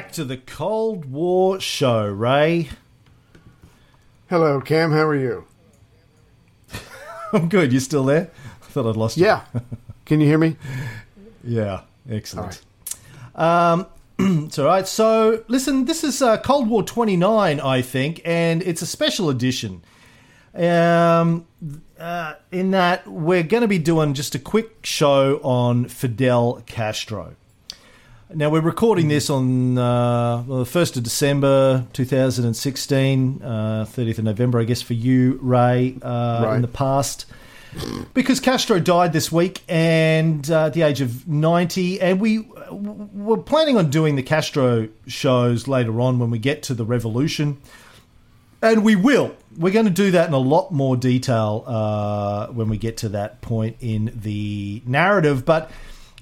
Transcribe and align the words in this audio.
Back 0.00 0.12
to 0.12 0.24
the 0.24 0.38
Cold 0.38 1.04
War 1.04 1.60
Show, 1.60 2.06
Ray. 2.06 2.70
Hello, 4.30 4.58
Cam. 4.58 4.92
How 4.92 5.06
are 5.06 5.14
you? 5.14 5.44
I'm 7.34 7.50
good. 7.50 7.70
You 7.70 7.80
still 7.80 8.04
there? 8.04 8.30
I 8.62 8.66
thought 8.68 8.86
I'd 8.86 8.96
lost 8.96 9.18
you. 9.18 9.26
Yeah. 9.26 9.44
Can 10.06 10.22
you 10.22 10.26
hear 10.26 10.38
me? 10.38 10.56
Yeah. 11.44 11.82
Excellent. 12.10 12.62
Um, 13.34 13.88
it's 14.18 14.58
all 14.58 14.64
right. 14.64 14.88
So, 14.88 15.44
listen, 15.48 15.84
this 15.84 16.02
is 16.02 16.22
uh, 16.22 16.38
Cold 16.38 16.70
War 16.70 16.82
29, 16.82 17.60
I 17.60 17.82
think, 17.82 18.22
and 18.24 18.62
it's 18.62 18.80
a 18.80 18.86
special 18.86 19.28
edition. 19.28 19.82
Um, 20.54 21.46
uh, 21.98 22.36
in 22.50 22.70
that 22.70 23.06
we're 23.06 23.42
going 23.42 23.60
to 23.60 23.68
be 23.68 23.78
doing 23.78 24.14
just 24.14 24.34
a 24.34 24.38
quick 24.38 24.86
show 24.86 25.40
on 25.42 25.88
Fidel 25.88 26.62
Castro. 26.64 27.34
Now 28.32 28.48
we're 28.48 28.60
recording 28.60 29.08
this 29.08 29.28
on 29.28 29.76
uh, 29.76 30.44
well, 30.46 30.60
the 30.60 30.64
first 30.64 30.96
of 30.96 31.02
December, 31.02 31.84
two 31.92 32.04
thousand 32.04 32.44
and 32.44 32.56
sixteen, 32.56 33.42
uh, 33.42 33.86
thirtieth 33.88 34.18
of 34.18 34.24
November, 34.24 34.60
I 34.60 34.64
guess 34.64 34.80
for 34.82 34.94
you, 34.94 35.38
Ray, 35.42 35.96
uh, 36.00 36.42
Right. 36.44 36.56
in 36.56 36.62
the 36.62 36.68
past, 36.68 37.26
because 38.14 38.38
Castro 38.38 38.78
died 38.78 39.12
this 39.12 39.32
week 39.32 39.62
and 39.68 40.48
uh, 40.48 40.66
at 40.66 40.74
the 40.74 40.82
age 40.82 41.00
of 41.00 41.26
ninety, 41.26 42.00
and 42.00 42.20
we 42.20 42.46
were 42.70 43.36
planning 43.36 43.76
on 43.76 43.90
doing 43.90 44.14
the 44.14 44.22
Castro 44.22 44.88
shows 45.08 45.66
later 45.66 46.00
on 46.00 46.20
when 46.20 46.30
we 46.30 46.38
get 46.38 46.62
to 46.64 46.74
the 46.74 46.84
revolution. 46.84 47.58
And 48.62 48.84
we 48.84 48.94
will. 48.94 49.34
We're 49.56 49.72
going 49.72 49.86
to 49.86 49.90
do 49.90 50.10
that 50.12 50.28
in 50.28 50.34
a 50.34 50.38
lot 50.38 50.70
more 50.70 50.94
detail 50.94 51.64
uh, 51.66 52.46
when 52.48 52.68
we 52.68 52.76
get 52.76 52.98
to 52.98 53.08
that 53.08 53.40
point 53.40 53.76
in 53.80 54.12
the 54.14 54.82
narrative. 54.84 55.46
But, 55.46 55.70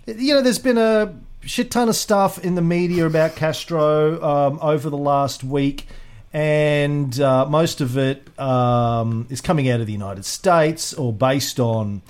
you 0.06 0.34
know, 0.34 0.40
there's 0.40 0.60
been 0.60 0.78
a 0.78 1.14
shit 1.42 1.70
ton 1.70 1.88
of 1.88 1.96
stuff 1.96 2.42
in 2.44 2.54
the 2.54 2.62
media 2.62 3.06
about 3.06 3.36
Castro 3.36 4.22
um, 4.22 4.58
over 4.60 4.90
the 4.90 4.96
last 4.96 5.44
week. 5.44 5.86
And 6.32 7.18
uh, 7.20 7.46
most 7.46 7.80
of 7.80 7.96
it 7.96 8.28
um, 8.38 9.26
is 9.30 9.40
coming 9.40 9.70
out 9.70 9.80
of 9.80 9.86
the 9.86 9.92
United 9.92 10.24
States 10.24 10.92
or 10.92 11.12
based 11.12 11.58
on 11.58 12.02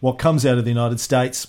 what 0.00 0.18
comes 0.18 0.44
out 0.44 0.58
of 0.58 0.64
the 0.64 0.70
United 0.70 1.00
States. 1.00 1.46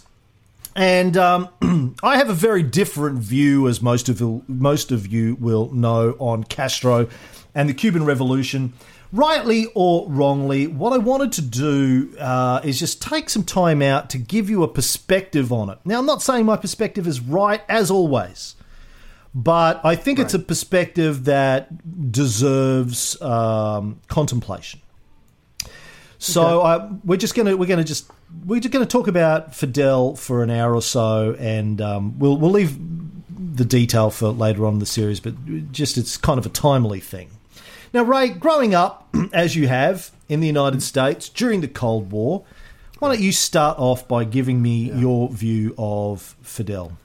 And 0.75 1.17
um, 1.17 1.49
I 2.03 2.17
have 2.17 2.29
a 2.29 2.33
very 2.33 2.63
different 2.63 3.19
view, 3.19 3.67
as 3.67 3.81
most 3.81 4.09
of 4.09 4.49
most 4.49 4.91
of 4.91 5.07
you 5.07 5.35
will 5.39 5.71
know, 5.71 6.15
on 6.19 6.43
Castro 6.45 7.07
and 7.53 7.69
the 7.69 7.73
Cuban 7.73 8.05
Revolution. 8.05 8.73
Rightly 9.13 9.67
or 9.75 10.09
wrongly, 10.09 10.65
what 10.65 10.91
I 10.91 10.97
wanted 10.97 11.33
to 11.33 11.43
do 11.43 12.17
uh, 12.19 12.61
is 12.63 12.79
just 12.79 12.99
take 12.99 13.29
some 13.29 13.43
time 13.43 13.83
out 13.83 14.09
to 14.09 14.17
give 14.17 14.49
you 14.49 14.63
a 14.63 14.67
perspective 14.67 15.53
on 15.53 15.69
it. 15.69 15.77
Now, 15.85 15.99
I'm 15.99 16.07
not 16.07 16.23
saying 16.23 16.47
my 16.47 16.57
perspective 16.57 17.05
is 17.05 17.19
right, 17.21 17.61
as 17.69 17.91
always, 17.91 18.55
but 19.35 19.85
I 19.85 19.95
think 19.95 20.17
it's 20.17 20.33
a 20.33 20.39
perspective 20.39 21.25
that 21.25 22.11
deserves 22.11 23.21
um, 23.21 23.99
contemplation. 24.07 24.81
So 26.17 26.61
uh, 26.61 26.89
we're 27.03 27.17
just 27.17 27.35
gonna 27.35 27.55
we're 27.55 27.67
gonna 27.67 27.83
just 27.83 28.09
we're 28.45 28.61
just 28.61 28.73
gonna 28.73 28.87
talk 28.87 29.07
about 29.07 29.53
Fidel 29.53 30.15
for 30.15 30.41
an 30.41 30.49
hour 30.49 30.73
or 30.73 30.81
so, 30.81 31.35
and 31.37 31.79
um, 31.81 32.17
we'll 32.17 32.37
we'll 32.37 32.49
leave 32.49 32.79
the 33.55 33.65
detail 33.65 34.09
for 34.09 34.29
later 34.29 34.65
on 34.65 34.73
in 34.73 34.79
the 34.79 34.87
series. 34.87 35.19
But 35.19 35.71
just 35.71 35.97
it's 35.97 36.17
kind 36.17 36.39
of 36.39 36.47
a 36.47 36.49
timely 36.49 36.99
thing. 36.99 37.29
Now, 37.93 38.01
Ray, 38.01 38.29
growing 38.29 38.73
up 38.73 39.07
as 39.33 39.55
you 39.55 39.67
have 39.67 40.09
in 40.27 40.39
the 40.39 40.47
United 40.47 40.81
States 40.81 41.29
during 41.29 41.61
the 41.61 41.67
Cold 41.67 42.11
War, 42.11 42.43
why 42.97 43.09
don't 43.09 43.21
you 43.21 43.31
start 43.31 43.77
off 43.77 44.07
by 44.07 44.23
giving 44.23 44.63
me 44.63 44.91
your 44.93 45.29
view 45.29 45.75
of 45.77 46.35
Fidel? 46.41 46.97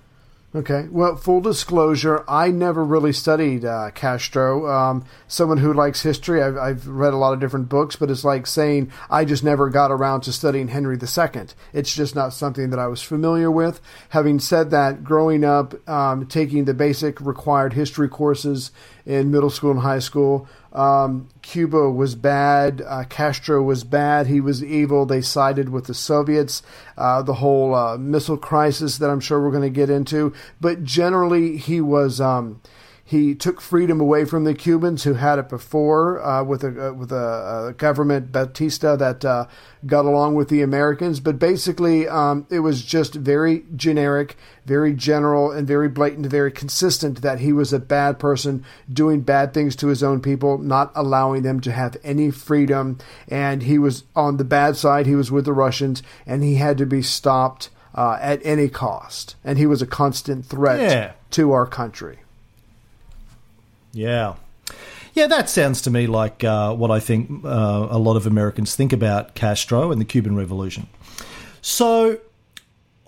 Okay. 0.54 0.88
Well, 0.90 1.16
full 1.16 1.42
disclosure, 1.42 2.24
I 2.26 2.50
never 2.50 2.82
really 2.82 3.12
studied 3.12 3.66
uh, 3.66 3.90
Castro. 3.90 4.66
Um, 4.66 5.04
someone 5.26 5.58
who 5.58 5.74
likes 5.74 6.02
history, 6.02 6.42
I've, 6.42 6.56
I've 6.56 6.88
read 6.88 7.12
a 7.12 7.18
lot 7.18 7.34
of 7.34 7.40
different 7.40 7.68
books, 7.68 7.96
but 7.96 8.10
it's 8.10 8.24
like 8.24 8.46
saying 8.46 8.90
I 9.10 9.26
just 9.26 9.44
never 9.44 9.68
got 9.68 9.90
around 9.90 10.22
to 10.22 10.32
studying 10.32 10.68
Henry 10.68 10.96
II. 10.96 11.42
It's 11.74 11.94
just 11.94 12.14
not 12.16 12.32
something 12.32 12.70
that 12.70 12.78
I 12.78 12.86
was 12.86 13.02
familiar 13.02 13.50
with. 13.50 13.82
Having 14.08 14.38
said 14.38 14.70
that, 14.70 15.04
growing 15.04 15.44
up, 15.44 15.86
um, 15.86 16.26
taking 16.26 16.64
the 16.64 16.72
basic 16.72 17.20
required 17.20 17.74
history 17.74 18.08
courses 18.08 18.70
in 19.04 19.30
middle 19.30 19.50
school 19.50 19.72
and 19.72 19.80
high 19.80 19.98
school, 19.98 20.48
um, 20.72 21.28
Cuba 21.42 21.90
was 21.90 22.14
bad. 22.14 22.82
Uh, 22.86 23.04
Castro 23.04 23.62
was 23.62 23.84
bad. 23.84 24.26
He 24.26 24.40
was 24.40 24.62
evil. 24.62 25.06
They 25.06 25.20
sided 25.20 25.68
with 25.70 25.86
the 25.86 25.94
Soviets. 25.94 26.62
Uh, 26.96 27.22
the 27.22 27.34
whole 27.34 27.74
uh, 27.74 27.96
missile 27.96 28.36
crisis 28.36 28.98
that 28.98 29.10
I'm 29.10 29.20
sure 29.20 29.40
we're 29.40 29.50
going 29.50 29.62
to 29.62 29.70
get 29.70 29.90
into. 29.90 30.32
But 30.60 30.84
generally, 30.84 31.56
he 31.56 31.80
was. 31.80 32.20
Um, 32.20 32.60
he 33.08 33.34
took 33.34 33.62
freedom 33.62 34.02
away 34.02 34.26
from 34.26 34.44
the 34.44 34.52
Cubans 34.52 35.04
who 35.04 35.14
had 35.14 35.38
it 35.38 35.48
before 35.48 36.22
uh, 36.22 36.44
with 36.44 36.62
a 36.62 36.88
uh, 36.88 36.92
with 36.92 37.10
a, 37.10 37.68
a 37.68 37.72
government 37.72 38.30
Batista 38.30 38.96
that 38.96 39.24
uh, 39.24 39.46
got 39.86 40.04
along 40.04 40.34
with 40.34 40.50
the 40.50 40.60
Americans. 40.60 41.18
But 41.18 41.38
basically, 41.38 42.06
um, 42.06 42.46
it 42.50 42.58
was 42.58 42.84
just 42.84 43.14
very 43.14 43.64
generic, 43.74 44.36
very 44.66 44.92
general, 44.92 45.50
and 45.50 45.66
very 45.66 45.88
blatant, 45.88 46.26
very 46.26 46.52
consistent 46.52 47.22
that 47.22 47.38
he 47.40 47.50
was 47.50 47.72
a 47.72 47.78
bad 47.78 48.18
person 48.18 48.62
doing 48.92 49.22
bad 49.22 49.54
things 49.54 49.74
to 49.76 49.86
his 49.86 50.02
own 50.02 50.20
people, 50.20 50.58
not 50.58 50.92
allowing 50.94 51.44
them 51.44 51.60
to 51.60 51.72
have 51.72 51.96
any 52.04 52.30
freedom. 52.30 52.98
And 53.26 53.62
he 53.62 53.78
was 53.78 54.04
on 54.14 54.36
the 54.36 54.44
bad 54.44 54.76
side. 54.76 55.06
He 55.06 55.14
was 55.14 55.32
with 55.32 55.46
the 55.46 55.54
Russians, 55.54 56.02
and 56.26 56.42
he 56.44 56.56
had 56.56 56.76
to 56.76 56.84
be 56.84 57.00
stopped 57.00 57.70
uh, 57.94 58.18
at 58.20 58.42
any 58.44 58.68
cost. 58.68 59.36
And 59.42 59.56
he 59.56 59.64
was 59.66 59.80
a 59.80 59.86
constant 59.86 60.44
threat 60.44 60.78
Yeah. 60.78 61.12
to 61.30 61.52
our 61.52 61.64
country. 61.66 62.18
Yeah. 63.92 64.34
Yeah, 65.14 65.26
that 65.26 65.48
sounds 65.48 65.82
to 65.82 65.90
me 65.90 66.06
like 66.06 66.44
uh, 66.44 66.74
what 66.74 66.90
I 66.90 67.00
think 67.00 67.44
uh, 67.44 67.88
a 67.90 67.98
lot 67.98 68.16
of 68.16 68.26
Americans 68.26 68.76
think 68.76 68.92
about 68.92 69.34
Castro 69.34 69.90
and 69.90 70.00
the 70.00 70.04
Cuban 70.04 70.36
Revolution. 70.36 70.86
So, 71.60 72.20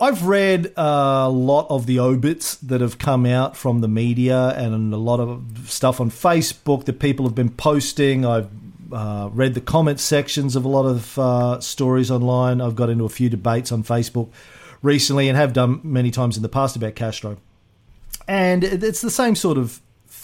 I've 0.00 0.26
read 0.26 0.72
a 0.76 1.28
lot 1.28 1.66
of 1.68 1.86
the 1.86 2.00
obits 2.00 2.56
that 2.56 2.80
have 2.80 2.98
come 2.98 3.26
out 3.26 3.56
from 3.56 3.80
the 3.80 3.88
media 3.88 4.48
and 4.56 4.94
a 4.94 4.96
lot 4.96 5.20
of 5.20 5.66
stuff 5.66 6.00
on 6.00 6.10
Facebook 6.10 6.86
that 6.86 6.98
people 6.98 7.26
have 7.26 7.34
been 7.34 7.50
posting. 7.50 8.24
I've 8.24 8.48
uh, 8.90 9.28
read 9.32 9.54
the 9.54 9.60
comment 9.60 10.00
sections 10.00 10.56
of 10.56 10.64
a 10.64 10.68
lot 10.68 10.86
of 10.86 11.18
uh, 11.18 11.60
stories 11.60 12.10
online. 12.10 12.62
I've 12.62 12.74
got 12.74 12.88
into 12.88 13.04
a 13.04 13.10
few 13.10 13.28
debates 13.28 13.70
on 13.70 13.84
Facebook 13.84 14.30
recently 14.82 15.28
and 15.28 15.36
have 15.36 15.52
done 15.52 15.80
many 15.84 16.10
times 16.10 16.36
in 16.36 16.42
the 16.42 16.48
past 16.48 16.76
about 16.76 16.94
Castro 16.94 17.36
and 18.30 18.62
it's 18.62 19.00
the 19.00 19.10
same 19.10 19.34
sort 19.34 19.58
of 19.58 19.80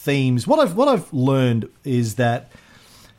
themes. 0.06 0.46
What 0.46 0.58
I've 0.58 0.74
what 0.74 0.88
I've 0.88 1.12
learned 1.12 1.68
is 1.84 2.14
that 2.14 2.50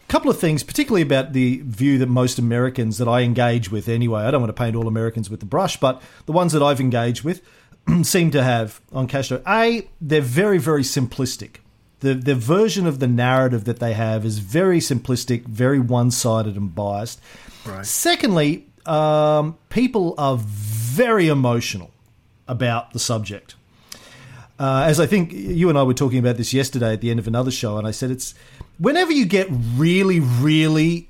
a 0.04 0.08
couple 0.08 0.32
of 0.32 0.40
things, 0.40 0.64
particularly 0.64 1.04
about 1.04 1.34
the 1.34 1.62
view 1.66 2.00
that 2.00 2.08
most 2.08 2.40
Americans 2.40 2.98
that 2.98 3.08
I 3.08 3.22
engage 3.22 3.70
with 3.70 3.88
anyway. 3.88 4.22
I 4.22 4.32
don't 4.32 4.42
want 4.42 4.56
to 4.56 4.60
paint 4.60 4.76
all 4.76 4.88
Americans 4.88 5.30
with 5.30 5.42
the 5.42 5.46
brush, 5.46 5.78
but 5.78 6.02
the 6.26 6.32
ones 6.32 6.54
that 6.54 6.64
I've 6.64 6.80
engaged 6.80 7.24
with 7.24 7.42
seem 8.04 8.32
to 8.32 8.42
have 8.42 8.82
on 8.92 9.06
Castro. 9.06 9.44
A, 9.46 9.88
they're 10.02 10.22
very 10.22 10.58
very 10.58 10.84
simplistic. 10.84 11.58
The 12.00 12.14
the 12.14 12.36
version 12.36 12.88
of 12.88 13.00
the 13.00 13.08
narrative 13.08 13.66
that 13.66 13.80
they 13.80 13.94
have 13.94 14.26
is 14.26 14.40
very 14.40 14.80
simplistic, 14.80 15.46
very 15.46 15.80
one 15.80 16.10
sided 16.10 16.56
and 16.56 16.74
biased. 16.74 17.20
Right. 17.66 17.86
Secondly, 17.86 18.66
um, 18.86 19.58
people 19.70 20.16
are 20.18 20.38
very 20.38 21.28
emotional 21.28 21.92
about 22.48 22.94
the 22.94 23.00
subject. 23.00 23.56
Uh, 24.60 24.84
as 24.88 25.00
I 25.00 25.06
think 25.06 25.32
you 25.34 25.70
and 25.70 25.78
I 25.78 25.84
were 25.84 25.94
talking 25.94 26.20
about 26.20 26.38
this 26.38 26.54
yesterday 26.54 26.94
at 26.94 27.02
the 27.02 27.12
end 27.12 27.20
of 27.20 27.28
another 27.28 27.52
show, 27.52 27.78
and 27.78 27.88
I 27.88 27.92
said 27.92 28.10
it's 28.12 28.34
whenever 28.80 29.12
you 29.12 29.26
get 29.26 29.48
really, 29.76 30.20
really 30.20 31.10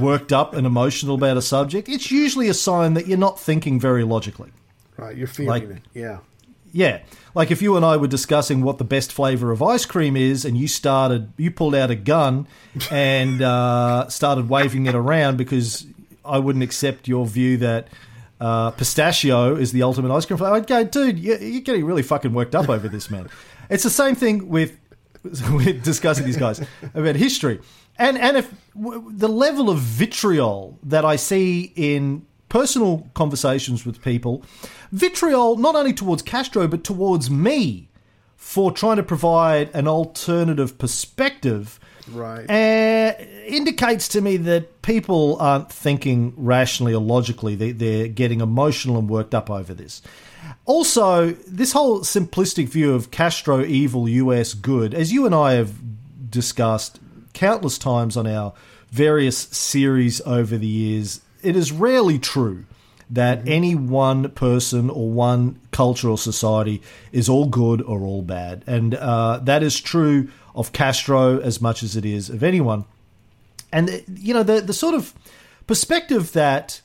worked 0.00 0.32
up 0.32 0.52
and 0.54 0.66
emotional 0.66 1.14
about 1.14 1.36
a 1.36 1.42
subject, 1.42 1.88
it's 1.88 2.10
usually 2.10 2.48
a 2.48 2.54
sign 2.54 2.94
that 2.94 3.06
you're 3.06 3.16
not 3.18 3.38
thinking 3.40 3.78
very 3.78 4.02
logically. 4.04 4.50
Right, 4.96 5.16
you're 5.16 5.28
feeling 5.28 5.48
Like- 5.48 5.62
it. 5.78 5.82
Yeah. 5.94 6.18
Yeah. 6.72 6.98
Like 7.34 7.50
if 7.50 7.62
you 7.62 7.76
and 7.76 7.84
I 7.84 7.96
were 7.96 8.08
discussing 8.08 8.62
what 8.62 8.76
the 8.78 8.84
best 8.84 9.10
flavor 9.12 9.52
of 9.52 9.62
ice 9.62 9.86
cream 9.86 10.16
is, 10.16 10.44
and 10.44 10.58
you 10.58 10.68
started, 10.68 11.32
you 11.38 11.50
pulled 11.50 11.74
out 11.74 11.90
a 11.90 11.94
gun 11.94 12.46
and 12.90 13.40
uh, 13.40 14.08
started 14.10 14.48
waving 14.50 14.84
it 14.86 14.94
around 14.94 15.38
because 15.38 15.86
I 16.24 16.38
wouldn't 16.40 16.62
accept 16.62 17.08
your 17.08 17.26
view 17.26 17.56
that 17.58 17.88
uh, 18.40 18.70
pistachio 18.72 19.56
is 19.56 19.72
the 19.72 19.82
ultimate 19.82 20.14
ice 20.14 20.24
cream 20.26 20.38
flavor. 20.38 20.54
I'd 20.54 20.66
go, 20.66 20.84
dude, 20.84 21.18
you- 21.18 21.36
you're 21.38 21.60
getting 21.62 21.84
really 21.84 22.02
fucking 22.02 22.32
worked 22.32 22.54
up 22.54 22.68
over 22.68 22.88
this, 22.88 23.10
man. 23.10 23.28
It's 23.70 23.82
the 23.82 23.90
same 23.90 24.14
thing 24.14 24.48
with 24.48 24.78
with 25.52 25.82
discussing 25.84 26.24
these 26.24 26.38
guys 26.38 26.60
about 26.94 27.16
history, 27.16 27.60
and 27.98 28.16
and 28.16 28.36
if 28.38 28.50
w- 28.74 29.10
the 29.14 29.28
level 29.28 29.68
of 29.68 29.78
vitriol 29.78 30.78
that 30.84 31.04
I 31.04 31.16
see 31.16 31.72
in 31.76 32.24
personal 32.48 33.06
conversations 33.12 33.84
with 33.84 34.00
people, 34.00 34.42
vitriol 34.92 35.56
not 35.56 35.74
only 35.74 35.92
towards 35.92 36.22
Castro 36.22 36.66
but 36.66 36.82
towards 36.82 37.30
me 37.30 37.88
for 38.36 38.72
trying 38.72 38.96
to 38.96 39.02
provide 39.02 39.68
an 39.74 39.86
alternative 39.86 40.78
perspective 40.78 41.78
Right. 42.12 42.48
uh, 42.48 43.24
indicates 43.46 44.08
to 44.08 44.20
me 44.20 44.36
that 44.38 44.82
people 44.82 45.36
aren't 45.40 45.70
thinking 45.72 46.34
rationally 46.36 46.94
or 46.94 47.00
logically. 47.02 47.54
They, 47.54 47.72
they're 47.72 48.08
getting 48.08 48.40
emotional 48.40 48.98
and 48.98 49.08
worked 49.08 49.34
up 49.34 49.50
over 49.50 49.74
this. 49.74 50.02
Also, 50.64 51.30
this 51.46 51.72
whole 51.72 52.00
simplistic 52.00 52.68
view 52.68 52.94
of 52.94 53.10
Castro 53.10 53.64
evil, 53.64 54.08
US 54.08 54.54
good, 54.54 54.94
as 54.94 55.12
you 55.12 55.26
and 55.26 55.34
I 55.34 55.52
have 55.52 55.72
discussed 56.30 57.00
countless 57.32 57.78
times 57.78 58.16
on 58.16 58.26
our 58.26 58.52
various 58.90 59.38
series 59.38 60.20
over 60.22 60.58
the 60.58 60.66
years, 60.66 61.20
it 61.42 61.56
is 61.56 61.72
rarely 61.72 62.18
true 62.18 62.64
that 63.10 63.46
any 63.48 63.74
one 63.74 64.30
person 64.32 64.90
or 64.90 65.10
one 65.10 65.58
culture 65.70 66.10
or 66.10 66.18
society 66.18 66.82
is 67.12 67.28
all 67.28 67.46
good 67.46 67.80
or 67.82 68.00
all 68.00 68.22
bad. 68.22 68.62
And 68.66 68.94
uh, 68.94 69.40
that 69.44 69.62
is 69.62 69.80
true 69.80 70.28
of 70.58 70.72
Castro 70.72 71.38
as 71.38 71.60
much 71.60 71.82
as 71.82 71.96
it 71.96 72.04
is 72.04 72.28
of 72.28 72.42
anyone. 72.42 72.84
And, 73.72 73.88
uh, 73.88 73.98
you 74.14 74.34
know, 74.34 74.42
the, 74.42 74.60
the 74.60 74.72
sort 74.72 74.94
of 74.94 75.14
perspective 75.66 76.32
that 76.32 76.80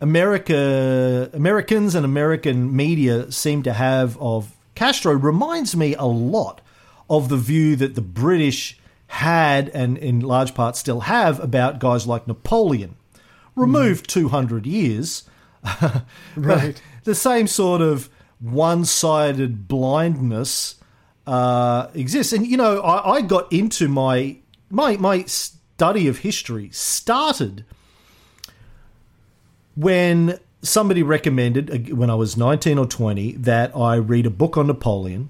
America, 0.00 1.30
Americans 1.32 1.94
and 1.94 2.04
American 2.04 2.74
media 2.74 3.30
seem 3.30 3.62
to 3.62 3.72
have 3.72 4.18
of 4.18 4.54
Castro 4.74 5.12
reminds 5.12 5.76
me 5.76 5.94
a 5.94 6.04
lot 6.04 6.60
of 7.08 7.28
the 7.28 7.36
view 7.36 7.76
that 7.76 7.94
the 7.94 8.00
British 8.00 8.78
had 9.06 9.68
and 9.70 9.96
in 9.96 10.20
large 10.20 10.54
part 10.54 10.76
still 10.76 11.00
have 11.00 11.40
about 11.40 11.78
guys 11.78 12.06
like 12.06 12.26
Napoleon. 12.26 12.96
Removed 13.54 14.08
200 14.08 14.66
years, 14.66 15.24
Right. 16.36 16.80
the 17.04 17.14
same 17.14 17.46
sort 17.46 17.80
of 17.80 18.08
one-sided 18.40 19.66
blindness 19.66 20.77
uh, 21.28 21.90
exists. 21.94 22.32
And 22.32 22.46
you 22.46 22.56
know, 22.56 22.80
I, 22.80 23.16
I 23.16 23.20
got 23.20 23.52
into 23.52 23.86
my 23.86 24.38
my 24.70 24.96
my 24.96 25.24
study 25.24 26.08
of 26.08 26.18
history 26.18 26.70
started 26.72 27.64
when 29.76 30.40
somebody 30.62 31.02
recommended 31.02 31.70
uh, 31.70 31.94
when 31.94 32.08
I 32.10 32.14
was 32.14 32.36
19 32.36 32.78
or 32.78 32.86
20 32.86 33.32
that 33.32 33.76
I 33.76 33.96
read 33.96 34.24
a 34.26 34.30
book 34.30 34.56
on 34.56 34.66
Napoleon. 34.66 35.28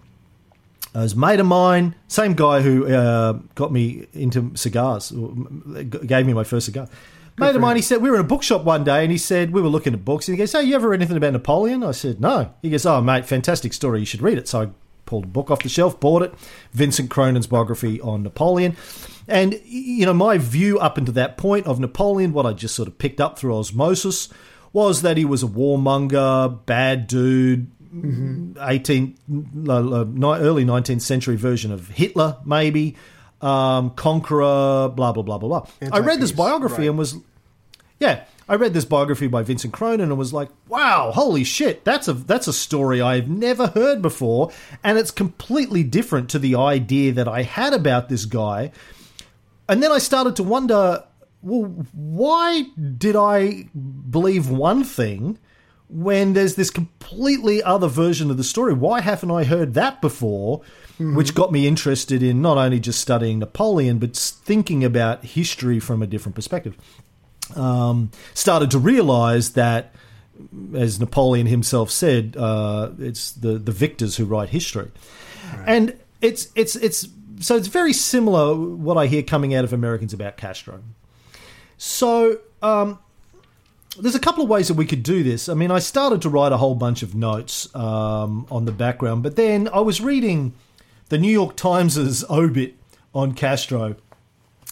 It 0.95 0.99
was 0.99 1.13
a 1.13 1.19
mate 1.19 1.39
of 1.39 1.47
mine, 1.47 1.95
same 2.07 2.35
guy 2.35 2.63
who 2.63 2.87
uh, 2.87 3.35
got 3.55 3.73
me 3.73 4.07
into 4.15 4.53
cigars, 4.55 5.11
gave 5.11 6.27
me 6.27 6.33
my 6.33 6.45
first 6.45 6.67
cigar. 6.67 6.89
mate 7.37 7.55
of 7.55 7.61
mine, 7.61 7.77
he 7.77 7.83
said, 7.83 8.01
we 8.01 8.09
were 8.09 8.17
in 8.17 8.23
a 8.23 8.25
bookshop 8.27 8.65
one 8.65 8.85
day 8.85 9.03
and 9.03 9.13
he 9.13 9.19
said, 9.19 9.53
we 9.53 9.61
were 9.61 9.69
looking 9.69 9.93
at 9.93 10.05
books 10.05 10.29
and 10.29 10.37
he 10.37 10.39
goes, 10.39 10.53
hey, 10.53 10.63
you 10.63 10.75
ever 10.75 10.89
read 10.89 11.01
anything 11.01 11.19
about 11.19 11.35
Napoleon? 11.35 11.85
I 11.85 11.91
said, 11.91 12.21
no. 12.21 12.53
He 12.63 12.71
goes, 12.71 12.87
oh, 12.87 13.03
mate, 13.03 13.27
fantastic 13.27 13.75
story. 13.75 14.01
You 14.01 14.07
should 14.07 14.23
read 14.23 14.39
it. 14.39 14.49
So 14.49 14.63
I 14.63 14.69
pulled 15.09 15.25
a 15.25 15.29
book 15.29 15.51
off 15.51 15.63
the 15.63 15.69
shelf, 15.69 15.99
bought 15.99 16.23
it, 16.23 16.35
Vincent 16.73 17.11
Cronin's 17.11 17.47
biography 17.47 18.01
on 18.01 18.23
Napoleon. 18.23 18.77
And, 19.27 19.61
you 19.65 20.07
know, 20.07 20.15
my 20.15 20.39
view 20.39 20.79
up 20.79 20.99
until 20.99 21.15
that 21.15 21.37
point 21.37 21.67
of 21.67 21.81
Napoleon, 21.81 22.33
what 22.33 22.47
I 22.47 22.53
just 22.53 22.75
sort 22.75 22.89
of 22.89 22.99
picked 22.99 23.21
up 23.21 23.39
through 23.39 23.57
osmosis, 23.57 24.29
was 24.73 25.03
that 25.03 25.17
he 25.17 25.25
was 25.25 25.43
a 25.43 25.47
warmonger, 25.47 26.65
bad 26.67 27.07
dude, 27.07 27.71
18, 28.61 29.19
uh, 29.67 29.73
uh, 29.73 30.05
early 30.39 30.65
19th 30.65 31.01
century 31.01 31.37
version 31.37 31.73
of 31.73 31.89
Hitler, 31.89 32.37
maybe, 32.45 32.95
um, 33.41 33.91
conqueror, 33.91 34.91
blah, 34.91 35.13
blah, 35.13 35.23
blah, 35.23 35.39
blah, 35.39 35.49
blah. 35.49 35.67
I 35.91 36.01
read 36.01 36.21
this 36.21 36.33
biography 36.33 36.83
right. 36.83 36.89
and 36.89 36.99
was, 36.99 37.17
yeah, 37.99 38.25
I 38.49 38.55
read 38.55 38.73
this 38.73 38.87
biography 38.87 39.27
by 39.27 39.43
Vincent 39.43 39.75
Cronin 39.75 40.09
and 40.09 40.19
was 40.19 40.33
like, 40.33 40.49
wow, 40.69 41.13
holy 41.13 41.45
shit, 41.45 41.85
that's 41.85 42.09
a, 42.09 42.15
that's 42.15 42.49
a 42.49 42.53
story 42.53 43.01
I've 43.01 43.29
never 43.29 43.69
heard 43.69 44.01
before. 44.01 44.51
And 44.83 44.97
it's 44.97 45.11
completely 45.11 45.83
different 45.83 46.31
to 46.31 46.39
the 46.39 46.55
idea 46.55 47.13
that 47.13 47.29
I 47.29 47.43
had 47.43 47.75
about 47.75 48.09
this 48.09 48.25
guy. 48.25 48.73
And 49.69 49.83
then 49.83 49.93
I 49.93 49.99
started 49.99 50.35
to 50.37 50.43
wonder, 50.43 51.05
well, 51.43 51.65
why 51.93 52.65
did 52.97 53.17
I 53.17 53.65
believe 53.75 54.49
one 54.49 54.83
thing 54.83 55.39
when 55.91 56.33
there's 56.33 56.55
this 56.55 56.71
completely 56.71 57.63
other 57.63 57.89
version 57.89 58.31
of 58.31 58.39
the 58.39 58.45
story? 58.45 58.73
Why 58.73 59.03
haven't 59.03 59.31
I 59.31 59.45
heard 59.45 59.75
that 59.75 60.01
before? 60.01 60.63
Mm-hmm. 60.95 61.17
Which 61.17 61.35
got 61.35 61.53
me 61.53 61.69
interested 61.69 62.23
in 62.23 62.43
not 62.43 62.59
only 62.59 62.81
just 62.81 63.01
studying 63.01 63.39
Napoleon, 63.39 63.99
but 63.99 64.17
thinking 64.17 64.85
about 64.85 65.25
history 65.25 65.79
from 65.79 66.03
a 66.03 66.07
different 66.07 66.35
perspective. 66.35 66.77
Um, 67.57 68.11
started 68.35 68.71
to 68.73 68.79
realize 68.79 69.53
that, 69.53 69.95
as 70.75 71.01
Napoleon 71.01 71.47
himself 71.47 71.91
said, 71.91 72.37
uh, 72.37 72.91
it's 72.99 73.33
the, 73.33 73.59
the 73.59 73.73
victors 73.73 74.17
who 74.17 74.25
write 74.25 74.51
history. 74.51 74.91
And 75.67 75.99
it's, 76.21 76.49
it's, 76.55 76.77
it's, 76.77 77.09
so 77.41 77.57
it's 77.57 77.69
very 77.69 77.93
similar 77.93 78.55
what 78.55 78.97
I 78.97 79.07
hear 79.07 79.23
coming 79.23 79.55
out 79.55 79.65
of 79.65 79.73
Americans 79.73 80.13
about 80.13 80.37
Castro. 80.37 80.83
So 81.79 82.39
um, 82.61 82.99
there's 83.99 84.15
a 84.15 84.21
couple 84.21 84.45
of 84.45 84.51
ways 84.51 84.69
that 84.69 84.75
we 84.75 84.85
could 84.85 85.03
do 85.03 85.23
this. 85.23 85.49
I 85.49 85.55
mean, 85.55 85.71
I 85.71 85.79
started 85.79 86.23
to 86.23 86.29
write 86.29 86.53
a 86.53 86.57
whole 86.57 86.75
bunch 86.75 87.03
of 87.03 87.15
notes 87.15 87.75
um, 87.75 88.47
on 88.51 88.65
the 88.65 88.73
background, 88.73 89.23
but 89.23 89.37
then 89.37 89.69
I 89.73 89.81
was 89.81 90.01
reading 90.01 90.55
the 91.09 91.19
New 91.19 91.31
York 91.31 91.57
Times' 91.57 92.25
obit 92.29 92.75
on 93.15 93.33
Castro, 93.33 93.97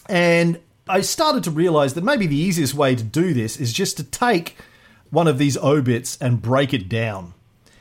and 0.07 0.59
I 0.89 1.01
started 1.01 1.43
to 1.45 1.51
realize 1.51 1.93
that 1.95 2.03
maybe 2.03 2.27
the 2.27 2.37
easiest 2.37 2.73
way 2.73 2.95
to 2.95 3.03
do 3.03 3.33
this 3.33 3.59
is 3.59 3.73
just 3.73 3.97
to 3.97 4.03
take 4.03 4.57
one 5.09 5.27
of 5.27 5.37
these 5.37 5.57
obits 5.57 6.17
and 6.21 6.41
break 6.41 6.73
it 6.73 6.89
down. 6.89 7.33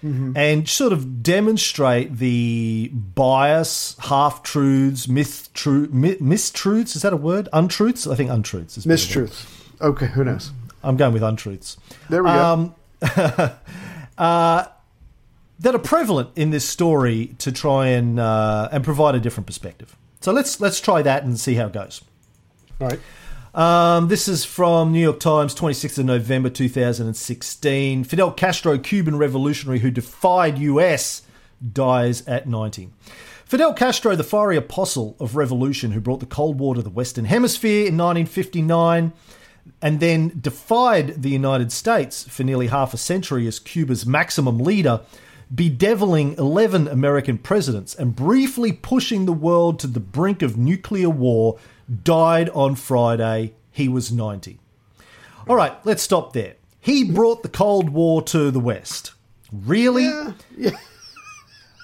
And 0.03 0.69
sort 0.69 0.93
of 0.93 1.25
demonstrate 1.25 2.19
the 2.19 2.93
bias, 2.93 3.97
half 3.99 4.45
truths, 4.45 5.09
myth, 5.09 5.49
tru- 5.53 5.89
mi- 5.89 6.15
mistruths. 6.17 6.95
Is 6.95 7.03
that 7.03 7.13
a 7.13 7.17
word? 7.17 7.49
Untruths? 7.53 8.07
I 8.07 8.15
think 8.15 8.31
untruths. 8.31 8.79
Is. 8.79 8.87
Mistruths. 8.87 9.47
Okay, 9.81 10.07
who 10.07 10.23
knows? 10.23 10.53
I'm 10.85 10.97
going 10.97 11.13
with 11.13 11.25
untruths. 11.25 11.77
There 12.09 12.23
we 12.23 12.31
go. 12.31 12.45
Um, 12.45 12.75
uh, 14.17 14.67
that 15.59 15.75
are 15.75 15.79
prevalent 15.79 16.31
in 16.37 16.51
this 16.51 16.69
story 16.69 17.35
to 17.39 17.51
try 17.51 17.89
and 17.89 18.21
uh, 18.21 18.69
and 18.71 18.85
provide 18.85 19.17
a 19.17 19.21
different 19.21 19.49
perspective. 19.49 19.97
So 20.21 20.31
let's 20.31 20.61
let's 20.61 20.81
try 20.81 21.03
that 21.03 21.25
and 21.25 21.39
see 21.41 21.55
how 21.55 21.67
it 21.67 21.73
goes. 21.73 22.03
Right. 22.79 23.01
Um, 23.55 24.09
this 24.09 24.29
is 24.29 24.45
from 24.45 24.93
New 24.93 25.01
York 25.01 25.19
Times, 25.19 25.55
26th 25.55 25.99
of 25.99 26.05
November 26.05 26.51
2016. 26.51 28.05
Fidel 28.05 28.31
Castro, 28.33 28.77
Cuban 28.79 29.17
revolutionary 29.17 29.79
who 29.79 29.91
defied 29.91 30.59
US, 30.59 31.23
dies 31.73 32.27
at 32.27 32.47
90. 32.47 32.91
Fidel 33.47 33.73
Castro, 33.73 34.15
the 34.15 34.25
fiery 34.25 34.57
apostle 34.57 35.17
of 35.19 35.37
revolution 35.37 35.93
who 35.93 36.01
brought 36.01 36.21
the 36.21 36.27
Cold 36.27 36.59
War 36.59 36.75
to 36.75 36.83
the 36.83 36.91
Western 36.91 37.25
Hemisphere 37.25 37.87
in 37.87 37.97
1959 37.97 39.13
and 39.81 40.01
then 40.01 40.39
defied 40.41 41.23
the 41.23 41.31
United 41.31 41.73
States 41.73 42.25
for 42.29 42.45
nearly 42.45 42.67
half 42.67 42.93
a 42.93 42.99
century 42.99 43.47
as 43.47 43.59
Cuba's 43.59 44.05
maximum 44.05 44.59
leader, 44.59 45.01
bedeviling 45.55 46.35
11 46.39 46.89
American 46.89 47.39
presidents 47.39 47.95
and 47.95 48.17
briefly 48.17 48.73
pushing 48.73 49.27
the 49.27 49.33
world 49.33 49.79
to 49.79 49.87
the 49.87 50.01
brink 50.01 50.43
of 50.43 50.57
nuclear 50.57 51.09
war, 51.09 51.59
died 52.03 52.49
on 52.51 52.75
Friday. 52.75 53.55
He 53.71 53.89
was 53.89 54.11
90. 54.13 54.59
All 55.49 55.57
right, 55.57 55.75
let's 55.85 56.03
stop 56.03 56.33
there. 56.33 56.55
He 56.81 57.05
brought 57.05 57.43
the 57.43 57.49
Cold 57.49 57.91
War 57.91 58.23
to 58.23 58.51
the 58.51 58.61
West. 58.61 59.13
Really? 59.53 60.11
Yeah. 60.57 60.71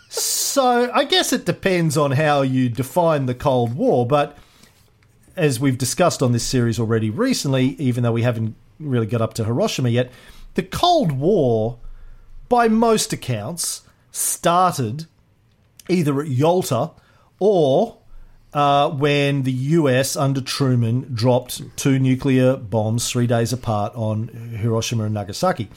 So 0.08 0.90
I 0.92 1.04
guess 1.04 1.32
it 1.32 1.46
depends 1.46 1.96
on 1.96 2.12
how 2.12 2.42
you 2.42 2.68
define 2.68 3.26
the 3.26 3.34
Cold 3.34 3.74
War, 3.74 4.06
but 4.06 4.36
as 5.36 5.58
we've 5.58 5.78
discussed 5.78 6.22
on 6.22 6.32
this 6.32 6.44
series 6.44 6.78
already 6.78 7.08
recently, 7.08 7.68
even 7.78 8.02
though 8.02 8.12
we 8.12 8.22
haven't 8.22 8.54
really 8.78 9.06
got 9.06 9.22
up 9.22 9.34
to 9.34 9.44
Hiroshima 9.44 9.88
yet, 9.88 10.12
the 10.54 10.62
Cold 10.62 11.12
War, 11.12 11.78
by 12.48 12.68
most 12.68 13.12
accounts, 13.12 13.82
started 14.10 15.06
either 15.88 16.20
at 16.20 16.28
Yalta 16.28 16.90
or 17.38 17.98
uh, 18.54 18.90
when 18.90 19.42
the 19.42 19.52
US 19.52 20.16
under 20.16 20.40
Truman 20.40 21.10
dropped 21.14 21.76
two 21.76 21.98
nuclear 21.98 22.56
bombs 22.56 23.10
three 23.10 23.26
days 23.26 23.52
apart 23.52 23.94
on 23.94 24.28
Hiroshima 24.58 25.04
and 25.04 25.14
Nagasaki. 25.14 25.68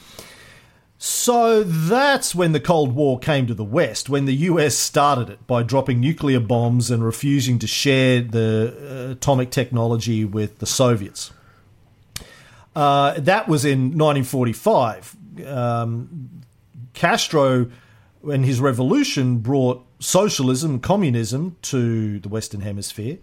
So 0.98 1.62
that's 1.62 2.34
when 2.34 2.52
the 2.52 2.60
Cold 2.60 2.94
War 2.94 3.18
came 3.18 3.46
to 3.46 3.54
the 3.54 3.64
West, 3.64 4.08
when 4.08 4.24
the 4.24 4.34
US 4.34 4.76
started 4.76 5.28
it 5.28 5.46
by 5.46 5.62
dropping 5.62 6.00
nuclear 6.00 6.40
bombs 6.40 6.90
and 6.90 7.04
refusing 7.04 7.58
to 7.58 7.66
share 7.66 8.22
the 8.22 8.74
uh, 9.08 9.12
atomic 9.12 9.50
technology 9.50 10.24
with 10.24 10.58
the 10.58 10.66
Soviets. 10.66 11.32
Uh, 12.74 13.14
that 13.20 13.48
was 13.48 13.64
in 13.64 13.96
1945. 13.96 15.16
Um, 15.46 16.30
Castro 16.94 17.70
and 18.22 18.44
his 18.44 18.60
revolution 18.60 19.38
brought 19.38 19.85
socialism 19.98 20.80
communism 20.80 21.56
to 21.62 22.18
the 22.20 22.28
Western 22.28 22.60
Hemisphere. 22.60 23.18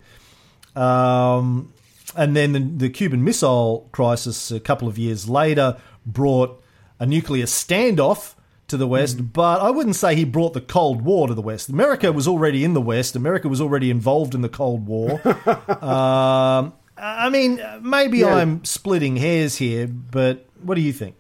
Um, 0.76 1.74
and 2.16 2.36
then 2.36 2.52
the, 2.54 2.60
the 2.60 2.90
Cuban 2.90 3.24
Missile 3.24 3.90
Crisis 3.92 4.52
a 4.52 4.60
couple 4.60 4.88
of 4.88 4.98
years 4.98 5.30
later 5.30 5.78
brought 6.06 6.62
a 7.00 7.06
nuclear 7.06 7.46
standoff 7.46 8.36
to 8.68 8.78
the 8.78 8.88
West, 8.88 9.18
Mm. 9.18 9.34
but 9.34 9.62
I 9.62 9.70
wouldn't 9.70 9.96
say 9.96 10.16
he 10.16 10.24
brought 10.24 10.54
the 10.54 10.62
Cold 10.62 11.02
War 11.02 11.28
to 11.28 11.34
the 11.34 11.42
West. 11.42 11.70
America 11.70 12.12
was 12.12 12.28
already 12.28 12.64
in 12.64 12.74
the 12.74 12.82
West. 12.82 13.16
America 13.16 13.48
was 13.50 13.60
already 13.62 13.90
involved 13.92 14.34
in 14.34 14.42
the 14.42 14.50
Cold 14.50 14.88
War. 14.88 15.22
um, 15.84 16.74
I 16.98 17.30
mean, 17.30 17.62
maybe 17.82 18.20
Yeah. 18.20 18.36
I'm 18.36 18.64
splitting 18.64 19.18
hairs 19.18 19.58
here, 19.58 19.88
but 19.88 20.46
what 20.62 20.76
do 20.76 20.82
you 20.82 20.94
think? 20.94 21.16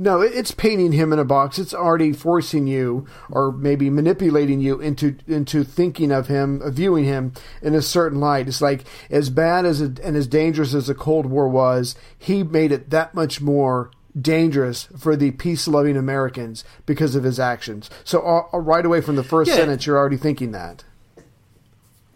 No, 0.00 0.20
it's 0.20 0.52
painting 0.52 0.92
him 0.92 1.12
in 1.12 1.18
a 1.18 1.24
box. 1.24 1.58
It's 1.58 1.74
already 1.74 2.12
forcing 2.12 2.68
you, 2.68 3.04
or 3.30 3.50
maybe 3.50 3.90
manipulating 3.90 4.60
you 4.60 4.80
into 4.80 5.16
into 5.26 5.64
thinking 5.64 6.12
of 6.12 6.28
him, 6.28 6.62
viewing 6.72 7.04
him 7.04 7.32
in 7.62 7.74
a 7.74 7.82
certain 7.82 8.20
light. 8.20 8.46
It's 8.46 8.62
like 8.62 8.84
as 9.10 9.28
bad 9.28 9.66
as 9.66 9.80
it, 9.80 9.98
and 9.98 10.16
as 10.16 10.28
dangerous 10.28 10.72
as 10.72 10.86
the 10.86 10.94
Cold 10.94 11.26
War 11.26 11.48
was, 11.48 11.96
he 12.16 12.44
made 12.44 12.70
it 12.70 12.90
that 12.90 13.12
much 13.12 13.40
more 13.40 13.90
dangerous 14.18 14.84
for 14.96 15.16
the 15.16 15.32
peace-loving 15.32 15.96
Americans 15.96 16.64
because 16.86 17.16
of 17.16 17.24
his 17.24 17.40
actions. 17.40 17.90
So 18.04 18.20
uh, 18.52 18.58
right 18.58 18.86
away 18.86 19.00
from 19.00 19.16
the 19.16 19.24
first 19.24 19.48
Yeah. 19.50 19.56
sentence, 19.56 19.84
you're 19.84 19.98
already 19.98 20.16
thinking 20.16 20.52
that. 20.52 20.84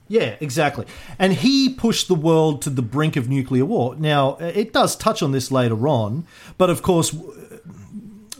Yeah, 0.09 0.37
exactly. 0.41 0.85
And 1.19 1.33
he 1.33 1.71
pushed 1.71 2.07
the 2.09 2.15
world 2.15 2.61
to 2.63 2.71
the 2.71 2.83
brink 2.83 3.17
of 3.17 3.29
nuclear 3.31 3.65
war. 3.65 3.97
Now, 3.97 4.37
it 4.37 4.73
does 4.73 4.95
touch 4.95 5.23
on 5.23 5.33
this 5.33 5.51
later 5.51 5.89
on, 5.89 6.27
but 6.59 6.69
of 6.69 6.83
course, 6.83 7.17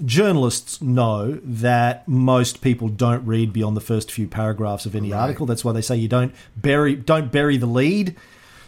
journalists 0.05 0.81
know 0.83 1.41
that 1.45 2.07
most 2.09 2.61
people 2.61 2.89
don't 2.89 3.25
read 3.27 3.53
beyond 3.53 3.77
the 3.77 3.81
first 3.81 4.11
few 4.11 4.27
paragraphs 4.27 4.87
of 4.87 4.95
any 4.95 5.13
article. 5.13 5.47
That's 5.47 5.65
why 5.65 5.73
they 5.73 5.83
say 5.83 5.97
you 5.97 6.09
don't 6.09 6.35
bury 6.57 6.97
don't 6.97 7.31
bury 7.31 7.57
the 7.57 7.67
lead. 7.67 8.17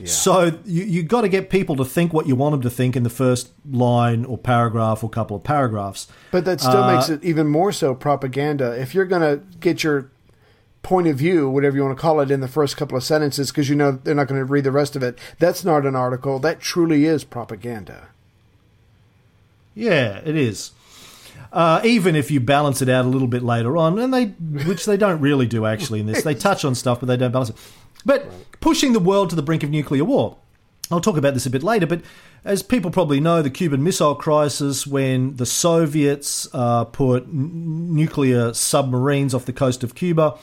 So 0.04 0.58
you 0.64 0.84
you 0.84 1.02
got 1.02 1.22
to 1.22 1.28
get 1.28 1.48
people 1.50 1.76
to 1.76 1.84
think 1.84 2.12
what 2.12 2.26
you 2.26 2.36
want 2.36 2.52
them 2.52 2.62
to 2.62 2.70
think 2.70 2.94
in 2.96 3.04
the 3.04 3.10
first 3.10 3.50
line 3.70 4.24
or 4.24 4.36
paragraph 4.36 5.02
or 5.02 5.08
couple 5.08 5.36
of 5.36 5.44
paragraphs. 5.44 6.08
But 6.30 6.44
that 6.44 6.60
still 6.60 6.82
Uh, 6.82 6.94
makes 6.96 7.08
it 7.08 7.24
even 7.24 7.46
more 7.46 7.72
so 7.72 7.94
propaganda. 7.94 8.72
If 8.72 8.94
you're 8.94 9.06
going 9.06 9.22
to 9.22 9.42
get 9.60 9.82
your 9.84 10.10
point 10.82 11.06
of 11.06 11.16
view, 11.16 11.48
whatever 11.48 11.76
you 11.76 11.84
want 11.84 11.96
to 11.96 12.00
call 12.02 12.20
it, 12.20 12.30
in 12.30 12.40
the 12.40 12.48
first 12.48 12.76
couple 12.76 12.98
of 12.98 13.04
sentences, 13.04 13.50
because 13.50 13.70
you 13.70 13.76
know 13.76 13.92
they're 13.92 14.14
not 14.14 14.26
going 14.28 14.38
to 14.40 14.44
read 14.44 14.64
the 14.64 14.72
rest 14.72 14.96
of 14.96 15.02
it, 15.02 15.18
that's 15.38 15.64
not 15.64 15.86
an 15.86 15.96
article. 15.96 16.38
That 16.38 16.60
truly 16.60 17.06
is 17.06 17.24
propaganda. 17.24 18.08
Yeah, 19.74 20.20
it 20.24 20.36
is. 20.36 20.72
Uh, 21.54 21.80
even 21.84 22.16
if 22.16 22.32
you 22.32 22.40
balance 22.40 22.82
it 22.82 22.88
out 22.88 23.04
a 23.04 23.08
little 23.08 23.28
bit 23.28 23.44
later 23.44 23.76
on, 23.76 23.96
and 24.00 24.12
they, 24.12 24.24
which 24.66 24.86
they 24.86 24.96
don't 24.96 25.20
really 25.20 25.46
do 25.46 25.64
actually 25.64 26.00
in 26.00 26.06
this, 26.06 26.24
they 26.24 26.34
touch 26.34 26.64
on 26.64 26.74
stuff, 26.74 26.98
but 26.98 27.06
they 27.06 27.16
don't 27.16 27.30
balance 27.30 27.50
it. 27.50 27.56
But 28.04 28.26
pushing 28.60 28.92
the 28.92 28.98
world 28.98 29.30
to 29.30 29.36
the 29.36 29.42
brink 29.42 29.62
of 29.62 29.70
nuclear 29.70 30.04
war. 30.04 30.36
I'll 30.90 31.00
talk 31.00 31.16
about 31.16 31.32
this 31.32 31.46
a 31.46 31.50
bit 31.50 31.62
later, 31.62 31.86
but 31.86 32.02
as 32.44 32.64
people 32.64 32.90
probably 32.90 33.20
know, 33.20 33.40
the 33.40 33.50
Cuban 33.50 33.84
Missile 33.84 34.16
Crisis, 34.16 34.84
when 34.84 35.36
the 35.36 35.46
Soviets 35.46 36.48
uh, 36.52 36.84
put 36.86 37.22
n- 37.22 37.94
nuclear 37.94 38.52
submarines 38.52 39.32
off 39.32 39.46
the 39.46 39.52
coast 39.52 39.84
of 39.84 39.94
Cuba, 39.94 40.36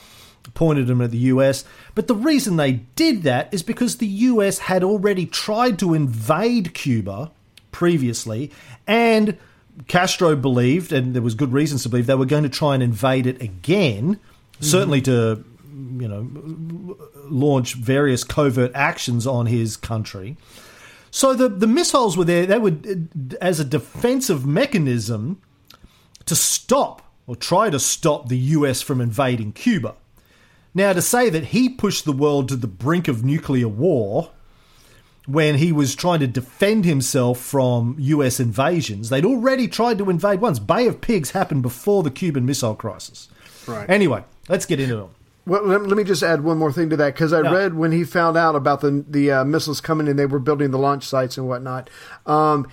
pointed 0.54 0.86
them 0.86 1.02
at 1.02 1.10
the 1.10 1.18
US. 1.18 1.64
But 1.94 2.08
the 2.08 2.14
reason 2.14 2.56
they 2.56 2.72
did 2.96 3.22
that 3.22 3.52
is 3.52 3.62
because 3.62 3.98
the 3.98 4.06
US 4.06 4.60
had 4.60 4.82
already 4.82 5.26
tried 5.26 5.78
to 5.80 5.92
invade 5.92 6.72
Cuba 6.72 7.30
previously, 7.70 8.50
and 8.86 9.36
Castro 9.88 10.36
believed, 10.36 10.92
and 10.92 11.14
there 11.14 11.22
was 11.22 11.34
good 11.34 11.52
reasons 11.52 11.82
to 11.82 11.88
believe, 11.88 12.06
they 12.06 12.14
were 12.14 12.26
going 12.26 12.42
to 12.42 12.48
try 12.48 12.74
and 12.74 12.82
invade 12.82 13.26
it 13.26 13.40
again, 13.40 14.18
certainly 14.60 15.00
mm-hmm. 15.00 15.42
to, 15.42 16.02
you 16.02 16.08
know, 16.08 16.98
launch 17.30 17.74
various 17.74 18.24
covert 18.24 18.72
actions 18.74 19.26
on 19.26 19.46
his 19.46 19.76
country. 19.76 20.36
So 21.10 21.34
the, 21.34 21.48
the 21.48 21.66
missiles 21.66 22.16
were 22.16 22.24
there, 22.24 22.46
they 22.46 22.58
were 22.58 22.74
as 23.40 23.60
a 23.60 23.64
defensive 23.64 24.46
mechanism 24.46 25.40
to 26.26 26.34
stop 26.34 27.02
or 27.26 27.36
try 27.36 27.70
to 27.70 27.78
stop 27.78 28.28
the 28.28 28.38
US 28.38 28.82
from 28.82 29.00
invading 29.00 29.52
Cuba. 29.52 29.94
Now, 30.74 30.92
to 30.94 31.02
say 31.02 31.28
that 31.28 31.46
he 31.46 31.68
pushed 31.68 32.04
the 32.04 32.12
world 32.12 32.48
to 32.48 32.56
the 32.56 32.66
brink 32.66 33.08
of 33.08 33.24
nuclear 33.24 33.68
war 33.68 34.30
when 35.26 35.56
he 35.56 35.72
was 35.72 35.94
trying 35.94 36.20
to 36.20 36.26
defend 36.26 36.84
himself 36.84 37.38
from 37.38 37.96
US 37.98 38.40
invasions, 38.40 39.08
they'd 39.08 39.24
already 39.24 39.68
tried 39.68 39.98
to 39.98 40.10
invade 40.10 40.40
once. 40.40 40.58
Bay 40.58 40.86
of 40.86 41.00
Pigs 41.00 41.30
happened 41.30 41.62
before 41.62 42.02
the 42.02 42.10
Cuban 42.10 42.44
Missile 42.44 42.74
Crisis. 42.74 43.28
Right. 43.66 43.88
Anyway, 43.88 44.24
let's 44.48 44.66
get 44.66 44.80
into 44.80 44.98
it. 44.98 45.06
Well, 45.44 45.64
let, 45.64 45.82
let 45.82 45.96
me 45.96 46.04
just 46.04 46.22
add 46.22 46.42
one 46.44 46.58
more 46.58 46.72
thing 46.72 46.90
to 46.90 46.96
that 46.98 47.14
because 47.14 47.32
I 47.32 47.40
Yeah. 47.42 47.52
read 47.52 47.74
when 47.74 47.90
he 47.92 48.04
found 48.04 48.36
out 48.36 48.54
about 48.54 48.80
the 48.80 49.04
the 49.08 49.30
uh, 49.32 49.44
missiles 49.44 49.80
coming 49.80 50.08
and 50.08 50.18
they 50.18 50.26
were 50.26 50.38
building 50.38 50.70
the 50.70 50.78
launch 50.78 51.04
sites 51.04 51.36
and 51.36 51.48
whatnot. 51.48 51.90
Um, 52.26 52.68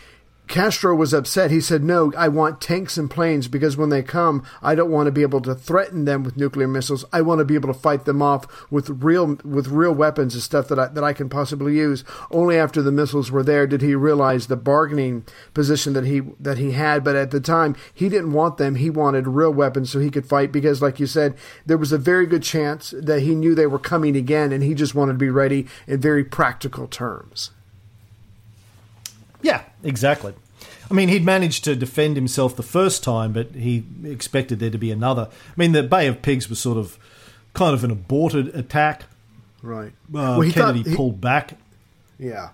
Castro 0.49 0.95
was 0.95 1.13
upset. 1.13 1.51
He 1.51 1.61
said, 1.61 1.83
"No, 1.83 2.11
I 2.17 2.27
want 2.27 2.59
tanks 2.59 2.97
and 2.97 3.07
planes 3.07 3.47
because 3.47 3.77
when 3.77 3.89
they 3.89 4.01
come, 4.01 4.41
I 4.63 4.73
don't 4.73 4.89
want 4.89 5.05
to 5.05 5.11
be 5.11 5.21
able 5.21 5.41
to 5.41 5.53
threaten 5.53 6.05
them 6.05 6.23
with 6.23 6.37
nuclear 6.37 6.67
missiles. 6.67 7.05
I 7.13 7.21
want 7.21 7.37
to 7.37 7.45
be 7.45 7.53
able 7.53 7.71
to 7.71 7.79
fight 7.79 8.05
them 8.05 8.23
off 8.23 8.47
with 8.71 8.89
real 8.89 9.37
with 9.45 9.67
real 9.67 9.93
weapons 9.93 10.33
and 10.33 10.41
stuff 10.41 10.67
that 10.69 10.79
I, 10.79 10.87
that 10.87 11.03
I 11.03 11.13
can 11.13 11.29
possibly 11.29 11.77
use." 11.77 12.03
Only 12.31 12.57
after 12.57 12.81
the 12.81 12.91
missiles 12.91 13.29
were 13.29 13.43
there 13.43 13.67
did 13.67 13.83
he 13.83 13.93
realize 13.93 14.47
the 14.47 14.55
bargaining 14.57 15.23
position 15.53 15.93
that 15.93 16.07
he 16.07 16.23
that 16.39 16.57
he 16.57 16.71
had. 16.71 17.03
But 17.03 17.15
at 17.15 17.29
the 17.29 17.39
time, 17.39 17.75
he 17.93 18.09
didn't 18.09 18.33
want 18.33 18.57
them. 18.57 18.73
He 18.73 18.89
wanted 18.89 19.27
real 19.27 19.53
weapons 19.53 19.91
so 19.91 19.99
he 19.99 20.09
could 20.09 20.25
fight 20.25 20.51
because, 20.51 20.81
like 20.81 20.99
you 20.99 21.05
said, 21.05 21.35
there 21.67 21.77
was 21.77 21.91
a 21.91 21.99
very 21.99 22.25
good 22.25 22.41
chance 22.41 22.91
that 22.97 23.21
he 23.21 23.35
knew 23.35 23.53
they 23.53 23.67
were 23.67 23.77
coming 23.77 24.17
again, 24.17 24.51
and 24.51 24.63
he 24.63 24.73
just 24.73 24.95
wanted 24.95 25.13
to 25.13 25.19
be 25.19 25.29
ready 25.29 25.67
in 25.85 26.01
very 26.01 26.23
practical 26.23 26.87
terms. 26.87 27.51
Yeah, 29.41 29.63
exactly. 29.83 30.33
I 30.89 30.93
mean, 30.93 31.09
he'd 31.09 31.23
managed 31.23 31.63
to 31.65 31.75
defend 31.75 32.15
himself 32.15 32.55
the 32.55 32.63
first 32.63 33.03
time, 33.03 33.31
but 33.31 33.51
he 33.51 33.83
expected 34.03 34.59
there 34.59 34.71
to 34.71 34.77
be 34.77 34.91
another. 34.91 35.29
I 35.31 35.53
mean, 35.55 35.71
the 35.71 35.83
Bay 35.83 36.07
of 36.07 36.21
Pigs 36.21 36.49
was 36.49 36.59
sort 36.59 36.77
of 36.77 36.97
kind 37.53 37.73
of 37.73 37.83
an 37.83 37.91
aborted 37.91 38.55
attack. 38.55 39.03
Right. 39.61 39.93
Uh, 40.13 40.41
Kennedy 40.51 40.95
pulled 40.95 41.21
back. 41.21 41.57
Yeah. 42.17 42.49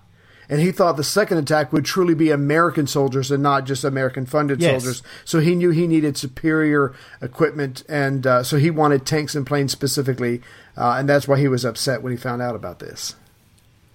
And 0.48 0.60
he 0.60 0.70
thought 0.70 0.96
the 0.96 1.02
second 1.02 1.38
attack 1.38 1.72
would 1.72 1.84
truly 1.84 2.14
be 2.14 2.30
American 2.30 2.86
soldiers 2.86 3.30
and 3.32 3.42
not 3.42 3.64
just 3.66 3.82
American 3.84 4.26
funded 4.26 4.60
Yes. 4.60 4.82
soldiers. 4.82 5.02
So 5.24 5.40
he 5.40 5.54
knew 5.56 5.70
he 5.70 5.86
needed 5.88 6.16
superior 6.16 6.94
equipment, 7.20 7.82
and 7.88 8.24
uh, 8.26 8.42
so 8.44 8.56
he 8.56 8.70
wanted 8.70 9.04
tanks 9.06 9.34
and 9.34 9.44
planes 9.46 9.72
specifically, 9.72 10.42
uh, 10.76 10.96
and 10.98 11.08
that's 11.08 11.26
why 11.26 11.38
he 11.40 11.48
was 11.48 11.64
upset 11.64 12.00
when 12.02 12.12
he 12.12 12.16
found 12.16 12.42
out 12.42 12.54
about 12.54 12.78
this. 12.78 13.16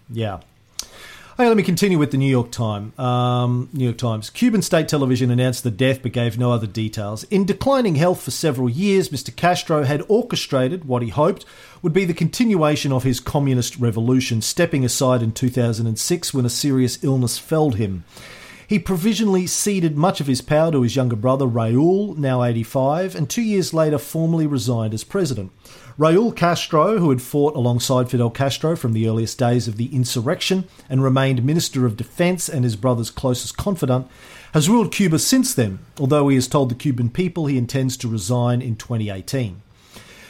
Yeah. 0.10 0.40
Okay, 1.42 1.48
let 1.48 1.58
me 1.58 1.64
continue 1.64 1.98
with 1.98 2.12
the 2.12 2.20
New 2.20 2.30
York 2.30 2.52
Times. 2.52 3.00
Um, 3.00 3.68
New 3.74 3.86
York 3.86 3.98
Times. 3.98 4.30
Cuban 4.30 4.62
state 4.62 4.88
television 4.88 5.32
announced 5.32 5.64
the 5.64 5.72
death 5.72 6.04
but 6.04 6.12
gave 6.12 6.38
no 6.38 6.52
other 6.52 6.68
details. 6.68 7.24
In 7.32 7.46
declining 7.46 7.96
health 7.96 8.22
for 8.22 8.30
several 8.30 8.70
years, 8.70 9.10
Mr. 9.10 9.36
Castro 9.36 9.82
had 9.82 10.04
orchestrated 10.08 10.86
what 10.86 11.02
he 11.02 11.10
hoped 11.10 11.44
would 11.82 11.94
be 11.94 12.06
the 12.06 12.14
continuation 12.14 12.92
of 12.92 13.02
his 13.02 13.20
communist 13.20 13.80
revolution, 13.80 14.44
stepping 14.44 14.86
aside 14.86 15.24
in 15.24 15.32
2006 15.32 16.32
when 16.32 16.46
a 16.46 16.50
serious 16.50 17.04
illness 17.04 17.40
felled 17.40 17.78
him. 17.78 18.04
He 18.68 18.78
provisionally 18.78 19.48
ceded 19.48 19.98
much 19.98 20.22
of 20.22 20.28
his 20.28 20.42
power 20.42 20.72
to 20.72 20.84
his 20.84 20.96
younger 20.96 21.16
brother, 21.16 21.48
Raul, 21.48 22.16
now 22.18 22.44
85, 22.44 23.16
and 23.16 23.28
two 23.28 23.42
years 23.42 23.74
later 23.74 23.98
formally 23.98 24.46
resigned 24.46 24.94
as 24.94 25.04
president. 25.04 25.52
Raul 26.00 26.36
Castro, 26.36 27.00
who 27.00 27.10
had 27.10 27.22
fought 27.22 27.56
alongside 27.56 28.10
Fidel 28.10 28.30
Castro 28.30 28.76
from 28.76 28.94
the 28.94 29.08
earliest 29.08 29.38
days 29.38 29.68
of 29.68 29.78
the 29.78 29.94
insurrection 29.94 30.68
and 30.90 31.04
remained 31.04 31.44
Minister 31.44 31.86
of 31.86 31.98
Defense 31.98 32.48
and 32.48 32.64
his 32.64 32.76
brother's 32.76 33.10
closest 33.10 33.58
confidant, 33.58 34.08
has 34.54 34.70
ruled 34.70 34.92
Cuba 34.92 35.20
since 35.20 35.54
then, 35.54 35.80
although 36.00 36.30
he 36.30 36.36
has 36.36 36.48
told 36.48 36.70
the 36.70 36.76
Cuban 36.76 37.10
people 37.10 37.46
he 37.46 37.58
intends 37.58 37.98
to 37.98 38.08
resign 38.08 38.62
in 38.62 38.76
2018. 38.76 39.62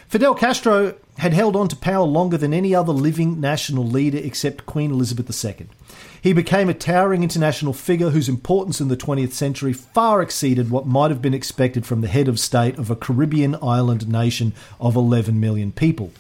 Fidel 0.08 0.36
Castro 0.36 0.96
had 1.22 1.34
held 1.34 1.56
on 1.56 1.68
to 1.68 1.76
power 1.76 2.04
longer 2.04 2.36
than 2.36 2.52
any 2.52 2.74
other 2.74 2.92
living 2.92 3.40
national 3.40 3.86
leader 3.86 4.18
except 4.18 4.66
Queen 4.66 4.90
Elizabeth 4.90 5.46
II. 5.46 5.68
He 6.20 6.34
became 6.34 6.68
a 6.68 6.74
towering 6.74 7.22
international 7.22 7.74
figure 7.74 8.10
whose 8.10 8.28
importance 8.28 8.82
in 8.82 8.88
the 8.88 8.98
20th 8.98 9.32
century 9.32 9.72
far 9.72 10.24
exceeded 10.24 10.72
what 10.72 10.88
might 10.88 11.12
have 11.12 11.22
been 11.22 11.36
expected 11.36 11.86
from 11.86 12.02
the 12.02 12.08
head 12.08 12.28
of 12.28 12.40
state 12.40 12.76
of 12.80 12.90
a 12.90 12.96
Caribbean 12.96 13.56
island 13.62 14.10
nation 14.10 14.54
of 14.80 14.96
11 14.96 15.40
million 15.40 15.72
people. 15.72 16.12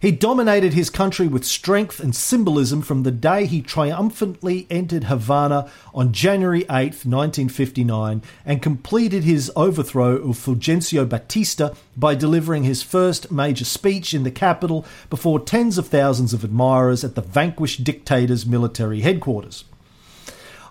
He 0.00 0.12
dominated 0.12 0.72
his 0.72 0.88
country 0.88 1.28
with 1.28 1.44
strength 1.44 2.00
and 2.00 2.16
symbolism 2.16 2.80
from 2.80 3.02
the 3.02 3.10
day 3.10 3.44
he 3.44 3.60
triumphantly 3.60 4.66
entered 4.70 5.04
Havana 5.04 5.70
on 5.92 6.12
January 6.12 6.62
8, 6.62 7.04
1959, 7.04 8.22
and 8.46 8.62
completed 8.62 9.24
his 9.24 9.52
overthrow 9.54 10.16
of 10.16 10.38
Fulgencio 10.38 11.06
Batista 11.06 11.74
by 11.98 12.14
delivering 12.14 12.64
his 12.64 12.82
first 12.82 13.30
major 13.30 13.66
speech 13.66 14.14
in 14.14 14.22
the 14.22 14.30
capital 14.30 14.86
before 15.10 15.38
tens 15.38 15.76
of 15.76 15.88
thousands 15.88 16.32
of 16.32 16.44
admirers 16.44 17.04
at 17.04 17.14
the 17.14 17.20
vanquished 17.20 17.84
dictator's 17.84 18.46
military 18.46 19.02
headquarters. 19.02 19.64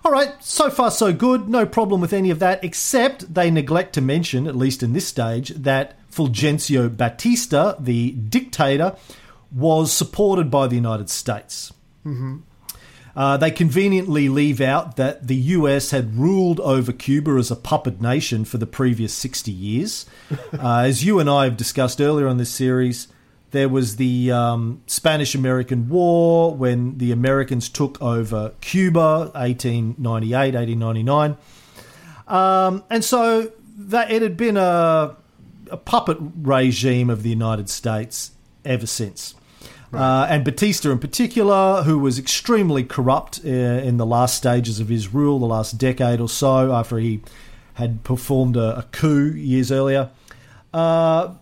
All 0.04 0.10
right, 0.10 0.42
so 0.42 0.70
far 0.70 0.90
so 0.90 1.12
good. 1.12 1.48
No 1.48 1.66
problem 1.66 2.00
with 2.00 2.12
any 2.12 2.30
of 2.30 2.40
that, 2.40 2.64
except 2.64 3.32
they 3.32 3.48
neglect 3.48 3.92
to 3.92 4.00
mention, 4.00 4.48
at 4.48 4.56
least 4.56 4.82
in 4.82 4.92
this 4.92 5.06
stage, 5.06 5.50
that 5.50 5.96
Fulgencio 6.10 6.88
Batista, 6.88 7.74
the 7.78 8.10
dictator, 8.12 8.96
was 9.52 9.92
supported 9.92 10.50
by 10.50 10.66
the 10.66 10.76
United 10.76 11.10
States. 11.10 11.72
Uh, 13.16 13.36
they 13.36 13.50
conveniently 13.50 14.28
leave 14.28 14.60
out 14.60 14.96
that 14.96 15.26
the 15.26 15.34
US 15.36 15.90
had 15.90 16.16
ruled 16.16 16.60
over 16.60 16.92
Cuba 16.92 17.32
as 17.32 17.50
a 17.50 17.56
puppet 17.56 18.00
nation 18.00 18.44
for 18.44 18.58
the 18.58 18.66
previous 18.66 19.12
60 19.14 19.50
years. 19.50 20.06
Uh, 20.52 20.80
as 20.80 21.04
you 21.04 21.18
and 21.20 21.30
I 21.30 21.44
have 21.44 21.56
discussed 21.56 22.00
earlier 22.00 22.28
on 22.28 22.36
this 22.36 22.50
series, 22.50 23.08
there 23.50 23.68
was 23.68 23.96
the 23.96 24.30
um, 24.30 24.82
Spanish 24.86 25.34
American 25.34 25.88
War 25.88 26.54
when 26.54 26.98
the 26.98 27.12
Americans 27.12 27.68
took 27.68 28.00
over 28.02 28.52
Cuba, 28.60 29.30
1898, 29.34 30.54
1899. 30.54 31.36
Um, 32.28 32.84
and 32.90 33.04
so 33.04 33.52
that 33.76 34.10
it 34.10 34.22
had 34.22 34.36
been 34.36 34.56
a, 34.56 35.16
a 35.70 35.76
puppet 35.76 36.18
regime 36.20 37.10
of 37.10 37.22
the 37.22 37.30
United 37.30 37.68
States 37.68 38.32
ever 38.64 38.86
since. 38.86 39.34
Uh, 39.92 40.26
and 40.30 40.44
Batista, 40.44 40.90
in 40.90 40.98
particular, 40.98 41.82
who 41.82 41.98
was 41.98 42.18
extremely 42.18 42.84
corrupt 42.84 43.40
uh, 43.44 43.48
in 43.48 43.96
the 43.96 44.06
last 44.06 44.36
stages 44.36 44.78
of 44.78 44.88
his 44.88 45.12
rule, 45.12 45.38
the 45.38 45.46
last 45.46 45.78
decade 45.78 46.20
or 46.20 46.28
so, 46.28 46.72
after 46.72 46.98
he 46.98 47.20
had 47.74 48.04
performed 48.04 48.56
a, 48.56 48.78
a 48.78 48.82
coup 48.92 49.32
years 49.32 49.72
earlier. 49.72 50.10
Uh, 50.72 51.34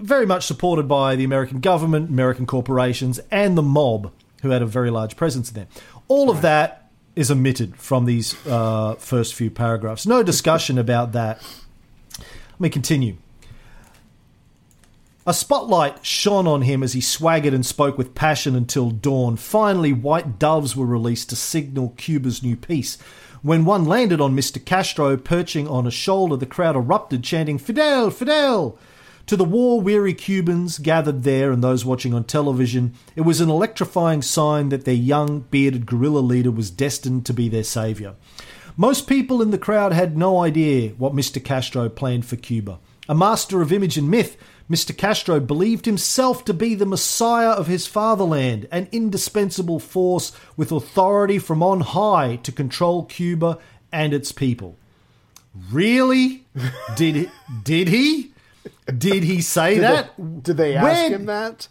very 0.00 0.26
much 0.26 0.46
supported 0.46 0.88
by 0.88 1.16
the 1.16 1.24
American 1.24 1.60
government, 1.60 2.08
American 2.08 2.46
corporations, 2.46 3.20
and 3.30 3.56
the 3.58 3.62
mob, 3.62 4.10
who 4.42 4.50
had 4.50 4.62
a 4.62 4.66
very 4.66 4.90
large 4.90 5.16
presence 5.16 5.50
in 5.50 5.54
there. 5.54 5.68
All 6.08 6.30
of 6.30 6.42
that 6.42 6.90
is 7.14 7.30
omitted 7.30 7.76
from 7.76 8.06
these 8.06 8.34
uh, 8.46 8.94
first 8.94 9.34
few 9.34 9.50
paragraphs. 9.50 10.06
No 10.06 10.22
discussion 10.22 10.78
about 10.78 11.12
that. 11.12 11.42
Let 12.18 12.60
me 12.60 12.70
continue. 12.70 13.16
A 15.24 15.32
spotlight 15.32 16.04
shone 16.04 16.48
on 16.48 16.62
him 16.62 16.82
as 16.82 16.94
he 16.94 17.00
swaggered 17.00 17.54
and 17.54 17.64
spoke 17.64 17.96
with 17.96 18.12
passion 18.12 18.56
until 18.56 18.90
dawn. 18.90 19.36
Finally, 19.36 19.92
white 19.92 20.40
doves 20.40 20.74
were 20.74 20.84
released 20.84 21.30
to 21.30 21.36
signal 21.36 21.94
Cuba's 21.96 22.42
new 22.42 22.56
peace. 22.56 22.98
When 23.40 23.64
one 23.64 23.84
landed 23.84 24.20
on 24.20 24.34
Mr. 24.34 24.64
Castro 24.64 25.16
perching 25.16 25.68
on 25.68 25.86
a 25.86 25.92
shoulder, 25.92 26.34
the 26.36 26.44
crowd 26.44 26.74
erupted, 26.74 27.22
chanting, 27.22 27.58
Fidel, 27.58 28.10
Fidel! 28.10 28.76
To 29.26 29.36
the 29.36 29.44
war 29.44 29.80
weary 29.80 30.12
Cubans 30.12 30.78
gathered 30.78 31.22
there 31.22 31.52
and 31.52 31.62
those 31.62 31.84
watching 31.84 32.12
on 32.12 32.24
television, 32.24 32.92
it 33.14 33.20
was 33.20 33.40
an 33.40 33.48
electrifying 33.48 34.22
sign 34.22 34.70
that 34.70 34.84
their 34.84 34.92
young, 34.92 35.42
bearded 35.52 35.86
guerrilla 35.86 36.18
leader 36.18 36.50
was 36.50 36.68
destined 36.68 37.24
to 37.26 37.32
be 37.32 37.48
their 37.48 37.62
savior. 37.62 38.16
Most 38.76 39.06
people 39.06 39.40
in 39.40 39.52
the 39.52 39.58
crowd 39.58 39.92
had 39.92 40.16
no 40.16 40.40
idea 40.40 40.90
what 40.98 41.14
Mr. 41.14 41.42
Castro 41.42 41.88
planned 41.88 42.26
for 42.26 42.34
Cuba. 42.34 42.80
A 43.08 43.14
master 43.14 43.60
of 43.62 43.72
image 43.72 43.98
and 43.98 44.08
myth, 44.10 44.36
Mr. 44.70 44.96
Castro 44.96 45.40
believed 45.40 45.86
himself 45.86 46.44
to 46.44 46.54
be 46.54 46.74
the 46.74 46.86
messiah 46.86 47.50
of 47.50 47.66
his 47.66 47.86
fatherland, 47.86 48.68
an 48.70 48.88
indispensable 48.92 49.80
force 49.80 50.32
with 50.56 50.70
authority 50.72 51.38
from 51.38 51.62
on 51.62 51.80
high 51.80 52.36
to 52.36 52.52
control 52.52 53.04
Cuba 53.04 53.58
and 53.90 54.14
its 54.14 54.32
people. 54.32 54.76
Really? 55.70 56.46
did 56.96 57.30
did 57.62 57.88
he? 57.88 58.32
Did 58.96 59.24
he 59.24 59.40
say 59.42 59.74
Did 59.74 59.82
that? 59.82 60.12
they, 60.16 60.24
did 60.40 60.56
they 60.56 60.76
ask 60.76 60.84
Where- 60.84 61.10
him 61.10 61.26
that? 61.26 61.68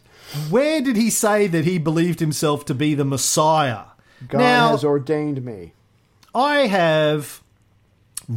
Where 0.50 0.82
did 0.82 0.96
he 0.96 1.10
say 1.10 1.48
that 1.48 1.66
he 1.66 1.78
believed 1.78 2.20
himself 2.22 2.64
to 2.66 2.74
be 2.74 2.94
the 2.94 3.04
Messiah? 3.04 3.84
God 4.28 4.38
now, 4.38 4.70
has 4.70 4.84
ordained 4.84 5.44
me. 5.44 5.74
I 6.36 6.68
have 6.68 7.42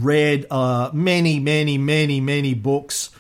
read 0.03 0.47
uh, 0.51 0.91
many, 0.93 1.39
many, 1.41 1.79
many, 1.79 2.21
many 2.21 2.55
books 2.55 3.11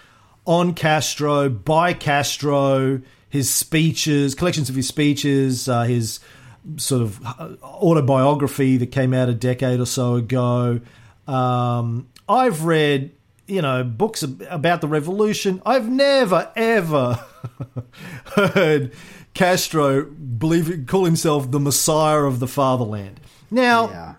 on 0.46 0.74
Castro, 0.74 1.48
by 1.48 1.94
Castro, 1.94 3.00
his 3.28 3.52
speeches, 3.52 4.34
collections 4.34 4.68
of 4.68 4.74
his 4.76 4.86
speeches, 4.86 5.68
uh, 5.68 5.82
his 5.82 6.20
sort 6.76 7.02
of 7.02 7.24
uh, 7.24 7.54
autobiography 7.62 8.76
that 8.76 8.86
came 8.92 9.12
out 9.14 9.28
a 9.28 9.34
decade 9.34 9.80
or 9.80 9.86
so 9.86 10.14
ago. 10.16 10.80
Um, 11.26 12.08
I've 12.28 12.64
read, 12.64 13.12
you 13.46 13.62
know, 13.62 13.84
books 13.84 14.22
about 14.22 14.80
the 14.80 14.88
revolution. 14.88 15.62
I've 15.64 15.88
never, 15.88 16.50
ever 16.56 17.24
heard 18.36 18.92
Castro 19.34 20.04
believe 20.04 20.86
call 20.86 21.04
himself 21.04 21.50
the 21.50 21.60
Messiah 21.60 22.24
of 22.24 22.40
the 22.40 22.46
fatherland. 22.46 23.20
Now, 23.50 23.88
Yeah. 23.88 24.14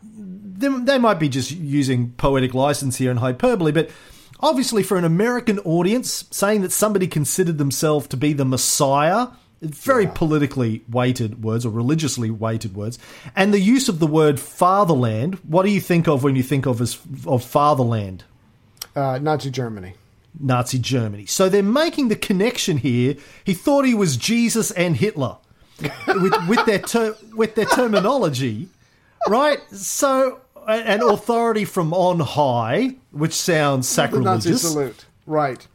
They, 0.58 0.68
they 0.68 0.98
might 0.98 1.20
be 1.20 1.30
just 1.30 1.52
using 1.52 2.12
poetic 2.12 2.54
license 2.54 2.98
here 2.98 3.12
and 3.12 3.20
hyperbole, 3.20 3.72
but 3.72 3.90
obviously 4.40 4.84
for 4.84 4.98
an 4.98 5.04
American 5.04 5.60
audience, 5.60 6.26
saying 6.32 6.62
that 6.62 6.72
somebody 6.72 7.08
considered 7.08 7.58
themselves 7.58 8.08
to 8.08 8.18
be 8.18 8.34
the 8.34 8.46
Messiah, 8.46 9.28
very 9.62 10.06
politically 10.08 10.84
weighted 10.90 11.44
words 11.44 11.66
or 11.66 11.70
religiously 11.70 12.30
weighted 12.30 12.76
words, 12.76 13.00
and 13.36 13.54
the 13.54 13.60
use 13.60 13.90
of 13.90 14.00
the 14.00 14.08
word 14.08 14.40
fatherland. 14.40 15.36
What 15.48 15.64
do 15.64 15.72
you 15.72 15.82
think 15.82 16.08
of 16.08 16.24
when 16.24 16.36
you 16.36 16.44
think 16.44 16.66
of 16.66 16.82
as 16.82 17.00
of 17.26 17.44
fatherland? 17.44 18.24
Uh, 18.96 19.20
Nazi 19.20 19.50
Germany. 19.50 19.96
Nazi 20.40 20.80
Germany. 20.80 21.26
So 21.26 21.50
they're 21.50 21.64
making 21.64 22.10
the 22.10 22.16
connection 22.16 22.78
here. 22.78 23.16
He 23.44 23.54
thought 23.54 23.86
he 23.86 23.94
was 23.94 24.18
Jesus 24.18 24.72
and 24.72 24.98
Hitler 24.98 25.38
with, 26.08 26.34
with 26.48 26.66
their 26.66 26.80
ter- 26.80 27.18
with 27.34 27.56
their 27.56 27.66
terminology, 27.66 28.70
right? 29.28 29.60
So 29.72 30.42
an 30.68 31.02
authority 31.02 31.66
from 31.66 31.94
on 31.94 32.20
high, 32.20 32.96
which 33.12 33.34
sounds 33.34 33.88
sacrilegious 33.88 34.62
salute. 34.62 35.06
Right. 35.26 35.66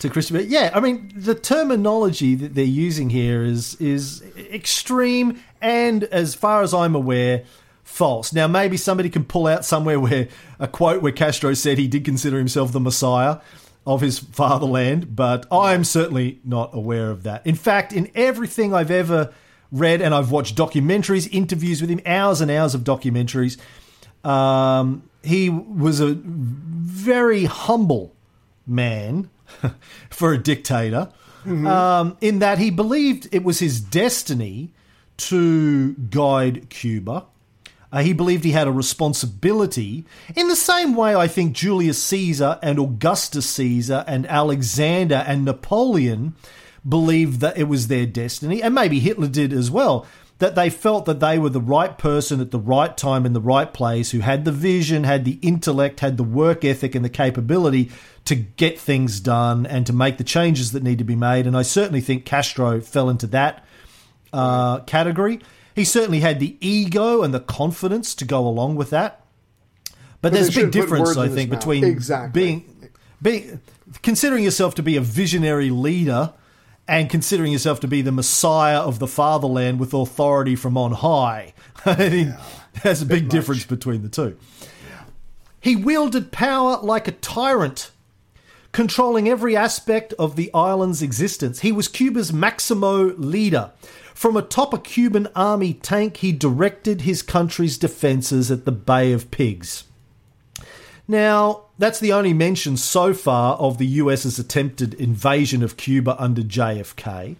to 0.00 0.08
Christian. 0.08 0.44
Yeah, 0.48 0.70
I 0.74 0.80
mean 0.80 1.12
the 1.14 1.34
terminology 1.34 2.34
that 2.34 2.54
they're 2.54 2.64
using 2.64 3.10
here 3.10 3.42
is 3.42 3.74
is 3.76 4.22
extreme 4.36 5.42
and, 5.60 6.04
as 6.04 6.34
far 6.34 6.62
as 6.62 6.72
I'm 6.74 6.94
aware, 6.94 7.44
false. 7.84 8.32
Now 8.32 8.46
maybe 8.46 8.76
somebody 8.76 9.10
can 9.10 9.24
pull 9.24 9.46
out 9.46 9.64
somewhere 9.64 10.00
where 10.00 10.28
a 10.58 10.68
quote 10.68 11.02
where 11.02 11.12
Castro 11.12 11.54
said 11.54 11.78
he 11.78 11.88
did 11.88 12.04
consider 12.04 12.38
himself 12.38 12.72
the 12.72 12.80
Messiah 12.80 13.38
of 13.86 14.00
his 14.00 14.18
fatherland, 14.18 15.16
but 15.16 15.46
I'm 15.50 15.84
certainly 15.84 16.40
not 16.44 16.70
aware 16.74 17.10
of 17.10 17.22
that. 17.24 17.46
In 17.46 17.54
fact, 17.54 17.92
in 17.92 18.10
everything 18.14 18.74
I've 18.74 18.90
ever 18.90 19.32
read, 19.72 20.02
and 20.02 20.14
I've 20.14 20.30
watched 20.30 20.56
documentaries, 20.56 21.28
interviews 21.32 21.80
with 21.80 21.90
him, 21.90 22.00
hours 22.04 22.40
and 22.40 22.50
hours 22.50 22.74
of 22.74 22.82
documentaries. 22.82 23.56
Um, 24.24 25.02
he 25.22 25.48
was 25.50 26.00
a 26.00 26.14
very 26.14 27.44
humble 27.44 28.14
man 28.66 29.30
for 30.10 30.32
a 30.32 30.38
dictator, 30.38 31.10
um, 31.46 32.16
in 32.20 32.38
that 32.40 32.58
he 32.58 32.70
believed 32.70 33.28
it 33.32 33.42
was 33.42 33.58
his 33.58 33.80
destiny 33.80 34.72
to 35.16 35.94
guide 35.94 36.68
Cuba. 36.70 37.26
Uh, 37.92 38.02
he 38.02 38.12
believed 38.12 38.44
he 38.44 38.52
had 38.52 38.68
a 38.68 38.72
responsibility 38.72 40.04
in 40.36 40.48
the 40.48 40.56
same 40.56 40.94
way 40.94 41.14
I 41.14 41.26
think 41.26 41.54
Julius 41.54 42.00
Caesar 42.04 42.58
and 42.62 42.78
Augustus 42.78 43.50
Caesar 43.50 44.04
and 44.06 44.26
Alexander 44.26 45.24
and 45.26 45.44
Napoleon 45.44 46.34
believed 46.88 47.40
that 47.40 47.58
it 47.58 47.64
was 47.64 47.88
their 47.88 48.06
destiny, 48.06 48.62
and 48.62 48.74
maybe 48.74 49.00
Hitler 49.00 49.28
did 49.28 49.52
as 49.52 49.70
well. 49.70 50.06
That 50.40 50.54
they 50.54 50.70
felt 50.70 51.04
that 51.04 51.20
they 51.20 51.38
were 51.38 51.50
the 51.50 51.60
right 51.60 51.96
person 51.96 52.40
at 52.40 52.50
the 52.50 52.58
right 52.58 52.96
time 52.96 53.24
in 53.24 53.32
the 53.32 53.40
right 53.40 53.72
place, 53.72 54.10
who 54.10 54.20
had 54.20 54.44
the 54.44 54.52
vision, 54.52 55.04
had 55.04 55.24
the 55.24 55.38
intellect, 55.42 56.00
had 56.00 56.16
the 56.16 56.24
work 56.24 56.64
ethic, 56.64 56.94
and 56.94 57.04
the 57.04 57.10
capability 57.10 57.90
to 58.24 58.34
get 58.34 58.78
things 58.78 59.20
done 59.20 59.66
and 59.66 59.86
to 59.86 59.92
make 59.92 60.18
the 60.18 60.24
changes 60.24 60.72
that 60.72 60.82
need 60.82 60.98
to 60.98 61.04
be 61.04 61.14
made. 61.16 61.46
And 61.46 61.56
I 61.56 61.62
certainly 61.62 62.00
think 62.00 62.24
Castro 62.24 62.80
fell 62.80 63.08
into 63.08 63.26
that 63.28 63.64
uh, 64.32 64.80
category. 64.80 65.40
He 65.74 65.84
certainly 65.84 66.20
had 66.20 66.40
the 66.40 66.56
ego 66.60 67.22
and 67.22 67.32
the 67.32 67.40
confidence 67.40 68.14
to 68.16 68.24
go 68.24 68.46
along 68.46 68.76
with 68.76 68.90
that. 68.90 69.24
But, 70.22 70.32
they 70.32 70.40
there's 70.40 70.56
a 70.56 70.60
big 70.62 70.72
difference, 70.72 71.16
I 71.16 71.28
think, 71.28 71.50
between 71.50 71.84
Exactly. 71.84 72.40
being 72.40 72.90
being 73.22 73.60
considering 74.02 74.44
yourself 74.44 74.74
to 74.76 74.82
be 74.82 74.96
a 74.96 75.00
visionary 75.00 75.70
leader 75.70 76.32
and 76.90 77.08
considering 77.08 77.52
yourself 77.52 77.78
to 77.78 77.86
be 77.86 78.02
the 78.02 78.10
messiah 78.10 78.80
of 78.80 78.98
the 78.98 79.06
fatherland 79.06 79.78
with 79.78 79.94
authority 79.94 80.56
from 80.56 80.76
on 80.76 80.90
high. 80.90 81.54
I 81.86 81.94
think 81.94 82.34
there's 82.82 83.00
a 83.00 83.06
big 83.06 83.28
difference 83.28 83.64
between 83.64 84.02
the 84.02 84.08
two. 84.08 84.36
He 85.60 85.76
wielded 85.76 86.32
power 86.32 86.78
like 86.82 87.06
a 87.06 87.12
tyrant, 87.12 87.92
controlling 88.72 89.28
every 89.28 89.56
aspect 89.56 90.14
of 90.14 90.34
the 90.34 90.52
island's 90.52 91.00
existence. 91.00 91.60
He 91.60 91.70
was 91.70 91.86
Cuba's 91.86 92.32
Maximo 92.32 93.14
leader. 93.14 93.70
From 94.12 94.36
atop 94.36 94.74
a 94.74 94.78
Cuban 94.78 95.28
army 95.36 95.74
tank, 95.74 96.16
he 96.16 96.32
directed 96.32 97.02
his 97.02 97.22
country's 97.22 97.78
defences 97.78 98.50
at 98.50 98.64
the 98.64 98.72
Bay 98.72 99.12
of 99.12 99.30
Pigs. 99.30 99.84
Now, 101.10 101.62
that's 101.76 101.98
the 101.98 102.12
only 102.12 102.32
mention 102.32 102.76
so 102.76 103.12
far 103.12 103.56
of 103.56 103.78
the 103.78 103.86
US's 103.86 104.38
attempted 104.38 104.94
invasion 104.94 105.64
of 105.64 105.76
Cuba 105.76 106.14
under 106.22 106.42
JFK. 106.42 107.34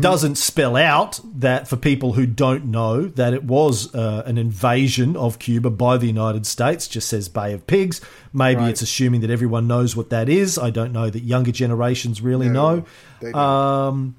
Doesn't 0.00 0.36
spell 0.36 0.76
out 0.76 1.18
that 1.40 1.66
for 1.66 1.76
people 1.76 2.12
who 2.12 2.24
don't 2.24 2.66
know 2.66 3.06
that 3.08 3.34
it 3.34 3.42
was 3.42 3.92
uh, 3.94 4.22
an 4.26 4.38
invasion 4.38 5.16
of 5.16 5.40
Cuba 5.40 5.70
by 5.70 5.96
the 5.98 6.06
United 6.06 6.46
States. 6.46 6.86
Just 6.86 7.08
says 7.08 7.28
Bay 7.28 7.52
of 7.52 7.66
Pigs. 7.66 8.00
Maybe 8.32 8.60
Right. 8.60 8.70
it's 8.70 8.80
assuming 8.80 9.22
that 9.22 9.30
everyone 9.30 9.66
knows 9.66 9.96
what 9.96 10.08
that 10.10 10.28
is. 10.28 10.56
I 10.56 10.70
don't 10.70 10.92
know 10.92 11.10
that 11.10 11.24
younger 11.24 11.50
generations 11.50 12.20
really 12.22 12.48
No, 12.48 12.84
know. 13.22 13.34
Um, 13.34 14.14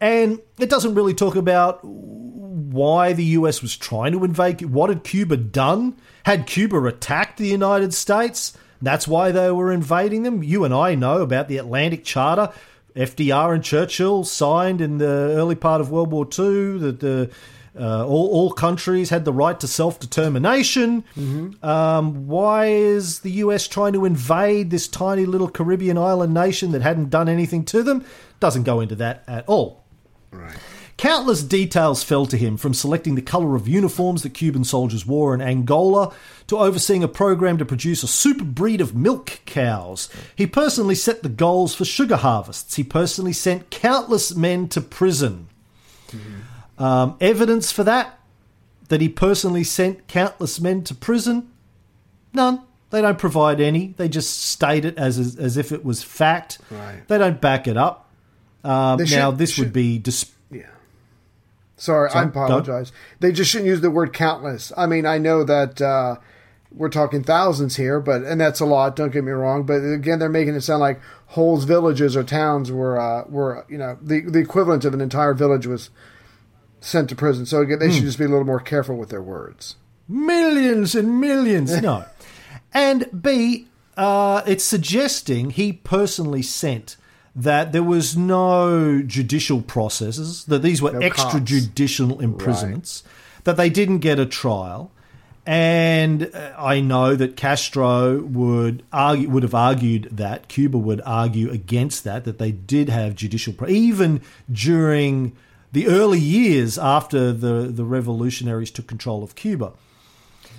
and 0.00 0.40
it 0.58 0.70
doesn't 0.70 0.94
really 0.94 1.14
talk 1.14 1.36
about 1.36 1.80
why 1.84 3.12
the 3.12 3.24
US 3.24 3.62
was 3.62 3.76
trying 3.76 4.12
to 4.12 4.24
invade. 4.24 4.62
What 4.62 4.90
had 4.90 5.04
Cuba 5.04 5.36
done? 5.36 5.96
Had 6.24 6.46
Cuba 6.46 6.84
attacked 6.84 7.38
the 7.38 7.48
United 7.48 7.94
States? 7.94 8.56
That's 8.80 9.08
why 9.08 9.32
they 9.32 9.50
were 9.50 9.72
invading 9.72 10.22
them. 10.22 10.42
You 10.42 10.64
and 10.64 10.72
I 10.74 10.94
know 10.94 11.22
about 11.22 11.48
the 11.48 11.58
Atlantic 11.58 12.04
Charter. 12.04 12.52
FDR 12.94 13.54
and 13.54 13.62
Churchill 13.62 14.24
signed 14.24 14.80
in 14.80 14.98
the 14.98 15.06
early 15.06 15.54
part 15.54 15.80
of 15.80 15.90
World 15.90 16.10
War 16.10 16.24
II 16.24 16.78
that 16.78 17.00
the 17.00 17.30
uh, 17.78 18.04
all, 18.04 18.28
all 18.28 18.50
countries 18.52 19.10
had 19.10 19.24
the 19.24 19.32
right 19.32 19.58
to 19.60 19.68
self 19.68 20.00
determination. 20.00 21.04
Um, 21.62 22.26
why 22.26 22.66
is 22.66 23.20
the 23.20 23.30
US 23.32 23.68
trying 23.68 23.92
to 23.92 24.04
invade 24.04 24.70
this 24.70 24.88
tiny 24.88 25.26
little 25.26 25.48
Caribbean 25.48 25.96
island 25.96 26.34
nation 26.34 26.72
that 26.72 26.82
hadn't 26.82 27.10
done 27.10 27.28
anything 27.28 27.64
to 27.66 27.82
them? 27.82 28.04
Doesn't 28.40 28.64
go 28.64 28.80
into 28.80 28.96
that 28.96 29.22
at 29.28 29.48
all. 29.48 29.84
Countless 30.96 31.44
details 31.44 32.02
fell 32.02 32.26
to 32.26 32.36
him, 32.36 32.56
from 32.56 32.74
selecting 32.74 33.14
the 33.14 33.22
colour 33.22 33.54
of 33.54 33.68
uniforms 33.68 34.24
that 34.24 34.34
Cuban 34.34 34.64
soldiers 34.64 35.06
wore 35.06 35.32
in 35.32 35.40
Angola 35.40 36.12
to 36.48 36.58
overseeing 36.58 37.04
a 37.04 37.08
program 37.08 37.56
to 37.58 37.64
produce 37.64 38.02
a 38.02 38.08
super 38.08 38.44
breed 38.44 38.80
of 38.80 38.96
milk 38.96 39.40
cows. 39.46 40.08
He 40.34 40.46
personally 40.46 40.96
set 40.96 41.22
the 41.22 41.28
goals 41.28 41.72
for 41.72 41.84
sugar 41.84 42.16
harvests. 42.16 42.74
He 42.74 42.82
personally 42.82 43.32
sent 43.32 43.70
countless 43.70 44.34
men 44.34 44.68
to 44.70 44.80
prison. 44.80 45.48
Um, 46.78 47.16
evidence 47.20 47.70
for 47.70 47.84
that, 47.84 48.18
that 48.88 49.00
he 49.00 49.08
personally 49.08 49.64
sent 49.64 50.08
countless 50.08 50.60
men 50.60 50.82
to 50.84 50.94
prison? 50.94 51.50
None. 52.32 52.62
They 52.90 53.02
don't 53.02 53.18
provide 53.18 53.60
any. 53.60 53.94
They 53.98 54.08
just 54.08 54.42
state 54.42 54.84
it 54.84 54.96
as 54.96 55.18
as, 55.18 55.36
as 55.36 55.56
if 55.56 55.72
it 55.72 55.84
was 55.84 56.02
fact. 56.02 56.58
Right. 56.70 57.06
They 57.06 57.18
don't 57.18 57.40
back 57.40 57.68
it 57.68 57.76
up. 57.76 58.07
Um, 58.64 58.98
They 58.98 59.04
now, 59.04 59.30
should- 59.30 59.38
this 59.38 59.50
should- 59.50 59.64
would 59.66 59.72
be 59.72 59.98
dis- 59.98 60.30
Yeah. 60.50 60.62
Sorry, 61.76 62.08
I 62.10 62.12
Sorry, 62.12 62.26
go. 62.26 62.30
apologize. 62.44 62.92
They 63.20 63.32
just 63.32 63.50
shouldn't 63.50 63.68
use 63.68 63.80
the 63.80 63.90
word 63.90 64.12
countless. 64.12 64.72
I 64.76 64.86
mean, 64.86 65.06
I 65.06 65.18
know 65.18 65.44
that 65.44 65.80
uh, 65.80 66.16
we're 66.74 66.88
talking 66.88 67.22
thousands 67.22 67.76
here, 67.76 68.00
but 68.00 68.22
and 68.24 68.40
that's 68.40 68.60
a 68.60 68.64
lot. 68.66 68.96
Don't 68.96 69.12
get 69.12 69.22
me 69.24 69.30
wrong. 69.32 69.62
But 69.64 69.76
again, 69.84 70.18
they're 70.18 70.28
making 70.28 70.54
it 70.56 70.62
sound 70.62 70.80
like 70.80 71.00
whole 71.28 71.56
villages 71.58 72.16
or 72.16 72.24
towns 72.24 72.72
were 72.72 72.98
uh, 73.00 73.24
were 73.28 73.64
you 73.68 73.78
know 73.78 73.96
the 74.02 74.20
the 74.22 74.40
equivalent 74.40 74.84
of 74.84 74.92
an 74.92 75.00
entire 75.00 75.34
village 75.34 75.66
was 75.66 75.90
sent 76.80 77.08
to 77.10 77.14
prison. 77.16 77.46
So 77.46 77.60
again, 77.60 77.78
they 77.78 77.90
should 77.92 78.02
just 78.04 78.18
be 78.18 78.24
a 78.24 78.28
little 78.28 78.44
more 78.44 78.60
careful 78.60 78.96
with 78.96 79.08
their 79.10 79.22
words. 79.22 79.76
millions 80.08 80.94
and 80.94 81.20
millions. 81.20 81.80
No. 81.82 82.04
And 82.74 83.06
B, 83.22 83.66
uh, 83.96 84.42
it's 84.46 84.64
suggesting 84.64 85.50
he 85.50 85.72
personally 85.72 86.42
sent 86.42 86.96
that 87.36 87.72
there 87.72 87.82
was 87.82 88.16
no 88.16 89.02
judicial 89.02 89.62
processes, 89.62 90.44
that 90.46 90.62
these 90.62 90.82
were 90.82 90.92
No 90.92 91.00
extrajudicial 91.00 92.20
imprisonments, 92.20 93.02
that 93.44 93.56
they 93.56 93.70
didn't 93.70 93.98
get 93.98 94.18
a 94.18 94.26
trial. 94.26 94.90
And 95.46 96.30
uh, 96.34 96.52
I 96.58 96.80
know 96.80 97.16
that 97.16 97.36
Castro 97.36 98.20
would 98.20 98.82
argue, 98.92 99.30
would 99.30 99.42
have 99.42 99.54
argued 99.54 100.08
that 100.12 100.48
Cuba 100.48 100.76
would 100.76 101.00
argue 101.06 101.50
against 101.50 102.04
that, 102.04 102.24
that 102.24 102.38
they 102.38 102.52
did 102.52 102.90
have 102.90 103.14
judicial, 103.14 103.54
pro- 103.54 103.68
even 103.68 104.20
during 104.52 105.34
the 105.72 105.86
early 105.86 106.20
years 106.20 106.78
after 106.78 107.32
the, 107.32 107.70
the 107.72 107.84
revolutionaries 107.84 108.70
took 108.70 108.86
control 108.86 109.22
of 109.22 109.34
Cuba. 109.34 109.72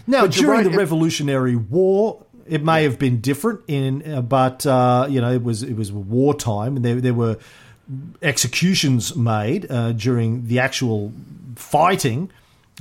Now, 0.07 0.21
But 0.21 0.31
during 0.31 0.61
right, 0.61 0.71
the 0.71 0.75
Revolutionary 0.75 1.55
War, 1.55 2.25
it 2.49 2.63
may 2.63 2.83
have 2.83 2.99
been 2.99 3.21
different 3.21 3.61
in, 3.67 4.11
uh, 4.11 4.21
but 4.21 4.65
uh, 4.65 5.07
you 5.09 5.21
know, 5.21 5.31
it 5.31 5.43
was 5.43 5.63
it 5.63 5.75
was 5.75 5.91
wartime, 5.91 6.75
and 6.75 6.83
there 6.83 6.99
there 6.99 7.13
were 7.13 7.37
executions 8.21 9.15
made 9.15 9.69
uh, 9.71 9.93
during 9.93 10.47
the 10.47 10.59
actual 10.59 11.11
fighting. 11.55 12.31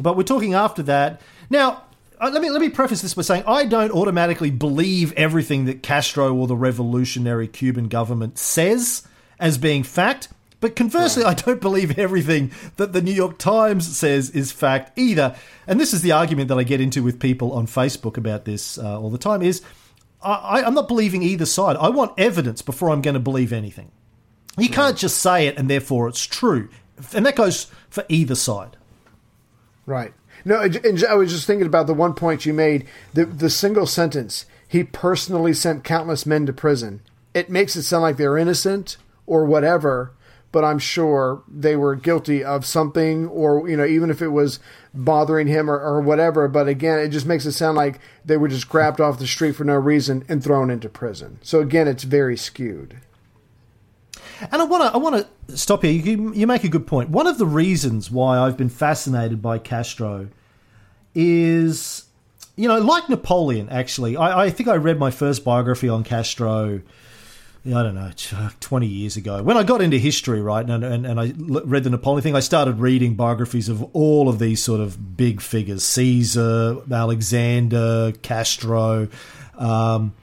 But 0.00 0.16
we're 0.16 0.22
talking 0.22 0.54
after 0.54 0.82
that. 0.84 1.20
Now, 1.50 1.82
uh, 2.20 2.30
let 2.32 2.42
me 2.42 2.50
let 2.50 2.60
me 2.60 2.68
preface 2.68 3.02
this 3.02 3.14
by 3.14 3.22
saying 3.22 3.44
I 3.46 3.64
don't 3.64 3.92
automatically 3.92 4.50
believe 4.50 5.12
everything 5.12 5.66
that 5.66 5.82
Castro 5.82 6.34
or 6.34 6.46
the 6.46 6.56
revolutionary 6.56 7.48
Cuban 7.48 7.88
government 7.88 8.38
says 8.38 9.06
as 9.38 9.58
being 9.58 9.82
fact. 9.82 10.28
But 10.60 10.74
conversely, 10.74 11.22
I 11.24 11.34
don't 11.34 11.60
believe 11.60 11.98
everything 11.98 12.50
that 12.76 12.92
the 12.92 13.02
New 13.02 13.12
York 13.12 13.38
Times 13.38 13.96
says 13.96 14.30
is 14.30 14.50
fact 14.50 14.98
either. 14.98 15.36
And 15.66 15.78
this 15.78 15.94
is 15.94 16.02
the 16.02 16.12
argument 16.12 16.48
that 16.48 16.58
I 16.58 16.64
get 16.64 16.80
into 16.80 17.02
with 17.02 17.20
people 17.20 17.52
on 17.52 17.66
Facebook 17.66 18.16
about 18.16 18.44
this 18.44 18.76
uh, 18.78 19.00
all 19.00 19.10
the 19.10 19.18
time: 19.18 19.42
is 19.42 19.62
I, 20.22 20.62
I'm 20.62 20.74
not 20.74 20.88
believing 20.88 21.22
either 21.22 21.46
side. 21.46 21.76
I 21.76 21.90
want 21.90 22.18
evidence 22.18 22.62
before 22.62 22.90
I'm 22.90 23.02
going 23.02 23.14
to 23.14 23.20
believe 23.20 23.52
anything. 23.52 23.92
You 24.56 24.68
can't 24.68 24.96
just 24.96 25.20
say 25.20 25.46
it 25.46 25.56
and 25.56 25.70
therefore 25.70 26.08
it's 26.08 26.26
true, 26.26 26.68
and 27.14 27.24
that 27.24 27.36
goes 27.36 27.68
for 27.88 28.04
either 28.08 28.34
side. 28.34 28.76
Right. 29.86 30.12
No, 30.44 30.60
and 30.60 31.04
I 31.04 31.14
was 31.14 31.32
just 31.32 31.46
thinking 31.46 31.66
about 31.66 31.86
the 31.86 31.94
one 31.94 32.14
point 32.14 32.46
you 32.46 32.52
made. 32.52 32.86
The 33.14 33.24
the 33.24 33.50
single 33.50 33.86
sentence. 33.86 34.46
He 34.66 34.84
personally 34.84 35.54
sent 35.54 35.84
countless 35.84 36.26
men 36.26 36.44
to 36.46 36.52
prison. 36.52 37.00
It 37.32 37.48
makes 37.48 37.74
it 37.76 37.84
sound 37.84 38.02
like 38.02 38.16
they're 38.18 38.36
innocent 38.36 38.98
or 39.26 39.44
whatever, 39.44 40.12
but 40.50 40.64
I'm 40.64 40.78
sure 40.78 41.42
they 41.48 41.76
were 41.76 41.94
guilty 41.94 42.42
of 42.42 42.64
something, 42.64 43.26
or 43.26 43.68
you 43.68 43.76
know, 43.76 43.84
even 43.84 44.10
if 44.10 44.22
it 44.22 44.28
was 44.28 44.60
bothering 44.94 45.46
him 45.46 45.70
or, 45.70 45.78
or 45.78 46.00
whatever. 46.00 46.48
But 46.48 46.68
again, 46.68 46.98
it 46.98 47.08
just 47.08 47.26
makes 47.26 47.44
it 47.46 47.52
sound 47.52 47.76
like 47.76 48.00
they 48.24 48.36
were 48.36 48.48
just 48.48 48.68
grabbed 48.68 49.00
off 49.00 49.18
the 49.18 49.26
street 49.26 49.52
for 49.52 49.64
no 49.64 49.74
reason 49.74 50.24
and 50.28 50.42
thrown 50.42 50.70
into 50.70 50.88
prison. 50.88 51.38
So 51.42 51.60
again, 51.60 51.86
it's 51.86 52.04
very 52.04 52.36
skewed. 52.36 52.98
And 54.40 54.62
I 54.62 54.64
want 54.64 54.84
to 54.84 54.94
I 54.94 54.96
want 54.96 55.26
to 55.48 55.56
stop 55.56 55.82
here. 55.82 55.92
You, 55.92 56.32
you 56.32 56.46
make 56.46 56.64
a 56.64 56.68
good 56.68 56.86
point. 56.86 57.10
One 57.10 57.26
of 57.26 57.38
the 57.38 57.46
reasons 57.46 58.10
why 58.10 58.38
I've 58.38 58.56
been 58.56 58.68
fascinated 58.68 59.42
by 59.42 59.58
Castro 59.58 60.28
is, 61.14 62.04
you 62.56 62.68
know, 62.68 62.78
like 62.78 63.08
Napoleon. 63.08 63.68
Actually, 63.68 64.16
I, 64.16 64.44
I 64.44 64.50
think 64.50 64.68
I 64.68 64.76
read 64.76 64.98
my 64.98 65.10
first 65.10 65.44
biography 65.44 65.88
on 65.88 66.04
Castro. 66.04 66.80
I 67.74 67.82
don't 67.82 67.94
know, 67.94 68.10
twenty 68.60 68.86
years 68.86 69.16
ago. 69.16 69.42
When 69.42 69.56
I 69.56 69.62
got 69.62 69.82
into 69.82 69.98
history, 69.98 70.40
right, 70.40 70.68
and 70.68 70.84
and, 70.84 71.06
and 71.06 71.20
I 71.20 71.32
read 71.36 71.84
the 71.84 71.90
Napoleon 71.90 72.22
thing, 72.22 72.36
I 72.36 72.40
started 72.40 72.78
reading 72.78 73.14
biographies 73.14 73.68
of 73.68 73.82
all 73.94 74.28
of 74.28 74.38
these 74.38 74.62
sort 74.62 74.80
of 74.80 75.16
big 75.16 75.40
figures: 75.40 75.84
Caesar, 75.84 76.78
Alexander, 76.90 78.12
Castro. 78.22 79.08
Um, 79.56 80.14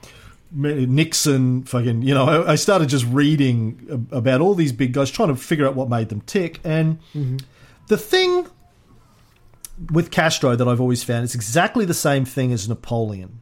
Nixon, 0.58 1.64
fucking, 1.64 2.04
you 2.04 2.14
know, 2.14 2.24
I, 2.24 2.54
I 2.54 2.56
started 2.56 2.88
just 2.88 3.04
reading 3.08 4.08
about 4.12 4.40
all 4.40 4.56
these 4.56 4.72
big 4.72 4.94
guys, 4.94 5.12
trying 5.12 5.28
to 5.28 5.36
figure 5.36 5.68
out 5.68 5.76
what 5.76 5.90
made 5.90 6.08
them 6.08 6.22
tick. 6.22 6.62
And 6.64 7.00
the 7.88 7.98
thing 7.98 8.48
with 9.92 10.12
Castro 10.12 10.56
that 10.56 10.66
I've 10.66 10.80
always 10.80 11.04
found 11.04 11.26
is 11.26 11.36
exactly 11.36 11.84
the 11.84 11.94
same 11.94 12.24
thing 12.24 12.54
as 12.54 12.70
Napoleon. 12.70 13.42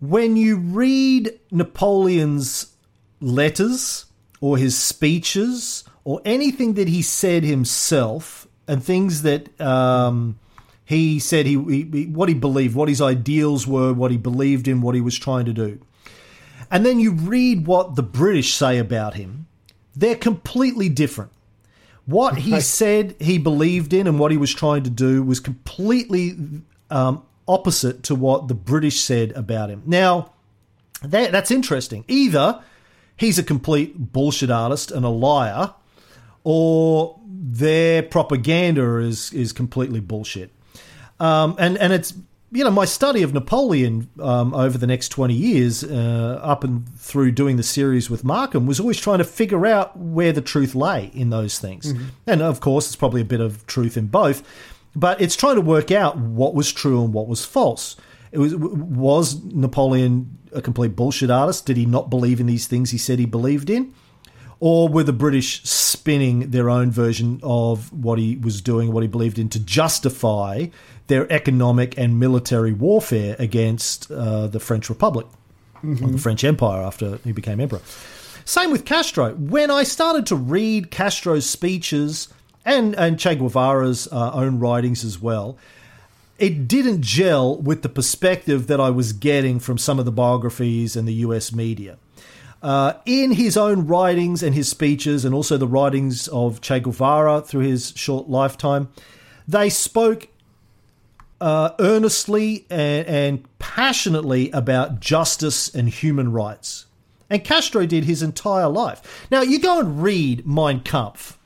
When 0.00 0.36
you 0.36 0.56
read 0.56 1.38
Napoleon's 1.52 2.73
letters 3.24 4.06
or 4.40 4.58
his 4.58 4.76
speeches 4.76 5.84
or 6.04 6.20
anything 6.24 6.74
that 6.74 6.88
he 6.88 7.02
said 7.02 7.42
himself 7.42 8.46
and 8.68 8.82
things 8.82 9.22
that 9.22 9.58
um, 9.60 10.38
he 10.84 11.18
said 11.18 11.46
he, 11.46 11.52
he 11.52 12.06
what 12.06 12.28
he 12.28 12.34
believed, 12.34 12.74
what 12.74 12.88
his 12.88 13.00
ideals 13.00 13.66
were, 13.66 13.92
what 13.92 14.10
he 14.10 14.16
believed 14.16 14.68
in, 14.68 14.80
what 14.82 14.94
he 14.94 15.00
was 15.00 15.18
trying 15.18 15.46
to 15.46 15.52
do. 15.52 15.80
And 16.70 16.84
then 16.84 16.98
you 17.00 17.12
read 17.12 17.66
what 17.66 17.94
the 17.94 18.02
British 18.02 18.54
say 18.54 18.78
about 18.78 19.14
him, 19.14 19.46
they're 19.94 20.16
completely 20.16 20.88
different. 20.88 21.30
What 22.06 22.36
he 22.36 22.60
said 22.60 23.16
he 23.18 23.38
believed 23.38 23.94
in 23.94 24.06
and 24.06 24.18
what 24.18 24.30
he 24.30 24.36
was 24.36 24.52
trying 24.52 24.82
to 24.82 24.90
do 24.90 25.22
was 25.22 25.40
completely 25.40 26.36
um, 26.90 27.22
opposite 27.48 28.02
to 28.04 28.14
what 28.14 28.48
the 28.48 28.54
British 28.54 29.00
said 29.00 29.32
about 29.32 29.70
him. 29.70 29.82
Now, 29.86 30.32
that, 31.02 31.32
that's 31.32 31.50
interesting. 31.50 32.04
Either 32.08 32.62
he's 33.16 33.38
a 33.38 33.42
complete 33.42 34.12
bullshit 34.12 34.50
artist 34.50 34.90
and 34.90 35.04
a 35.04 35.08
liar, 35.08 35.74
or 36.42 37.18
their 37.26 38.02
propaganda 38.02 38.98
is 38.98 39.32
is 39.32 39.52
completely 39.52 40.00
bullshit. 40.00 40.50
Um, 41.20 41.56
and 41.58 41.78
and 41.78 41.92
it's 41.92 42.14
you 42.54 42.62
know, 42.62 42.70
my 42.70 42.84
study 42.84 43.22
of 43.22 43.34
Napoleon 43.34 44.08
um, 44.20 44.54
over 44.54 44.78
the 44.78 44.86
next 44.86 45.08
20 45.08 45.34
years, 45.34 45.82
uh, 45.82 46.38
up 46.40 46.62
and 46.62 46.88
through 46.96 47.32
doing 47.32 47.56
the 47.56 47.64
series 47.64 48.08
with 48.08 48.22
Markham, 48.22 48.64
was 48.64 48.78
always 48.78 49.00
trying 49.00 49.18
to 49.18 49.24
figure 49.24 49.66
out 49.66 49.96
where 49.98 50.30
the 50.30 50.40
truth 50.40 50.76
lay 50.76 51.10
in 51.14 51.30
those 51.30 51.58
things. 51.58 51.92
And 52.28 52.42
of 52.42 52.60
course, 52.60 52.86
it's 52.86 52.94
probably 52.94 53.22
a 53.22 53.24
bit 53.24 53.40
of 53.40 53.66
truth 53.66 53.96
in 53.96 54.06
both, 54.06 54.44
but 54.94 55.20
it's 55.20 55.34
trying 55.34 55.56
to 55.56 55.62
work 55.62 55.90
out 55.90 56.16
what 56.16 56.54
was 56.54 56.72
true 56.72 57.02
and 57.02 57.12
what 57.12 57.26
was 57.26 57.44
false. 57.44 57.96
It 58.34 58.38
was 58.38 58.54
was 58.56 59.44
Napoleon 59.44 60.38
a 60.52 60.60
complete 60.60 60.96
bullshit 60.96 61.30
artist? 61.30 61.66
Did 61.66 61.76
he 61.76 61.86
not 61.86 62.10
believe 62.10 62.40
in 62.40 62.46
these 62.46 62.66
things 62.66 62.90
he 62.90 62.98
said 62.98 63.18
he 63.20 63.26
believed 63.26 63.70
in? 63.70 63.94
Or 64.58 64.88
were 64.88 65.04
the 65.04 65.12
British 65.12 65.62
spinning 65.64 66.50
their 66.50 66.68
own 66.68 66.90
version 66.90 67.38
of 67.42 67.92
what 67.92 68.18
he 68.18 68.36
was 68.36 68.60
doing, 68.60 68.92
what 68.92 69.02
he 69.02 69.08
believed 69.08 69.38
in, 69.38 69.48
to 69.50 69.60
justify 69.60 70.66
their 71.06 71.30
economic 71.30 71.96
and 71.96 72.18
military 72.18 72.72
warfare 72.72 73.36
against 73.38 74.10
uh, 74.10 74.48
the 74.48 74.60
French 74.60 74.88
Republic, 74.88 75.26
or 75.82 75.94
the 75.94 76.18
French 76.18 76.44
Empire 76.44 76.82
after 76.82 77.18
he 77.24 77.32
became 77.32 77.60
emperor? 77.60 77.82
Same 78.44 78.70
with 78.72 78.84
Castro. 78.84 79.34
When 79.34 79.70
I 79.70 79.84
started 79.84 80.26
to 80.26 80.36
read 80.36 80.90
Castro's 80.90 81.48
speeches 81.48 82.28
and, 82.64 82.94
and 82.96 83.18
Che 83.18 83.36
Guevara's 83.36 84.08
uh, 84.10 84.32
own 84.32 84.58
writings 84.58 85.04
as 85.04 85.20
well, 85.20 85.56
it 86.38 86.66
didn't 86.66 87.02
gel 87.02 87.56
with 87.60 87.82
the 87.82 87.88
perspective 87.88 88.66
that 88.66 88.80
I 88.80 88.90
was 88.90 89.12
getting 89.12 89.60
from 89.60 89.78
some 89.78 89.98
of 89.98 90.04
the 90.04 90.12
biographies 90.12 90.96
and 90.96 91.06
the 91.06 91.14
US 91.14 91.52
media. 91.52 91.98
Uh, 92.62 92.94
in 93.04 93.32
his 93.32 93.56
own 93.56 93.86
writings 93.86 94.42
and 94.42 94.54
his 94.54 94.68
speeches, 94.68 95.24
and 95.24 95.34
also 95.34 95.56
the 95.58 95.68
writings 95.68 96.28
of 96.28 96.60
Che 96.62 96.80
Guevara 96.80 97.42
through 97.42 97.60
his 97.60 97.92
short 97.94 98.28
lifetime, 98.28 98.88
they 99.46 99.68
spoke 99.68 100.28
uh, 101.40 101.72
earnestly 101.78 102.64
and, 102.70 103.06
and 103.06 103.58
passionately 103.58 104.50
about 104.52 104.98
justice 104.98 105.72
and 105.74 105.90
human 105.90 106.32
rights. 106.32 106.86
And 107.28 107.44
Castro 107.44 107.84
did 107.84 108.04
his 108.04 108.22
entire 108.22 108.68
life. 108.68 109.26
Now, 109.30 109.42
you 109.42 109.58
go 109.58 109.80
and 109.80 110.02
read 110.02 110.46
Mein 110.46 110.80
Kampf, 110.80 111.38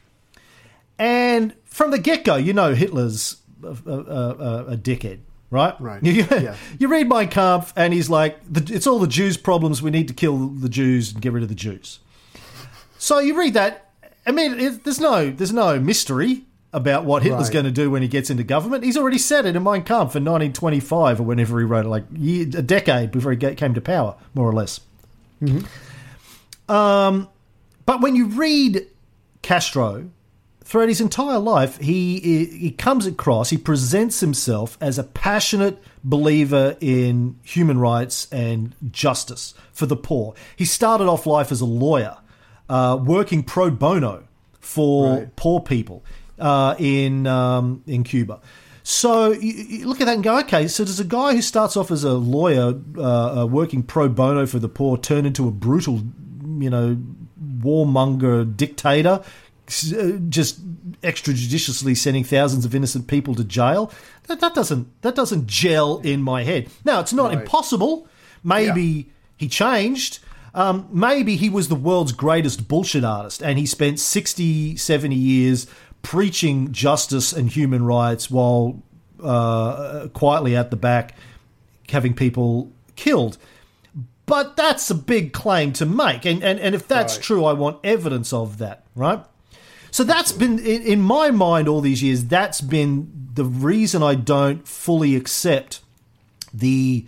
and 1.01 1.55
from 1.65 1.91
the 1.91 1.99
get 1.99 2.25
go, 2.25 2.37
you 2.37 2.53
know 2.53 2.75
Hitler's 2.75 3.39
a, 3.63 3.91
a, 3.91 3.93
a, 3.93 4.65
a 4.73 4.77
dickhead, 4.77 5.19
right? 5.51 5.79
Right. 5.81 6.03
You, 6.03 6.13
Yeah. 6.31 6.57
you 6.79 6.89
read 6.89 7.09
Mein 7.09 7.29
Kampf, 7.29 7.73
and 7.77 7.93
he's 7.93 8.09
like, 8.11 8.39
it's 8.55 8.87
all 8.87 8.99
the 8.99 9.07
Jews' 9.07 9.37
problems. 9.37 9.81
We 9.83 9.91
need 9.91 10.09
to 10.09 10.15
kill 10.15 10.49
the 10.49 10.69
Jews 10.69 11.13
and 11.13 11.21
get 11.23 11.33
rid 11.33 11.43
of 11.43 11.49
the 11.49 11.55
Jews. 11.55 12.01
So 12.99 13.19
you 13.21 13.39
read 13.39 13.55
that. 13.55 13.91
I 14.27 14.33
mean, 14.33 14.59
it, 14.61 14.85
there's 14.85 15.01
no 15.01 15.31
there's 15.31 15.53
no 15.53 15.79
mystery 15.81 16.45
about 16.75 17.05
what 17.07 17.23
Hitler's 17.23 17.45
Right. 17.45 17.53
going 17.55 17.65
to 17.65 17.71
do 17.71 17.91
when 17.91 18.03
he 18.03 18.09
gets 18.09 18.29
into 18.29 18.43
government. 18.45 18.85
He's 18.85 18.97
already 18.99 19.17
said 19.17 19.47
it 19.47 19.57
in 19.57 19.63
Mein 19.63 19.85
Kampf 19.85 20.15
in 20.17 20.25
1925 20.25 21.21
or 21.21 21.23
whenever 21.23 21.59
he 21.61 21.65
wrote 21.65 21.87
it, 21.87 21.89
like 21.89 22.05
a 22.13 22.45
decade 22.63 23.11
before 23.11 23.33
he 23.33 23.39
came 23.55 23.73
to 23.73 23.81
power, 23.81 24.17
more 24.35 24.47
or 24.47 24.53
less. 24.53 24.81
Um, 26.69 27.29
but 27.87 28.01
when 28.03 28.15
you 28.17 28.27
read 28.27 28.87
Castro, 29.43 30.11
throughout 30.69 30.89
his 30.91 31.01
entire 31.01 31.39
life, 31.39 31.79
he 31.79 32.21
he 32.65 32.71
comes 32.71 33.07
across, 33.07 33.49
he 33.51 33.57
presents 33.59 34.21
himself 34.21 34.77
as 34.81 34.99
a 34.99 35.03
passionate 35.05 35.77
believer 36.05 36.77
in 36.81 37.37
human 37.43 37.79
rights 37.79 38.29
and 38.31 38.75
justice 38.91 39.55
for 39.73 39.87
the 39.87 39.97
poor. 39.97 40.35
He 40.57 40.67
started 40.67 41.07
off 41.09 41.27
life 41.27 41.51
as 41.51 41.61
a 41.63 41.71
lawyer, 41.87 42.19
uh, 42.69 42.99
working 43.03 43.43
pro 43.43 43.71
bono 43.71 44.25
for 44.61 45.17
Right. 45.17 45.37
poor 45.37 45.61
people 45.61 46.05
uh, 46.39 46.75
in 46.79 47.27
um, 47.27 47.83
in 47.87 48.05
Cuba. 48.05 48.41
So 48.83 49.33
you, 49.33 49.53
you 49.53 49.87
look 49.89 50.01
at 50.03 50.07
that 50.07 50.15
and 50.15 50.25
go, 50.25 50.39
okay. 50.41 50.67
So 50.69 50.85
does 50.85 51.01
a 51.01 51.05
guy 51.05 51.35
who 51.35 51.43
starts 51.43 51.77
off 51.77 51.91
as 51.91 52.05
a 52.05 52.13
lawyer 52.13 52.75
uh, 52.97 53.43
uh, 53.43 53.47
working 53.47 53.83
pro 53.83 54.09
bono 54.09 54.47
for 54.47 54.59
the 54.59 54.69
poor 54.69 54.97
turn 54.99 55.25
into 55.27 55.49
a 55.49 55.51
brutal, 55.51 56.03
you 56.59 56.71
know, 56.71 56.97
warmonger 57.63 58.57
dictator, 58.57 59.23
just 59.69 60.61
extrajudiciously 61.03 61.97
sending 61.97 62.25
thousands 62.25 62.65
of 62.65 62.75
innocent 62.75 63.07
people 63.07 63.35
to 63.35 63.45
jail? 63.45 63.93
That, 64.27 64.41
that 64.41 64.55
doesn't 64.55 65.01
that 65.03 65.15
doesn't 65.15 65.47
gel 65.47 65.99
in 66.01 66.23
my 66.23 66.43
head. 66.45 66.69
Now 66.85 67.01
it's 67.01 67.13
not 67.13 67.31
Right. 67.31 67.41
impossible. 67.41 68.07
Maybe 68.45 69.11
he 69.37 69.49
changed. 69.49 70.21
Um, 70.55 70.89
maybe 70.91 71.37
he 71.37 71.51
was 71.51 71.69
the 71.69 71.75
world's 71.75 72.13
greatest 72.13 72.69
bullshit 72.69 73.05
artist 73.05 73.43
and 73.43 73.59
he 73.59 73.67
spent 73.67 74.01
60, 74.01 74.77
70 74.77 75.15
years 75.15 75.67
preaching 76.03 76.73
justice 76.73 77.33
and 77.33 77.51
human 77.51 77.85
rights 77.85 78.31
while 78.31 78.83
uh, 79.23 80.09
quietly 80.15 80.57
at 80.57 80.71
the 80.71 80.77
back 80.77 81.15
having 81.91 82.15
people 82.15 82.71
killed. 82.97 83.37
But 84.27 84.57
that's 84.57 84.91
a 84.91 84.95
big 84.95 85.33
claim 85.33 85.73
to 85.75 85.87
make. 85.87 86.25
And, 86.27 86.43
and, 86.43 86.59
and 86.61 86.75
if 86.75 86.87
that's 86.87 87.17
Right. 87.17 87.23
true, 87.23 87.45
I 87.45 87.53
want 87.55 87.79
evidence 87.85 88.33
of 88.33 88.59
that, 88.59 88.85
right? 88.95 89.25
So 89.91 90.05
that's 90.05 90.33
been, 90.33 90.59
in, 90.59 90.83
in 90.83 91.03
my 91.03 91.31
mind, 91.31 91.69
all 91.69 91.81
these 91.81 92.03
years, 92.03 92.25
that's 92.25 92.61
been 92.61 93.11
the 93.35 93.45
reason 93.45 94.03
I 94.03 94.15
don't 94.15 94.67
fully 94.67 95.17
accept 95.17 95.81
the 96.53 97.07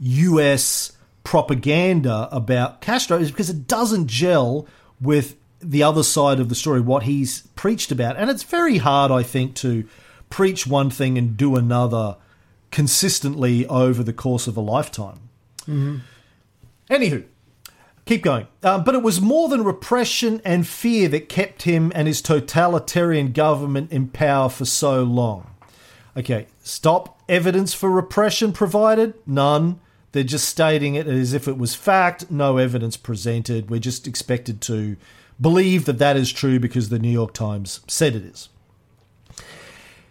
US 0.00 0.92
propaganda 1.24 2.28
about 2.32 2.80
Castro 2.80 3.18
is 3.18 3.30
because 3.30 3.50
it 3.50 3.66
doesn't 3.66 4.06
gel 4.06 4.66
with 5.00 5.36
the 5.60 5.82
other 5.82 6.02
side 6.02 6.40
of 6.40 6.48
the 6.48 6.54
story, 6.54 6.80
what 6.80 7.02
he's 7.02 7.42
preached 7.54 7.92
about. 7.92 8.16
And 8.16 8.30
it's 8.30 8.42
very 8.42 8.78
hard, 8.78 9.10
I 9.10 9.22
think, 9.22 9.54
to 9.56 9.86
preach 10.30 10.66
one 10.66 10.90
thing 10.90 11.18
and 11.18 11.36
do 11.36 11.56
another 11.56 12.16
consistently 12.70 13.66
over 13.66 14.02
the 14.02 14.12
course 14.12 14.46
of 14.46 14.56
a 14.56 14.60
lifetime. 14.60 15.20
Mm-hmm. 15.62 15.98
Anywho, 16.88 17.24
keep 18.10 18.22
going. 18.22 18.48
Um, 18.64 18.82
but 18.82 18.96
it 18.96 19.02
was 19.02 19.20
more 19.20 19.48
than 19.48 19.62
repression 19.62 20.42
and 20.44 20.66
fear 20.66 21.08
that 21.08 21.28
kept 21.28 21.62
him 21.62 21.92
and 21.94 22.08
his 22.08 22.20
totalitarian 22.20 23.30
government 23.30 23.92
in 23.92 24.08
power 24.08 24.48
for 24.48 24.64
so 24.64 25.04
long. 25.04 25.48
Okay, 26.16 26.48
stop. 26.58 27.20
Evidence 27.28 27.72
for 27.72 27.88
repression 27.88 28.52
provided? 28.52 29.14
None. 29.26 29.78
They're 30.10 30.24
just 30.24 30.48
stating 30.48 30.96
it 30.96 31.06
as 31.06 31.32
if 31.32 31.46
it 31.46 31.56
was 31.56 31.76
fact. 31.76 32.32
No 32.32 32.56
evidence 32.56 32.96
presented. 32.96 33.70
We're 33.70 33.78
just 33.78 34.08
expected 34.08 34.60
to 34.62 34.96
believe 35.40 35.84
that 35.84 35.98
that 35.98 36.16
is 36.16 36.32
true 36.32 36.58
because 36.58 36.88
the 36.88 36.98
New 36.98 37.12
York 37.12 37.32
Times 37.32 37.78
said 37.86 38.16
it 38.16 38.24
is. 38.24 38.48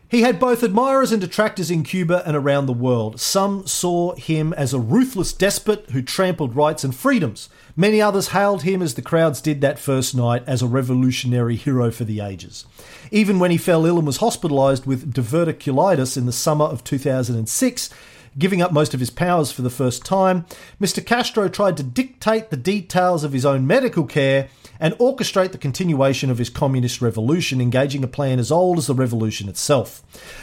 He 0.10 0.24
had 0.24 0.39
both 0.39 0.63
admirers 0.63 1.12
and 1.12 1.22
detractors 1.22 1.69
in 1.69 1.84
Cuba 1.84 2.24
and 2.26 2.36
around 2.36 2.65
the 2.65 2.74
world. 2.74 3.19
Some 3.19 3.67
saw 3.67 4.15
him 4.15 4.54
as 4.54 4.74
a 4.74 4.80
ruthless 4.80 5.32
despot 5.32 5.91
who 5.91 6.02
trampled 6.02 6.56
rights 6.56 6.84
and 6.84 6.95
freedoms. 6.95 7.48
Many 7.76 8.02
others 8.02 8.30
hailed 8.30 8.63
him, 8.63 8.82
as 8.82 8.95
the 8.95 9.04
crowds 9.04 9.39
did 9.39 9.62
that 9.62 9.78
first 9.78 10.15
night, 10.15 10.43
as 10.48 10.63
a 10.63 10.67
revolutionary 10.67 11.56
hero 11.56 11.91
for 11.91 12.06
the 12.06 12.22
ages. 12.22 12.65
Even 13.12 13.38
when 13.38 13.52
he 13.52 13.58
fell 13.58 13.86
ill 13.86 14.00
and 14.00 14.08
was 14.08 14.17
hospitalised 14.17 14.88
with 14.88 15.13
diverticulitis 15.13 16.17
in 16.17 16.26
the 16.26 16.32
summer 16.32 16.65
of 16.65 16.84
2006, 16.84 17.89
giving 18.36 18.63
up 18.63 18.72
most 18.72 18.95
of 18.95 19.00
his 19.00 19.12
powers 19.12 19.52
for 19.52 19.62
the 19.62 19.69
first 19.69 20.04
time, 20.04 20.43
Mr. 20.82 21.06
Castro 21.06 21.48
tried 21.48 21.78
to 21.78 21.84
dictate 21.84 22.50
the 22.50 22.58
details 22.58 23.24
of 23.24 23.34
his 23.34 23.45
own 23.45 23.67
medical 23.67 24.06
care 24.06 24.50
and 24.79 24.93
orchestrate 24.95 25.51
the 25.51 25.57
continuation 25.57 26.29
of 26.29 26.37
his 26.37 26.49
communist 26.49 27.01
revolution, 27.01 27.59
engaging 27.59 28.03
a 28.03 28.07
plan 28.07 28.39
as 28.39 28.51
old 28.51 28.77
as 28.77 28.87
the 28.87 28.93
revolution 28.93 29.49
itself. 29.49 30.01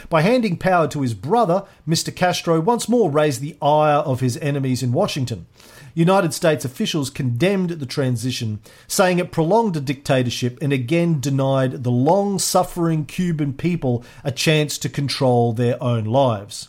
By 0.08 0.22
handing 0.22 0.56
power 0.56 0.88
to 0.88 1.02
his 1.02 1.14
brother, 1.14 1.64
Mr. 1.88 2.14
Castro 2.14 2.60
once 2.60 2.88
more 2.88 3.10
raised 3.10 3.40
the 3.40 3.56
ire 3.62 3.98
of 3.98 4.20
his 4.20 4.36
enemies 4.38 4.82
in 4.82 4.92
Washington. 4.92 5.46
United 5.94 6.34
States 6.34 6.62
officials 6.64 7.08
condemned 7.08 7.70
the 7.70 7.86
transition, 7.86 8.60
saying 8.86 9.18
it 9.18 9.32
prolonged 9.32 9.76
a 9.78 9.80
dictatorship 9.80 10.58
and 10.60 10.70
again 10.70 11.20
denied 11.20 11.84
the 11.84 11.90
long 11.90 12.38
suffering 12.38 13.06
Cuban 13.06 13.54
people 13.54 14.04
a 14.22 14.30
chance 14.30 14.76
to 14.76 14.90
control 14.90 15.54
their 15.54 15.82
own 15.82 16.04
lives. 16.04 16.68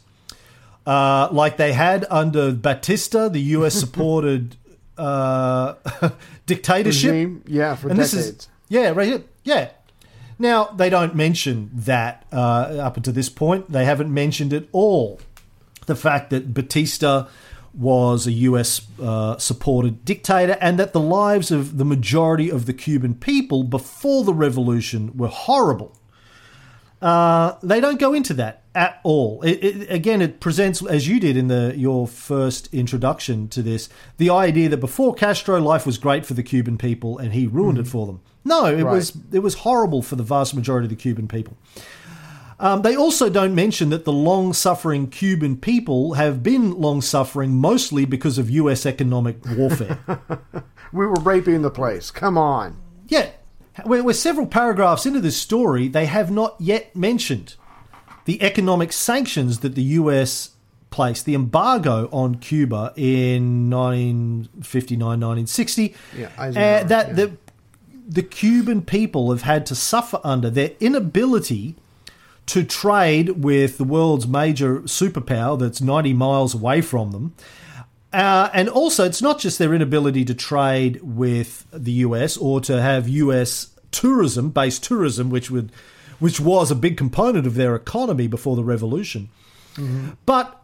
Uh, 0.86 1.27
like 1.34 1.58
they 1.58 1.73
had 1.73 2.06
under 2.10 2.53
Batista, 2.53 3.27
the 3.27 3.41
US 3.41 3.75
supported 3.75 4.56
uh, 4.98 5.76
dictatorship. 6.46 7.12
Regime, 7.12 7.44
yeah, 7.48 7.76
for 7.76 7.90
and 7.90 7.98
decades. 7.98 8.12
this 8.12 8.26
is 8.26 8.50
yeah, 8.70 8.90
right 8.90 9.08
here. 9.08 9.24
Yeah. 9.44 9.70
Now 10.40 10.66
they 10.66 10.90
don't 10.90 11.16
mention 11.16 11.72
that 11.74 12.26
uh, 12.32 12.78
up 12.80 12.98
until 12.98 13.14
this 13.14 13.30
point. 13.30 13.72
They 13.72 13.86
haven't 13.86 14.14
mentioned 14.14 14.54
at 14.54 14.66
all 14.72 15.20
the 15.86 15.96
fact 15.96 16.30
that 16.30 16.54
Batista 16.54 17.28
was 17.74 18.26
a 18.26 18.32
US 18.32 18.82
uh, 19.02 19.38
supported 19.38 20.04
dictator 20.04 20.58
and 20.60 20.80
that 20.80 20.94
the 20.94 21.00
lives 21.00 21.52
of 21.52 21.78
the 21.78 21.86
majority 21.86 22.50
of 22.50 22.66
the 22.66 22.74
Cuban 22.74 23.14
people 23.16 23.64
before 23.64 24.24
the 24.24 24.34
revolution 24.34 25.16
were 25.16 25.28
horrible. 25.28 25.96
Uh, 27.02 27.54
they 27.62 27.80
don't 27.80 28.00
go 28.00 28.14
into 28.14 28.34
that 28.34 28.64
at 28.74 29.00
all. 29.04 29.42
It, 29.44 29.64
it, 29.64 29.92
again, 29.92 30.22
it 30.22 30.40
presents, 30.40 30.84
as 30.86 31.08
you 31.08 31.20
did 31.20 31.38
in 31.38 31.48
the 31.48 31.74
your 31.78 32.08
first 32.08 32.74
introduction 32.74 33.48
to 33.50 33.62
this, 33.62 33.88
the 34.18 34.32
idea 34.32 34.68
that 34.70 34.78
before 34.78 35.14
Castro, 35.14 35.60
life 35.62 35.86
was 35.86 35.98
great 36.00 36.26
for 36.26 36.34
the 36.34 36.42
Cuban 36.44 36.78
people 36.78 37.18
and 37.20 37.34
he 37.34 37.46
ruined 37.46 37.78
it 37.78 37.88
for 37.88 38.08
them. 38.08 38.22
No, 38.44 38.66
it 38.66 38.84
Right. 38.84 38.94
was 38.94 39.16
it 39.32 39.40
was 39.40 39.56
horrible 39.56 40.02
for 40.02 40.16
the 40.16 40.24
vast 40.24 40.56
majority 40.56 40.86
of 40.86 40.90
the 40.90 40.96
Cuban 40.96 41.28
people. 41.28 41.56
Um, 42.60 42.82
they 42.82 42.96
also 42.96 43.30
don't 43.30 43.54
mention 43.54 43.90
that 43.92 44.04
the 44.04 44.12
long 44.12 44.52
suffering 44.52 45.08
Cuban 45.10 45.58
people 45.58 46.14
have 46.14 46.42
been 46.42 46.72
long 46.82 47.02
suffering 47.04 47.56
mostly 47.56 48.04
because 48.06 48.40
of 48.40 48.50
US 48.50 48.86
economic 48.88 49.38
warfare. 49.56 50.00
We 50.94 51.06
were 51.06 51.16
raping 51.22 51.62
the 51.64 51.70
place. 51.70 52.10
Come 52.12 52.38
on. 52.38 52.78
yeah, 53.10 53.30
we're, 53.86 54.04
we're 54.04 54.13
several 54.13 54.48
paragraphs 54.48 55.06
into 55.06 55.20
this 55.20 55.38
story, 55.38 55.88
they 55.88 56.06
have 56.06 56.32
not 56.32 56.56
yet 56.60 56.96
mentioned 56.96 57.56
the 58.26 58.42
economic 58.42 58.92
sanctions 58.92 59.60
that 59.60 59.76
the 59.76 59.84
US 59.84 60.52
placed, 60.90 61.26
the 61.26 61.36
embargo 61.36 62.10
on 62.12 62.36
Cuba 62.36 62.94
in 62.96 63.70
1959, 63.70 65.00
1960. 65.00 65.96
Yeah, 66.18 66.30
uh, 66.38 66.52
that 66.52 66.90
yeah. 66.90 67.13
the 67.13 67.38
the 68.10 68.24
Cuban 68.24 68.84
people 68.84 69.32
have 69.32 69.42
had 69.42 69.66
to 69.66 69.76
suffer 69.76 70.20
under 70.24 70.50
their 70.50 70.72
inability 70.80 71.76
to 72.46 72.63
trade 72.63 73.44
with 73.44 73.78
the 73.78 73.84
world's 73.84 74.26
major 74.26 74.80
superpower 74.82 75.60
that's 75.60 75.82
90 75.82 76.13
miles 76.13 76.56
away 76.56 76.82
from 76.82 77.12
them. 77.12 77.36
Uh, 78.17 78.49
and 78.51 78.67
also, 78.67 79.06
it's 79.06 79.21
not 79.21 79.38
just 79.38 79.60
their 79.60 79.75
inability 79.75 80.25
to 80.25 80.34
trade 80.34 80.99
with 81.03 81.67
the 81.71 81.91
US 81.91 82.36
or 82.36 82.60
to 82.62 82.82
have 82.82 83.08
US 83.08 83.69
tourism, 83.91 84.49
based 84.49 84.84
tourism, 84.84 85.30
which 85.30 85.51
would, 85.51 85.71
which 86.17 86.39
was 86.39 86.71
a 86.71 86.75
big 86.75 86.97
component 86.97 87.45
of 87.45 87.53
their 87.53 87.75
economy 87.75 88.25
before 88.25 88.56
the 88.56 88.63
revolution, 88.63 89.30
but 90.25 90.63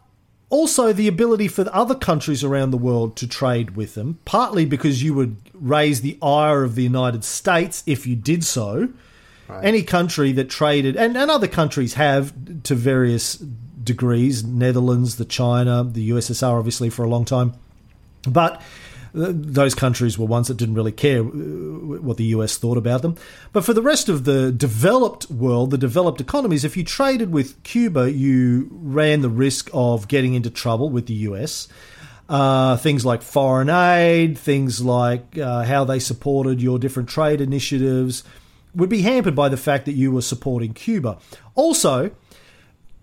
also 0.50 0.92
the 0.92 1.06
ability 1.06 1.46
for 1.46 1.64
other 1.72 1.94
countries 1.94 2.42
around 2.42 2.72
the 2.72 2.76
world 2.76 3.14
to 3.18 3.28
trade 3.28 3.76
with 3.76 3.94
them, 3.94 4.18
partly 4.24 4.64
because 4.64 5.04
you 5.04 5.14
would 5.14 5.36
raise 5.52 6.00
the 6.00 6.18
ire 6.20 6.64
of 6.64 6.74
the 6.74 6.82
United 6.82 7.22
States 7.22 7.84
if 7.86 8.04
you 8.04 8.16
did 8.16 8.42
so. 8.42 8.88
Any 9.62 9.84
country 9.84 10.32
that 10.32 10.50
traded, 10.50 10.96
and, 10.96 11.16
and 11.16 11.30
other 11.30 11.46
countries 11.46 11.94
have 11.94 12.32
to 12.64 12.74
various 12.74 13.40
degrees, 13.84 14.44
Netherlands, 14.44 15.16
the 15.16 15.24
China, 15.24 15.84
the 15.84 16.10
USSR, 16.10 16.58
obviously, 16.58 16.90
for 16.90 17.04
a 17.04 17.08
long 17.08 17.24
time. 17.24 17.54
But 18.28 18.62
those 19.14 19.76
countries 19.76 20.18
were 20.18 20.26
ones 20.26 20.48
that 20.48 20.56
didn't 20.56 20.74
really 20.74 20.92
care 20.92 21.20
uh, 21.20 21.24
what 21.24 22.16
the 22.16 22.24
US 22.24 22.58
thought 22.58 22.76
about 22.76 23.02
them. 23.02 23.16
But 23.52 23.64
for 23.64 23.72
the 23.72 23.82
rest 23.82 24.08
of 24.08 24.24
the 24.24 24.50
developed 24.50 25.30
world, 25.30 25.70
the 25.70 25.78
developed 25.78 26.20
economies, 26.20 26.64
if 26.64 26.76
you 26.76 26.82
traded 26.82 27.32
with 27.32 27.62
Cuba, 27.62 28.10
you 28.10 28.68
ran 28.72 29.20
the 29.20 29.28
risk 29.28 29.70
of 29.72 30.08
getting 30.08 30.34
into 30.34 30.50
trouble 30.50 30.90
with 30.90 31.06
the 31.06 31.14
US. 31.14 31.68
Uh, 32.28 32.76
things 32.76 33.04
like 33.04 33.22
foreign 33.22 33.70
aid, 33.70 34.36
things 34.36 34.82
like 34.82 35.38
uh, 35.38 35.62
how 35.62 35.84
they 35.84 36.00
supported 36.00 36.60
your 36.60 36.78
different 36.78 37.08
trade 37.08 37.40
initiatives 37.40 38.24
would 38.74 38.88
be 38.88 39.02
hampered 39.02 39.36
by 39.36 39.48
the 39.48 39.56
fact 39.56 39.84
that 39.84 39.92
you 39.92 40.10
were 40.10 40.22
supporting 40.22 40.72
Cuba. 40.72 41.18
Also, 41.54 42.10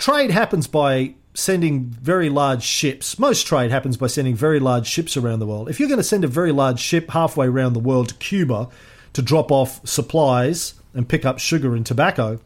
trade 0.01 0.31
happens 0.31 0.65
by 0.67 1.13
sending 1.35 1.85
very 1.85 2.27
large 2.27 2.63
ships. 2.63 3.17
Most 3.19 3.45
trade 3.45 3.69
happens 3.71 3.95
by 3.97 4.07
sending 4.07 4.35
very 4.35 4.59
large 4.59 4.87
ships 4.87 5.15
around 5.15 5.39
the 5.39 5.45
world. 5.45 5.69
If 5.69 5.79
you're 5.79 5.87
going 5.87 5.99
to 5.99 6.03
send 6.03 6.23
a 6.25 6.27
very 6.27 6.51
large 6.51 6.79
ship 6.79 7.11
halfway 7.11 7.45
around 7.45 7.73
the 7.73 7.79
world 7.79 8.09
to 8.09 8.15
Cuba 8.15 8.67
to 9.13 9.21
drop 9.21 9.51
off 9.51 9.79
supplies 9.87 10.73
and 10.95 11.07
pick 11.07 11.23
up 11.23 11.37
sugar 11.39 11.75
and 11.75 11.85
tobacco, 11.85 12.39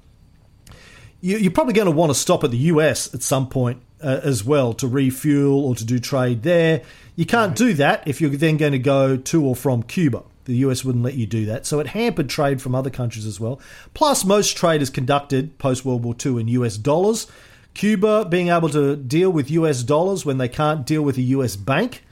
you- 1.21 1.37
you're 1.37 1.51
probably 1.51 1.73
going 1.73 1.85
to 1.85 1.91
want 1.91 2.09
to 2.11 2.13
stop 2.19 2.43
at 2.43 2.51
the 2.51 2.57
US 2.57 3.11
at 3.15 3.23
some 3.23 3.47
point 3.47 3.81
uh, 4.03 4.19
as 4.21 4.43
well 4.43 4.73
to 4.73 4.87
refuel 4.87 5.65
or 5.65 5.75
to 5.75 5.85
do 5.85 5.97
trade 5.97 6.43
there. 6.43 6.81
You 7.15 7.25
can't 7.25 7.55
do 7.55 7.73
that 7.75 8.03
if 8.05 8.19
you're 8.19 8.29
then 8.31 8.57
going 8.57 8.73
to 8.73 8.79
go 8.79 9.15
to 9.17 9.45
or 9.45 9.55
from 9.55 9.81
Cuba. 9.81 10.23
The 10.45 10.57
US 10.57 10.85
wouldn't 10.85 11.03
let 11.03 11.15
you 11.15 11.25
do 11.25 11.45
that. 11.45 11.65
So 11.65 11.79
it 11.79 11.87
hampered 11.87 12.29
trade 12.29 12.61
from 12.61 12.73
other 12.73 12.89
countries 12.89 13.25
as 13.25 13.39
well. 13.39 13.59
Plus, 13.93 14.23
most 14.23 14.55
trade 14.55 14.81
is 14.81 14.89
conducted 14.89 15.57
post 15.57 15.85
World 15.85 16.03
War 16.03 16.15
II 16.23 16.39
in 16.39 16.47
US 16.47 16.77
dollars. 16.77 17.27
Cuba 17.73 18.25
being 18.25 18.49
able 18.49 18.69
to 18.69 18.95
deal 18.95 19.29
with 19.29 19.51
US 19.51 19.83
dollars 19.83 20.25
when 20.25 20.37
they 20.37 20.47
can't 20.47 20.85
deal 20.85 21.01
with 21.01 21.17
a 21.17 21.21
US 21.21 21.55
bank 21.55 22.03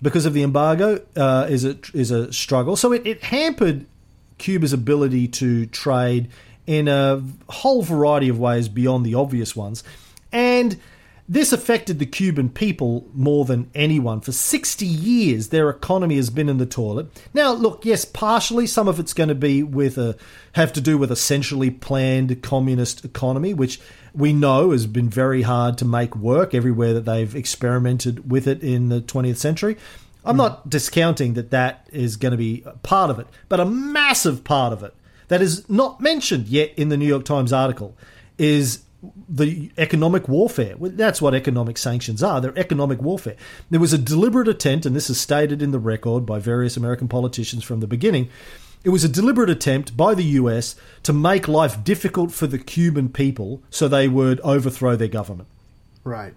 because 0.00 0.26
of 0.26 0.34
the 0.34 0.42
embargo 0.42 1.00
uh, 1.16 1.46
is 1.48 1.64
a 1.64 1.78
is 1.94 2.10
a 2.10 2.32
struggle. 2.32 2.76
So 2.76 2.92
it, 2.92 3.06
it 3.06 3.22
hampered 3.24 3.86
Cuba's 4.38 4.72
ability 4.72 5.28
to 5.28 5.66
trade 5.66 6.28
in 6.66 6.88
a 6.88 7.22
whole 7.48 7.82
variety 7.82 8.28
of 8.28 8.38
ways 8.38 8.68
beyond 8.68 9.06
the 9.06 9.14
obvious 9.14 9.54
ones, 9.54 9.84
and 10.32 10.78
this 11.32 11.50
affected 11.50 11.98
the 11.98 12.04
Cuban 12.04 12.50
people 12.50 13.08
more 13.14 13.46
than 13.46 13.70
anyone. 13.74 14.20
For 14.20 14.32
60 14.32 14.84
years, 14.84 15.48
their 15.48 15.70
economy 15.70 16.16
has 16.16 16.28
been 16.28 16.50
in 16.50 16.58
the 16.58 16.66
toilet. 16.66 17.06
Now, 17.32 17.52
look, 17.52 17.86
yes, 17.86 18.04
partially 18.04 18.66
some 18.66 18.86
of 18.86 19.00
it's 19.00 19.14
going 19.14 19.30
to 19.30 19.34
be 19.34 19.62
with 19.62 19.96
a 19.96 20.14
have 20.52 20.74
to 20.74 20.82
do 20.82 20.98
with 20.98 21.10
a 21.10 21.16
centrally 21.16 21.70
planned 21.70 22.42
communist 22.42 23.02
economy, 23.02 23.54
which 23.54 23.80
we 24.12 24.34
know 24.34 24.72
has 24.72 24.86
been 24.86 25.08
very 25.08 25.40
hard 25.40 25.78
to 25.78 25.86
make 25.86 26.14
work 26.14 26.52
everywhere 26.52 26.92
that 26.92 27.06
they've 27.06 27.34
experimented 27.34 28.30
with 28.30 28.46
it 28.46 28.62
in 28.62 28.90
the 28.90 29.00
20th 29.00 29.38
century. 29.38 29.78
I'm 30.26 30.36
not 30.36 30.68
discounting 30.68 31.32
that 31.34 31.50
that 31.50 31.88
is 31.90 32.16
going 32.16 32.32
to 32.32 32.38
be 32.38 32.62
part 32.82 33.10
of 33.10 33.18
it, 33.18 33.26
but 33.48 33.58
a 33.58 33.64
massive 33.64 34.44
part 34.44 34.74
of 34.74 34.82
it 34.82 34.94
that 35.28 35.40
is 35.40 35.66
not 35.70 35.98
mentioned 35.98 36.48
yet 36.48 36.72
in 36.76 36.90
the 36.90 36.98
New 36.98 37.06
York 37.06 37.24
Times 37.24 37.54
article 37.54 37.96
is 38.36 38.82
the 39.28 39.70
economic 39.78 40.28
warfare. 40.28 40.76
Well, 40.78 40.92
That's 40.94 41.20
what 41.20 41.34
economic 41.34 41.76
sanctions 41.78 42.22
are. 42.22 42.40
They're 42.40 42.56
economic 42.58 43.00
warfare. 43.02 43.36
There 43.70 43.80
was 43.80 43.92
a 43.92 43.98
deliberate 43.98 44.48
attempt, 44.48 44.86
and 44.86 44.94
this 44.94 45.10
is 45.10 45.20
stated 45.20 45.60
in 45.62 45.70
the 45.72 45.78
record 45.78 46.24
by 46.24 46.38
various 46.38 46.76
American 46.76 47.08
politicians 47.08 47.64
from 47.64 47.80
the 47.80 47.86
beginning. 47.86 48.28
It 48.84 48.90
was 48.90 49.04
a 49.04 49.08
deliberate 49.08 49.50
attempt 49.50 49.96
by 49.96 50.14
the 50.14 50.24
US 50.24 50.74
to 51.04 51.12
make 51.12 51.46
life 51.46 51.82
difficult 51.84 52.32
for 52.32 52.46
the 52.46 52.58
Cuban 52.58 53.08
people 53.08 53.62
so 53.70 53.86
they 53.88 54.08
would 54.08 54.40
overthrow 54.40 54.96
their 54.96 55.08
government. 55.08 55.48
Right. 56.04 56.34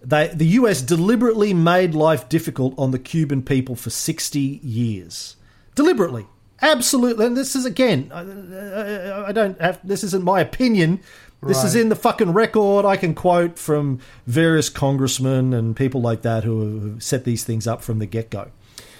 They, 0.00 0.28
the 0.28 0.46
US 0.46 0.80
deliberately 0.82 1.54
made 1.54 1.94
life 1.94 2.28
difficult 2.28 2.74
on 2.78 2.90
the 2.92 2.98
Cuban 2.98 3.42
people 3.42 3.74
for 3.76 3.90
60 3.90 4.38
years. 4.62 5.36
Deliberately. 5.74 6.26
Absolutely. 6.60 7.26
And 7.26 7.36
this 7.36 7.56
is, 7.56 7.64
again, 7.64 8.10
I- 8.14 9.26
I 9.28 9.32
don't 9.32 9.60
have, 9.60 9.80
this 9.82 10.04
isn't 10.04 10.22
my 10.22 10.40
opinion. 10.40 11.00
This 11.44 11.64
is 11.64 11.74
in 11.74 11.88
the 11.88 11.96
fucking 11.96 12.32
record. 12.32 12.84
I 12.84 12.96
can 12.96 13.14
quote 13.14 13.58
from 13.58 13.98
various 14.26 14.68
congressmen 14.68 15.52
and 15.52 15.74
people 15.74 16.00
like 16.00 16.22
that 16.22 16.44
who 16.44 16.90
have 16.92 17.02
set 17.02 17.24
these 17.24 17.42
things 17.42 17.66
up 17.66 17.82
from 17.82 17.98
the 17.98 18.06
get 18.06 18.30
go. 18.30 18.50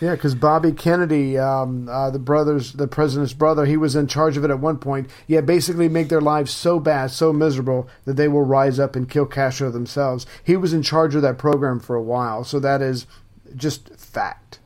Yeah, 0.00 0.16
because 0.16 0.34
Bobby 0.34 0.72
Kennedy, 0.72 1.38
um, 1.38 1.88
uh, 1.88 2.10
the 2.10 2.18
brothers, 2.18 2.72
the 2.72 2.88
president's 2.88 3.32
brother, 3.32 3.66
he 3.66 3.76
was 3.76 3.94
in 3.94 4.08
charge 4.08 4.36
of 4.36 4.42
it 4.42 4.50
at 4.50 4.58
one 4.58 4.78
point. 4.78 5.08
Yeah, 5.28 5.42
basically 5.42 5.88
make 5.88 6.08
their 6.08 6.20
lives 6.20 6.50
so 6.50 6.80
bad, 6.80 7.12
so 7.12 7.32
miserable 7.32 7.88
that 8.04 8.14
they 8.14 8.26
will 8.26 8.42
rise 8.42 8.80
up 8.80 8.96
and 8.96 9.08
kill 9.08 9.26
Castro 9.26 9.70
themselves. 9.70 10.26
He 10.42 10.56
was 10.56 10.72
in 10.72 10.82
charge 10.82 11.14
of 11.14 11.22
that 11.22 11.38
program 11.38 11.78
for 11.78 11.94
a 11.94 12.02
while, 12.02 12.42
so 12.42 12.58
that 12.58 12.82
is 12.82 13.06
just 13.54 13.94
fact. 13.94 14.58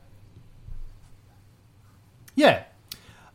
Yeah. 2.33 2.63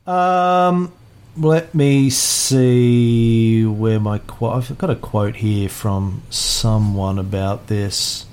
Um, 0.04 0.92
let 1.36 1.74
me 1.74 2.10
see 2.10 3.64
where 3.64 4.00
my 4.00 4.18
quote. 4.18 4.70
I've 4.70 4.78
got 4.78 4.90
a 4.90 4.96
quote 4.96 5.36
here 5.36 5.68
from 5.68 6.22
someone 6.30 7.18
about 7.18 7.68
this. 7.68 8.26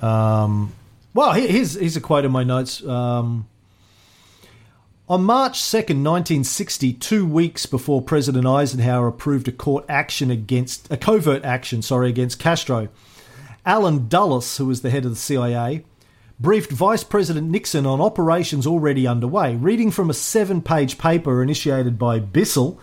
Um, 0.00 0.72
well, 1.12 1.32
here's 1.32 1.74
here's 1.74 1.96
a 1.96 2.00
quote 2.00 2.24
in 2.24 2.32
my 2.32 2.44
notes. 2.44 2.84
Um, 2.84 3.48
on 5.06 5.22
March 5.22 5.60
2nd, 5.60 6.02
1960, 6.02 6.94
two 6.94 7.26
weeks 7.26 7.66
before 7.66 8.00
President 8.00 8.46
Eisenhower 8.46 9.06
approved 9.06 9.46
a 9.48 9.52
court 9.52 9.84
action 9.86 10.30
against 10.30 10.90
a 10.90 10.96
covert 10.96 11.44
action, 11.44 11.82
sorry, 11.82 12.08
against 12.08 12.38
Castro, 12.38 12.88
Allen 13.66 14.08
Dulles, 14.08 14.56
who 14.56 14.64
was 14.64 14.80
the 14.80 14.88
head 14.88 15.04
of 15.04 15.10
the 15.10 15.16
CIA, 15.16 15.84
briefed 16.40 16.70
Vice 16.70 17.04
President 17.04 17.48
Nixon 17.48 17.86
on 17.86 18.00
operations 18.00 18.66
already 18.66 19.06
underway. 19.06 19.56
Reading 19.56 19.90
from 19.90 20.10
a 20.10 20.14
seven-page 20.14 20.98
paper 20.98 21.42
initiated 21.42 21.98
by 21.98 22.18
Bissell, 22.18 22.80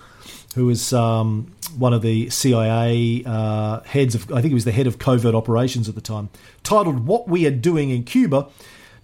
who 0.55 0.65
was 0.65 0.93
um, 0.93 1.53
one 1.77 1.93
of 1.93 2.01
the 2.01 2.29
CIA 2.29 3.23
uh, 3.25 3.81
heads 3.81 4.15
of, 4.15 4.31
I 4.31 4.35
think 4.35 4.47
he 4.47 4.53
was 4.53 4.65
the 4.65 4.71
head 4.71 4.87
of 4.87 4.99
covert 4.99 5.35
operations 5.35 5.87
at 5.89 5.95
the 5.95 6.01
time, 6.01 6.29
titled 6.63 7.05
"What 7.07 7.27
We 7.27 7.45
Are 7.45 7.51
Doing 7.51 7.89
in 7.89 8.03
Cuba." 8.03 8.47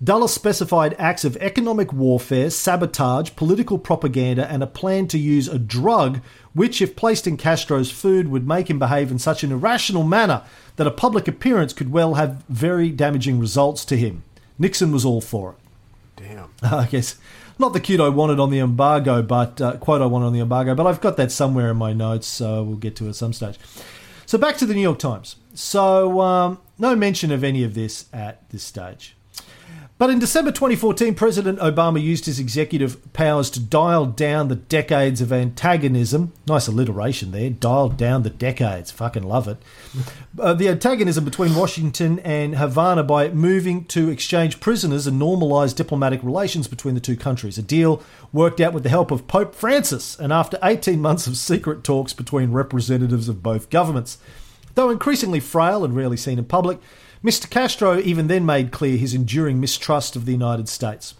Dulles 0.04 0.32
specified 0.32 0.95
acts 1.00 1.26
of 1.26 1.38
economic 1.38 1.91
warfare, 1.91 2.52
sabotage, 2.52 3.32
political 3.36 3.80
propaganda, 3.80 4.48
and 4.48 4.62
a 4.62 4.68
plan 4.68 5.08
to 5.08 5.18
use 5.18 5.48
a 5.48 5.58
drug 5.58 6.22
which, 6.54 6.84
if 6.84 6.95
placed 6.95 7.26
in 7.26 7.36
Castro's 7.36 7.89
food, 7.89 8.28
would 8.28 8.48
make 8.48 8.70
him 8.70 8.78
behave 8.78 9.10
in 9.10 9.18
such 9.18 9.43
an 9.43 9.52
irrational 9.52 10.04
manner 10.04 10.43
that 10.76 10.86
a 10.86 10.91
public 10.91 11.28
appearance 11.28 11.74
could 11.74 11.91
well 11.91 12.14
have 12.14 12.43
very 12.48 12.91
damaging 12.91 13.39
results 13.39 13.84
to 13.86 13.98
him. 13.98 14.22
Nixon 14.60 14.91
was 14.91 15.05
all 15.05 15.22
for 15.22 15.51
it. 15.51 15.58
Damn. 16.24 16.49
I 16.62 16.86
guess 16.86 17.18
not 17.60 17.74
the 17.74 17.80
cute 17.80 17.99
I 17.99 18.10
wanted 18.10 18.39
on 18.39 18.49
the 18.49 18.60
embargo, 18.60 19.22
but 19.22 19.60
uh, 19.62 19.78
quote 19.78 20.01
I 20.01 20.05
wanted 20.05 20.28
on 20.28 20.34
the 20.34 20.39
embargo, 20.39 20.76
but 20.76 20.86
I've 20.88 21.01
got 21.01 21.18
that 21.18 21.32
somewhere 21.32 21.72
in 21.72 21.78
my 21.78 21.93
notes, 21.93 22.28
so 22.28 22.64
we'll 22.64 22.78
get 22.78 22.95
to 22.97 23.05
it 23.05 23.10
at 23.10 23.16
some 23.16 23.34
stage. 23.34 23.58
So 24.26 24.38
back 24.38 24.58
to 24.58 24.66
the 24.66 24.74
New 24.74 24.82
York 24.82 24.99
Times. 24.99 25.38
So 25.53 26.22
um, 26.22 26.60
no 26.78 26.95
mention 26.95 27.32
of 27.32 27.43
any 27.43 27.64
of 27.64 27.74
this 27.74 28.05
at 28.14 28.47
this 28.49 28.64
stage. 28.64 29.16
But 30.00 30.12
in 30.12 30.20
December 30.20 30.52
2014, 30.52 31.16
President 31.16 31.58
Obama 31.58 32.00
used 32.00 32.28
his 32.28 32.39
executive 32.39 33.12
powers 33.14 33.50
to 33.50 33.60
dial 33.60 34.06
down 34.06 34.48
the 34.48 34.56
decades 34.56 35.22
of 35.22 35.34
antagonism. 35.34 36.34
Nice 36.45 36.68
alliteration 36.68 37.32
there. 37.32 37.50
Dial 37.50 37.89
down 37.89 38.22
the 38.22 38.30
decades. 38.30 38.91
Fucking 38.91 39.24
love 39.24 39.48
it. 39.48 39.58
Uh, 40.39 40.54
the 40.54 40.70
antagonism 40.70 41.26
between 41.26 41.56
Washington 41.56 42.20
and 42.20 42.58
Havana 42.58 43.02
by 43.02 43.30
moving 43.30 43.86
to 43.86 44.12
exchange 44.12 44.60
prisoners 44.60 45.08
and 45.08 45.20
normalize 45.20 45.76
diplomatic 45.76 46.22
relations 46.22 46.68
between 46.68 46.93
the 46.93 47.02
two 47.02 47.16
countries. 47.16 47.58
A 47.58 47.64
deal 47.64 48.04
worked 48.32 48.62
out 48.62 48.72
with 48.72 48.84
the 48.84 48.89
help 48.89 49.10
of 49.10 49.28
Pope 49.28 49.56
Francis 49.56 50.16
and 50.20 50.32
after 50.32 50.60
18 50.62 51.02
months 51.02 51.26
of 51.26 51.38
secret 51.38 51.84
talks 51.84 52.14
between 52.14 52.52
representatives 52.52 53.28
of 53.28 53.41
both 53.41 53.72
governments. 53.72 54.20
Though 54.76 54.91
increasingly 54.91 55.39
frail 55.39 55.84
and 55.84 55.95
rarely 55.95 56.18
seen 56.18 56.38
in 56.38 56.45
public, 56.45 56.78
Mr. 57.24 57.49
Castro 57.49 57.99
even 57.99 58.28
then 58.28 58.45
made 58.45 58.72
clear 58.72 58.97
his 58.97 59.13
enduring 59.13 59.59
mistrust 59.59 60.15
of 60.15 60.26
the 60.26 60.32
United 60.32 60.70
States. 60.70 61.15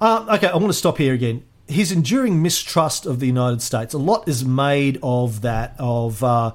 Uh, 0.00 0.26
okay, 0.36 0.48
I 0.48 0.56
want 0.56 0.68
to 0.68 0.72
stop 0.72 0.98
here 0.98 1.14
again. 1.14 1.44
His 1.66 1.92
enduring 1.92 2.40
mistrust 2.40 3.04
of 3.04 3.20
the 3.20 3.26
United 3.26 3.60
States. 3.60 3.92
A 3.92 3.98
lot 3.98 4.26
is 4.28 4.44
made 4.44 4.98
of 5.02 5.42
that, 5.42 5.74
of 5.78 6.24
uh, 6.24 6.52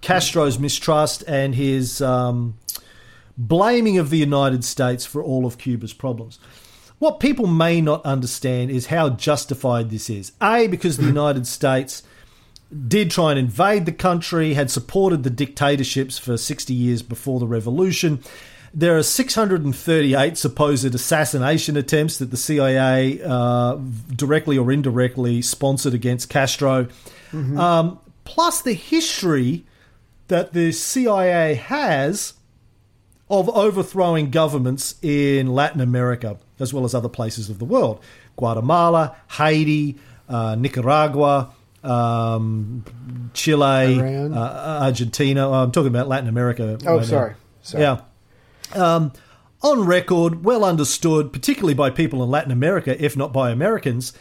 Castro's 0.00 0.58
mistrust 0.58 1.24
and 1.26 1.54
his 1.54 2.00
um, 2.00 2.58
blaming 3.36 3.98
of 3.98 4.10
the 4.10 4.18
United 4.18 4.64
States 4.64 5.04
for 5.04 5.22
all 5.22 5.46
of 5.46 5.58
Cuba's 5.58 5.92
problems. 5.92 6.38
What 6.98 7.18
people 7.18 7.48
may 7.48 7.80
not 7.80 8.04
understand 8.04 8.70
is 8.70 8.86
how 8.86 9.10
justified 9.10 9.90
this 9.90 10.08
is. 10.08 10.32
A, 10.40 10.68
because 10.68 10.98
the 10.98 11.06
United 11.06 11.48
States 11.48 12.04
did 12.88 13.10
try 13.10 13.30
and 13.30 13.38
invade 13.38 13.86
the 13.86 13.92
country, 13.92 14.54
had 14.54 14.70
supported 14.70 15.22
the 15.22 15.30
dictatorships 15.30 16.18
for 16.18 16.36
60 16.36 16.72
years 16.72 17.02
before 17.02 17.38
the 17.38 17.46
revolution. 17.46 18.22
There 18.74 18.96
are 18.96 19.02
638 19.02 20.38
supposed 20.38 20.94
assassination 20.94 21.76
attempts 21.76 22.18
that 22.18 22.30
the 22.30 22.36
CIA, 22.38 23.20
uh, 23.22 23.76
directly 24.16 24.56
or 24.56 24.72
indirectly, 24.72 25.42
sponsored 25.42 25.92
against 25.92 26.30
Castro. 26.30 26.84
Mm-hmm. 27.32 27.58
Um, 27.58 27.98
plus 28.24 28.62
the 28.62 28.72
history 28.72 29.66
that 30.28 30.54
the 30.54 30.72
CIA 30.72 31.54
has 31.54 32.32
of 33.28 33.48
overthrowing 33.50 34.30
governments 34.30 34.94
in 35.02 35.48
Latin 35.48 35.80
America, 35.80 36.38
as 36.58 36.72
well 36.72 36.84
as 36.84 36.94
other 36.94 37.08
places 37.08 37.50
of 37.50 37.58
the 37.58 37.64
world 37.64 38.02
Guatemala, 38.36 39.16
Haiti, 39.28 39.98
uh, 40.28 40.54
Nicaragua 40.54 41.52
um, 41.82 42.84
Chile, 43.34 44.00
uh, 44.30 44.82
Argentina. 44.82 45.48
Oh, 45.48 45.54
I'm 45.54 45.72
talking 45.72 45.88
about 45.88 46.08
Latin 46.08 46.28
America. 46.28 46.78
Oh, 46.86 46.98
right 46.98 47.06
sorry. 47.06 47.34
sorry. 47.62 47.82
Yeah. 47.82 48.00
Um, 48.74 49.12
on 49.62 49.86
record, 49.86 50.44
well 50.44 50.64
understood, 50.64 51.32
particularly 51.32 51.74
by 51.74 51.90
people 51.90 52.22
in 52.22 52.30
Latin 52.30 52.50
America, 52.50 53.02
if 53.02 53.16
not 53.16 53.32
by 53.32 53.50
Americans. 53.50 54.12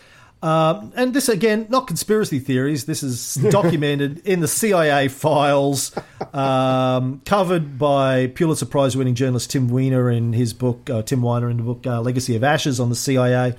Um, 0.43 0.91
and 0.95 1.13
this, 1.13 1.29
again, 1.29 1.67
not 1.69 1.85
conspiracy 1.85 2.39
theories. 2.39 2.85
This 2.85 3.03
is 3.03 3.35
documented 3.51 4.19
in 4.25 4.39
the 4.39 4.47
CIA 4.47 5.07
files, 5.07 5.95
um, 6.33 7.21
covered 7.25 7.77
by 7.77 8.27
Pulitzer 8.27 8.65
Prize 8.65 8.97
winning 8.97 9.13
journalist 9.15 9.51
Tim 9.51 9.67
Weiner 9.67 10.09
in 10.09 10.33
his 10.33 10.53
book, 10.53 10.89
uh, 10.89 11.03
Tim 11.03 11.21
Weiner 11.21 11.49
in 11.49 11.57
the 11.57 11.63
book 11.63 11.85
uh, 11.85 12.01
Legacy 12.01 12.35
of 12.35 12.43
Ashes 12.43 12.79
on 12.79 12.89
the 12.89 12.95
CIA, 12.95 13.55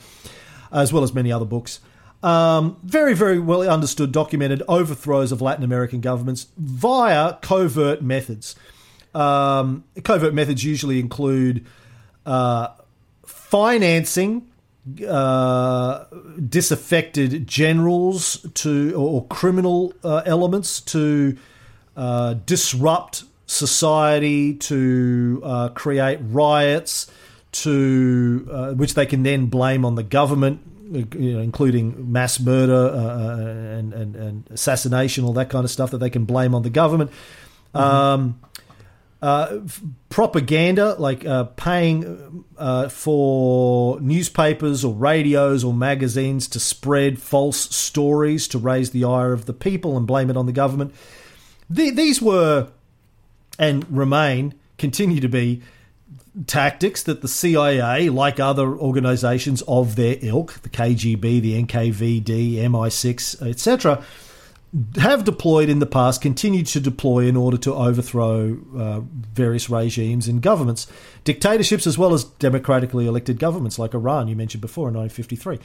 as 0.72 0.92
well 0.92 1.04
as 1.04 1.14
many 1.14 1.30
other 1.30 1.44
books. 1.44 1.80
Um, 2.22 2.76
very, 2.84 3.14
very 3.14 3.40
well 3.40 3.68
understood, 3.68 4.12
documented 4.12 4.62
overthrows 4.68 5.32
of 5.32 5.40
Latin 5.40 5.64
American 5.64 6.00
governments 6.00 6.46
via 6.56 7.38
covert 7.42 8.00
methods. 8.00 8.54
Um, 9.14 9.84
covert 10.04 10.32
methods 10.32 10.64
usually 10.64 11.00
include 11.00 11.66
uh, 12.24 12.68
financing 13.26 14.46
uh, 15.06 16.04
disaffected 16.48 17.46
generals 17.46 18.46
to 18.54 18.94
or, 18.94 19.26
criminal 19.26 19.92
uh, 20.02 20.22
elements 20.24 20.80
to 20.80 21.36
uh, 21.96 22.34
disrupt 22.46 23.24
society, 23.46 24.54
to 24.54 25.40
uh, 25.44 25.68
create 25.70 26.18
riots, 26.22 27.10
to 27.52 28.48
uh, 28.50 28.72
which 28.72 28.94
they 28.94 29.06
can 29.06 29.22
then 29.22 29.46
blame 29.46 29.84
on 29.84 29.94
the 29.94 30.02
government 30.02 30.60
you 30.92 31.32
know, 31.32 31.40
including 31.40 32.12
mass 32.12 32.38
murder 32.38 32.74
uh, 32.74 32.98
uh, 32.98 33.36
and, 33.78 33.92
and, 33.92 34.16
and, 34.16 34.50
assassination, 34.50 35.24
all 35.24 35.32
that 35.32 35.50
kind 35.50 35.64
of 35.64 35.70
stuff 35.70 35.90
that 35.90 35.98
they 35.98 36.10
can 36.10 36.24
blame 36.24 36.54
on 36.54 36.62
the 36.62 36.70
government. 36.70 37.10
Mm-hmm. 37.74 37.78
Um, 37.78 38.40
uh, 39.22 39.60
propaganda, 40.08 40.96
like 40.98 41.24
uh, 41.24 41.44
paying 41.44 42.44
uh, 42.58 42.88
for 42.88 44.00
newspapers 44.00 44.84
or 44.84 44.92
radios 44.94 45.62
or 45.62 45.72
magazines 45.72 46.48
to 46.48 46.58
spread 46.58 47.20
false 47.20 47.74
stories 47.74 48.48
to 48.48 48.58
raise 48.58 48.90
the 48.90 49.04
ire 49.04 49.32
of 49.32 49.46
the 49.46 49.52
people 49.52 49.96
and 49.96 50.06
blame 50.08 50.28
it 50.28 50.36
on 50.36 50.46
the 50.46 50.52
government. 50.52 50.92
The, 51.70 51.90
these 51.90 52.20
were 52.20 52.68
and 53.58 53.86
remain, 53.96 54.54
continue 54.76 55.20
to 55.20 55.28
be 55.28 55.62
tactics 56.46 57.02
that 57.02 57.20
the 57.20 57.28
CIA, 57.28 58.08
like 58.08 58.40
other 58.40 58.66
organizations 58.76 59.62
of 59.62 59.96
their 59.96 60.16
ilk, 60.20 60.54
the 60.62 60.68
KGB, 60.68 61.20
the 61.20 61.62
NKVD, 61.62 62.54
MI6, 62.54 63.46
etc., 63.46 64.02
have 64.96 65.24
deployed 65.24 65.68
in 65.68 65.80
the 65.80 65.86
past, 65.86 66.22
continue 66.22 66.62
to 66.62 66.80
deploy 66.80 67.26
in 67.26 67.36
order 67.36 67.58
to 67.58 67.74
overthrow 67.74 68.58
uh, 68.74 69.00
various 69.34 69.68
regimes 69.68 70.28
and 70.28 70.40
governments, 70.40 70.86
dictatorships 71.24 71.86
as 71.86 71.98
well 71.98 72.14
as 72.14 72.24
democratically 72.24 73.06
elected 73.06 73.38
governments 73.38 73.78
like 73.78 73.92
Iran, 73.92 74.28
you 74.28 74.36
mentioned 74.36 74.62
before 74.62 74.88
in 74.88 74.94
1953. 74.94 75.58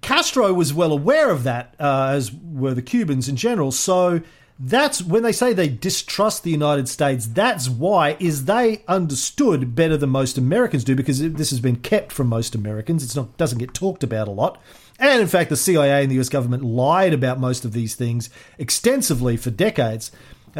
Castro 0.00 0.52
was 0.52 0.74
well 0.74 0.92
aware 0.92 1.30
of 1.30 1.44
that, 1.44 1.76
uh, 1.78 2.10
as 2.12 2.32
were 2.32 2.74
the 2.74 2.82
Cubans 2.82 3.28
in 3.28 3.36
general. 3.36 3.70
So 3.70 4.20
that's 4.60 5.00
when 5.00 5.22
they 5.22 5.32
say 5.32 5.52
they 5.52 5.68
distrust 5.68 6.42
the 6.42 6.50
United 6.50 6.88
States. 6.88 7.26
That's 7.26 7.68
why 7.68 8.16
is 8.18 8.46
they 8.46 8.82
understood 8.88 9.76
better 9.76 9.96
than 9.96 10.10
most 10.10 10.36
Americans 10.36 10.82
do 10.82 10.96
because 10.96 11.20
this 11.20 11.50
has 11.50 11.60
been 11.60 11.76
kept 11.76 12.10
from 12.10 12.26
most 12.26 12.56
Americans. 12.56 13.04
It's 13.04 13.14
not 13.14 13.36
doesn't 13.36 13.58
get 13.58 13.72
talked 13.72 14.02
about 14.02 14.26
a 14.26 14.32
lot. 14.32 14.60
And 14.98 15.20
in 15.22 15.28
fact, 15.28 15.50
the 15.50 15.56
CIA 15.56 16.02
and 16.02 16.10
the 16.10 16.18
US 16.18 16.28
government 16.28 16.64
lied 16.64 17.12
about 17.12 17.38
most 17.38 17.64
of 17.64 17.72
these 17.72 17.94
things 17.94 18.30
extensively 18.58 19.36
for 19.36 19.50
decades. 19.50 20.10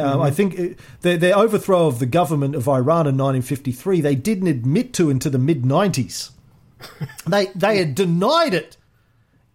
mm-hmm. 0.03 0.21
I 0.21 0.31
think 0.31 0.61
uh, 0.61 0.81
the, 1.01 1.17
the 1.17 1.33
overthrow 1.33 1.89
of 1.89 1.99
the 1.99 2.07
government 2.07 2.55
of 2.55 2.69
Iran 2.69 3.09
in 3.09 3.17
1953, 3.17 4.01
they 4.01 4.15
didn't 4.15 4.47
admit 4.47 4.93
to 4.95 5.11
until 5.11 5.33
the 5.33 5.39
mid 5.39 5.63
90s. 5.65 6.31
they 7.27 7.47
they 7.47 7.79
had 7.79 7.97
denied 7.97 8.55
it 8.55 8.77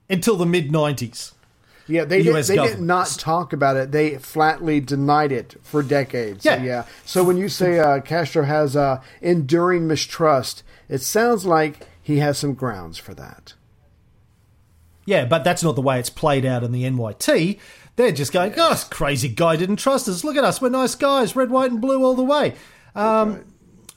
until 0.10 0.36
the 0.36 0.46
mid 0.46 0.70
90s. 0.70 1.32
Yeah, 1.88 2.06
they, 2.06 2.24
did, 2.24 2.46
they 2.46 2.56
did 2.56 2.80
not 2.80 3.08
talk 3.20 3.52
about 3.52 3.76
it. 3.76 3.92
They 3.92 4.18
flatly 4.18 4.80
denied 4.80 5.32
it 5.32 5.56
for 5.62 5.84
decades. 5.84 6.46
Yeah. 6.46 6.58
So, 6.58 6.64
yeah. 6.64 6.86
So 7.06 7.24
when 7.24 7.38
you 7.38 7.50
say 7.50 7.80
uh, 7.80 8.00
Castro 8.02 8.44
has 8.44 8.76
uh, 8.76 9.02
enduring 9.22 9.88
mistrust, 9.88 10.64
it 10.88 11.02
sounds 11.02 11.46
like 11.46 11.88
he 12.02 12.20
has 12.20 12.38
some 12.38 12.54
grounds 12.54 12.98
for 12.98 13.14
that. 13.16 13.54
Yeah, 15.06 15.26
but 15.26 15.44
that's 15.44 15.64
not 15.64 15.76
the 15.76 15.82
way 15.82 16.00
it's 16.00 16.10
played 16.10 16.46
out 16.46 16.64
in 16.64 16.72
the 16.72 16.84
NYT. 16.84 17.60
They're 17.96 18.12
just 18.12 18.32
going, 18.32 18.54
oh, 18.58 18.70
this 18.70 18.86
crazy 18.86 19.30
guy 19.30 19.56
didn't 19.56 19.76
trust 19.76 20.08
us. 20.08 20.24
Look 20.24 20.38
at 20.38 20.44
us. 20.44 20.62
We're 20.62 20.70
nice 20.70 20.96
guys. 20.96 21.36
Red, 21.36 21.52
white, 21.52 21.72
and 21.72 21.82
blue 21.82 22.04
all 22.04 22.16
the 22.16 22.24
way. 22.24 22.56
Um, 22.96 23.44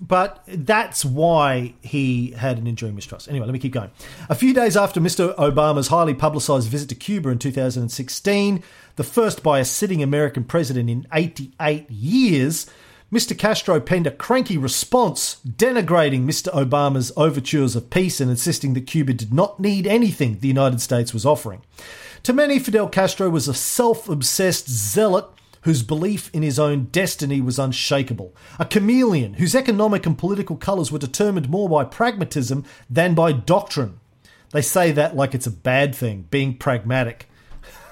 but 0.00 0.42
that's 0.46 1.04
why 1.04 1.74
he 1.80 2.32
had 2.32 2.58
an 2.58 2.66
enduring 2.66 2.94
mistrust. 2.94 3.28
Anyway, 3.28 3.46
let 3.46 3.52
me 3.52 3.58
keep 3.58 3.72
going. 3.72 3.90
A 4.28 4.34
few 4.34 4.52
days 4.52 4.76
after 4.76 5.00
Mr. 5.00 5.34
Obama's 5.36 5.88
highly 5.88 6.14
publicized 6.14 6.68
visit 6.68 6.88
to 6.90 6.94
Cuba 6.94 7.30
in 7.30 7.38
2016, 7.38 8.62
the 8.96 9.04
first 9.04 9.42
by 9.42 9.58
a 9.58 9.64
sitting 9.64 10.02
American 10.02 10.44
president 10.44 10.90
in 10.90 11.06
88 11.12 11.90
years, 11.90 12.66
Mr. 13.12 13.38
Castro 13.38 13.78
penned 13.80 14.06
a 14.06 14.10
cranky 14.10 14.58
response 14.58 15.36
denigrating 15.46 16.24
Mr. 16.24 16.52
Obama's 16.52 17.12
overtures 17.16 17.76
of 17.76 17.88
peace 17.88 18.20
and 18.20 18.30
insisting 18.30 18.74
that 18.74 18.86
Cuba 18.86 19.12
did 19.12 19.32
not 19.32 19.60
need 19.60 19.86
anything 19.86 20.38
the 20.38 20.48
United 20.48 20.80
States 20.80 21.14
was 21.14 21.24
offering. 21.24 21.62
To 22.24 22.32
many, 22.32 22.58
Fidel 22.58 22.88
Castro 22.88 23.30
was 23.30 23.46
a 23.46 23.54
self 23.54 24.08
obsessed 24.08 24.68
zealot 24.68 25.26
whose 25.66 25.82
belief 25.82 26.30
in 26.32 26.44
his 26.44 26.60
own 26.60 26.84
destiny 26.92 27.40
was 27.40 27.58
unshakable, 27.58 28.32
a 28.56 28.64
chameleon 28.64 29.34
whose 29.34 29.52
economic 29.52 30.06
and 30.06 30.16
political 30.16 30.54
colours 30.54 30.92
were 30.92 30.98
determined 30.98 31.48
more 31.48 31.68
by 31.68 31.82
pragmatism 31.82 32.64
than 32.88 33.16
by 33.16 33.32
doctrine. 33.32 33.98
They 34.52 34.62
say 34.62 34.92
that 34.92 35.16
like 35.16 35.34
it's 35.34 35.48
a 35.48 35.50
bad 35.50 35.92
thing, 35.92 36.28
being 36.30 36.56
pragmatic. 36.56 37.28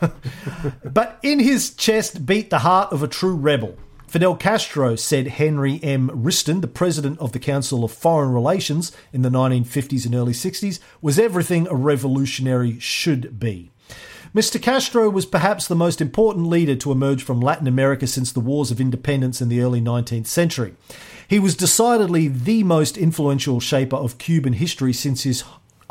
but 0.85 1.18
in 1.20 1.41
his 1.41 1.75
chest 1.75 2.25
beat 2.25 2.49
the 2.49 2.61
heart 2.61 2.93
of 2.93 3.03
a 3.03 3.09
true 3.09 3.35
rebel. 3.35 3.77
Fidel 4.07 4.37
Castro, 4.37 4.95
said 4.95 5.27
Henry 5.27 5.81
M. 5.83 6.11
Wriston, 6.11 6.61
the 6.61 6.68
president 6.68 7.18
of 7.18 7.33
the 7.33 7.41
Council 7.41 7.83
of 7.83 7.91
Foreign 7.91 8.31
Relations 8.31 8.93
in 9.12 9.22
the 9.22 9.29
1950s 9.31 10.07
and 10.07 10.14
early 10.14 10.33
60s, 10.33 10.79
was 11.03 11.18
everything 11.18 11.66
a 11.66 11.75
revolutionary 11.75 12.79
should 12.79 13.41
be. 13.41 13.72
Mr. 14.35 14.61
Castro 14.61 15.09
was 15.09 15.26
perhaps 15.26 15.68
the 15.68 15.76
most 15.76 16.01
important 16.01 16.49
leader 16.49 16.74
to 16.74 16.91
emerge 16.91 17.22
from 17.22 17.41
Latin 17.41 17.68
America 17.68 18.05
since 18.05 18.32
the 18.32 18.41
wars 18.41 18.72
of 18.72 18.80
independence 18.80 19.41
in 19.41 19.49
the 19.49 19.61
early 19.61 19.80
19th 19.80 20.26
century. 20.26 20.74
He 21.28 21.39
was 21.39 21.55
decidedly 21.55 22.26
the 22.26 22.64
most 22.64 22.99
influential 22.99 23.61
shaper 23.61 23.95
of 23.95 24.18
Cuban 24.18 24.55
history 24.55 24.93
since 24.93 25.22
his 25.22 25.45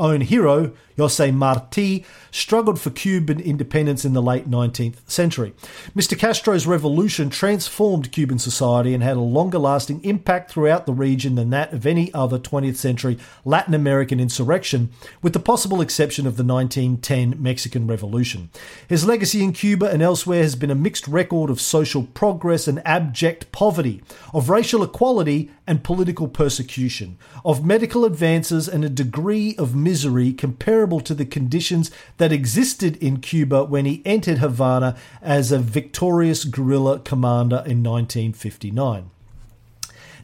own 0.03 0.21
hero, 0.21 0.73
Jose 0.97 1.31
Marti, 1.31 2.05
struggled 2.29 2.79
for 2.79 2.89
Cuban 2.89 3.39
independence 3.39 4.05
in 4.05 4.13
the 4.13 4.21
late 4.21 4.49
19th 4.49 4.97
century. 5.09 5.53
Mr. 5.95 6.17
Castro's 6.17 6.67
revolution 6.67 7.29
transformed 7.29 8.11
Cuban 8.11 8.37
society 8.37 8.93
and 8.93 9.01
had 9.01 9.17
a 9.17 9.21
longer 9.21 9.57
lasting 9.57 10.03
impact 10.03 10.51
throughout 10.51 10.85
the 10.85 10.93
region 10.93 11.35
than 11.35 11.49
that 11.51 11.73
of 11.73 11.85
any 11.85 12.13
other 12.13 12.37
20th 12.37 12.75
century 12.75 13.17
Latin 13.45 13.73
American 13.73 14.19
insurrection, 14.19 14.91
with 15.21 15.33
the 15.33 15.39
possible 15.39 15.81
exception 15.81 16.27
of 16.27 16.37
the 16.37 16.43
1910 16.43 17.41
Mexican 17.41 17.87
Revolution. 17.87 18.49
His 18.87 19.05
legacy 19.05 19.41
in 19.41 19.53
Cuba 19.53 19.87
and 19.87 20.01
elsewhere 20.01 20.43
has 20.43 20.55
been 20.55 20.71
a 20.71 20.75
mixed 20.75 21.07
record 21.07 21.49
of 21.49 21.61
social 21.61 22.03
progress 22.03 22.67
and 22.67 22.85
abject 22.85 23.51
poverty, 23.51 24.03
of 24.33 24.49
racial 24.49 24.83
equality 24.83 25.49
and 25.65 25.83
political 25.83 26.27
persecution, 26.27 27.17
of 27.45 27.65
medical 27.65 28.03
advances 28.03 28.67
and 28.67 28.83
a 28.83 28.89
degree 28.89 29.55
of 29.57 29.73
misery 29.75 29.92
comparable 30.33 30.99
to 31.01 31.13
the 31.13 31.25
conditions 31.25 31.91
that 32.17 32.31
existed 32.31 32.97
in 32.97 33.19
Cuba 33.19 33.63
when 33.63 33.85
he 33.85 34.01
entered 34.05 34.39
Havana 34.39 34.95
as 35.21 35.51
a 35.51 35.59
victorious 35.59 36.45
guerrilla 36.45 36.99
commander 36.99 37.57
in 37.57 37.83
1959. 37.83 39.09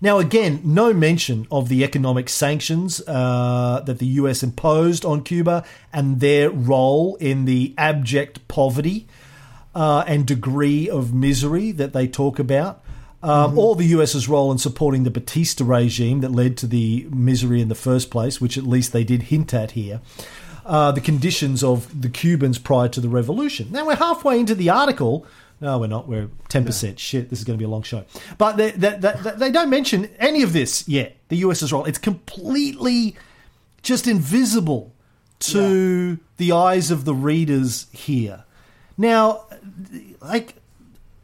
Now, 0.01 0.17
again, 0.17 0.61
no 0.63 0.93
mention 0.93 1.45
of 1.51 1.67
the 1.67 1.83
economic 1.83 2.29
sanctions 2.29 3.01
uh, 3.05 3.81
that 3.85 3.99
the 3.99 4.05
US 4.05 4.43
imposed 4.43 5.03
on 5.03 5.23
Cuba 5.23 5.65
and 5.91 6.21
their 6.21 6.49
role 6.49 7.15
in 7.15 7.45
the 7.45 7.73
abject 7.77 8.47
poverty 8.47 9.07
uh, 9.75 10.03
and 10.07 10.25
degree 10.25 10.89
of 10.89 11.13
misery 11.13 11.71
that 11.71 11.93
they 11.93 12.07
talk 12.07 12.39
about. 12.39 12.81
Um, 13.21 13.57
Or 13.57 13.75
the 13.75 13.85
US's 13.85 14.29
role 14.29 14.51
in 14.51 14.57
supporting 14.57 15.03
the 15.03 15.11
Batista 15.11 15.65
regime 15.65 16.21
that 16.21 16.31
led 16.31 16.55
to 16.57 16.67
the 16.67 17.07
misery 17.11 17.61
in 17.61 17.67
the 17.67 17.75
first 17.75 18.09
place, 18.09 18.39
which 18.39 18.57
at 18.57 18.63
least 18.63 18.93
they 18.93 19.03
did 19.03 19.23
hint 19.23 19.53
at 19.53 19.71
here. 19.71 20.01
Uh, 20.65 20.91
the 20.91 21.01
conditions 21.01 21.63
of 21.63 22.01
the 22.01 22.09
Cubans 22.09 22.59
prior 22.59 22.87
to 22.89 23.01
the 23.01 23.09
revolution. 23.09 23.71
Now 23.71 23.87
we're 23.87 23.95
halfway 23.95 24.39
into 24.39 24.55
the 24.55 24.69
article. 24.69 25.25
No, 25.59 25.79
we're 25.79 25.87
not. 25.87 26.07
We're 26.07 26.29
ten 26.47 26.63
percent. 26.63 26.99
Shit, 26.99 27.29
this 27.29 27.39
is 27.39 27.45
going 27.45 27.57
to 27.57 27.61
be 27.61 27.65
a 27.65 27.69
long 27.69 27.81
show. 27.81 28.05
But 28.37 28.55
they, 28.55 28.71
they, 28.71 28.95
they, 28.97 29.13
they 29.35 29.51
don't 29.51 29.69
mention 29.69 30.09
any 30.17 30.41
of 30.43 30.53
this 30.53 30.87
yet. 30.87 31.17
The 31.27 31.37
US's 31.37 31.73
role. 31.73 31.83
It's 31.85 31.97
completely 31.97 33.17
just 33.81 34.07
invisible 34.07 34.93
to 35.39 36.19
the 36.37 36.51
eyes 36.51 36.91
of 36.91 37.03
the 37.03 37.13
readers 37.13 37.87
here. 37.91 38.45
Now, 38.97 39.45
like 40.21 40.55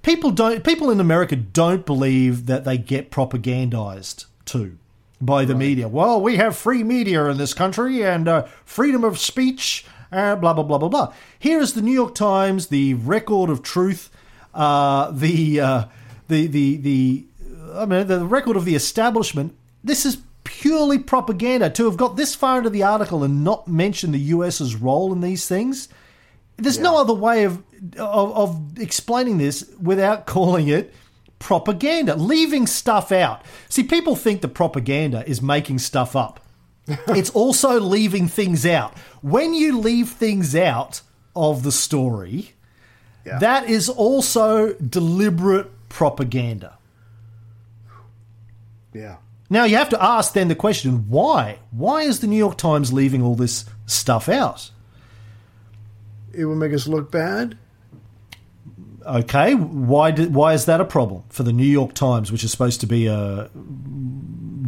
people 0.05 0.29
don't 0.29 0.63
people 0.63 0.91
in 0.91 0.99
America 0.99 1.35
don't 1.35 1.85
believe 1.85 2.45
that 2.45 2.63
they 2.63 2.77
get 2.77 3.09
propagandized 3.09 4.25
too 4.45 4.77
by 5.19 5.43
the 5.45 5.55
media. 5.55 5.87
Well, 5.87 6.21
we 6.21 6.35
have 6.35 6.55
free 6.55 6.83
media 6.83 7.25
in 7.25 7.37
this 7.37 7.53
country 7.53 8.03
and 8.03 8.27
uh, 8.27 8.43
freedom 8.63 9.03
of 9.03 9.17
speech, 9.17 9.85
uh, 10.11 10.35
blah 10.35 10.53
blah 10.53 10.63
blah 10.63 10.77
blah 10.77 10.89
blah. 10.89 11.13
Here 11.39 11.59
is 11.59 11.73
the 11.73 11.81
New 11.81 11.91
York 11.93 12.13
Times, 12.13 12.67
the 12.67 12.93
record 12.93 13.49
of 13.49 13.63
truth, 13.63 14.11
uh, 14.53 15.09
the 15.11 15.59
uh, 15.59 15.85
the 16.27 16.47
the 16.47 16.77
the 16.77 17.25
I 17.73 17.85
mean 17.85 18.07
the 18.07 18.25
record 18.25 18.55
of 18.55 18.65
the 18.65 18.75
establishment. 18.75 19.55
This 19.83 20.05
is 20.05 20.19
purely 20.43 20.99
propaganda. 20.99 21.71
To 21.71 21.85
have 21.85 21.97
got 21.97 22.15
this 22.15 22.35
far 22.35 22.59
into 22.59 22.69
the 22.69 22.83
article 22.83 23.23
and 23.23 23.43
not 23.43 23.67
mention 23.67 24.11
the 24.11 24.19
US's 24.19 24.75
role 24.75 25.11
in 25.11 25.21
these 25.21 25.47
things. 25.47 25.89
There's 26.57 26.79
no 26.79 26.97
other 26.97 27.13
way 27.13 27.43
of, 27.43 27.61
of 27.97 28.37
of 28.37 28.79
explaining 28.79 29.37
this 29.37 29.69
without 29.81 30.25
calling 30.25 30.67
it 30.69 30.93
propaganda, 31.37 32.15
leaving 32.15 32.65
stuff 32.65 33.11
out. 33.11 33.43
See, 33.69 33.83
people 33.83 34.15
think 34.15 34.41
that 34.41 34.49
propaganda 34.49 35.27
is 35.29 35.41
making 35.41 35.79
stuff 35.79 36.15
up. 36.15 36.39
it's 36.87 37.29
also 37.31 37.79
leaving 37.79 38.27
things 38.27 38.65
out. 38.65 38.97
When 39.21 39.53
you 39.53 39.77
leave 39.79 40.09
things 40.09 40.55
out 40.55 41.01
of 41.35 41.63
the 41.63 41.71
story, 41.71 42.53
Yeah. 43.25 43.39
that 43.39 43.69
is 43.69 43.89
also 43.89 44.73
deliberate 44.75 45.67
propaganda. 45.89 46.77
Yeah. 48.93 49.17
Now 49.49 49.65
you 49.65 49.75
have 49.77 49.89
to 49.89 50.01
ask 50.03 50.33
then 50.33 50.47
the 50.47 50.55
question 50.55 51.09
why? 51.09 51.59
Why 51.71 52.03
is 52.03 52.19
the 52.21 52.27
New 52.27 52.37
York 52.37 52.57
Times 52.57 52.93
leaving 52.93 53.21
all 53.21 53.35
this 53.35 53.65
stuff 53.85 54.29
out? 54.29 54.71
It 56.35 56.45
will 56.45 56.55
make 56.55 56.73
us 56.73 56.87
look 56.87 57.11
bad. 57.11 57.57
Okay, 59.05 59.53
why 59.53 60.11
did, 60.11 60.33
why 60.33 60.53
is 60.53 60.65
that 60.65 60.81
a 60.81 60.85
problem 60.85 61.23
for 61.29 61.43
the 61.43 61.53
New 61.53 61.65
York 61.65 61.93
Times, 61.93 62.31
which 62.31 62.43
is 62.43 62.49
supposed 62.51 62.81
to 62.81 62.87
be 62.87 63.05
a 63.05 63.49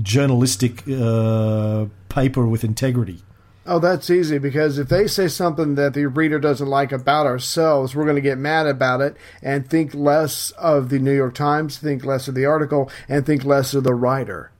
journalistic 0.03 0.83
uh, 0.87 1.85
paper 2.09 2.47
with 2.47 2.63
integrity? 2.63 3.23
Oh, 3.65 3.79
that's 3.79 4.09
easy 4.09 4.37
because 4.37 4.77
if 4.77 4.87
they 4.87 5.07
say 5.07 5.27
something 5.27 5.75
that 5.75 5.93
the 5.93 6.05
reader 6.05 6.39
doesn't 6.39 6.67
like 6.67 6.93
about 6.93 7.25
ourselves, 7.25 7.93
we're 7.93 8.05
going 8.05 8.15
to 8.15 8.21
get 8.21 8.37
mad 8.37 8.65
about 8.65 9.01
it 9.01 9.17
and 9.41 9.69
think 9.69 9.93
less 9.93 10.51
of 10.51 10.89
the 10.89 10.99
New 10.99 11.13
York 11.13 11.33
Times, 11.33 11.77
think 11.77 12.05
less 12.05 12.29
of 12.29 12.35
the 12.35 12.45
article, 12.45 12.89
and 13.09 13.25
think 13.25 13.43
less 13.43 13.73
of 13.73 13.83
the 13.83 13.93
writer. 13.93 14.51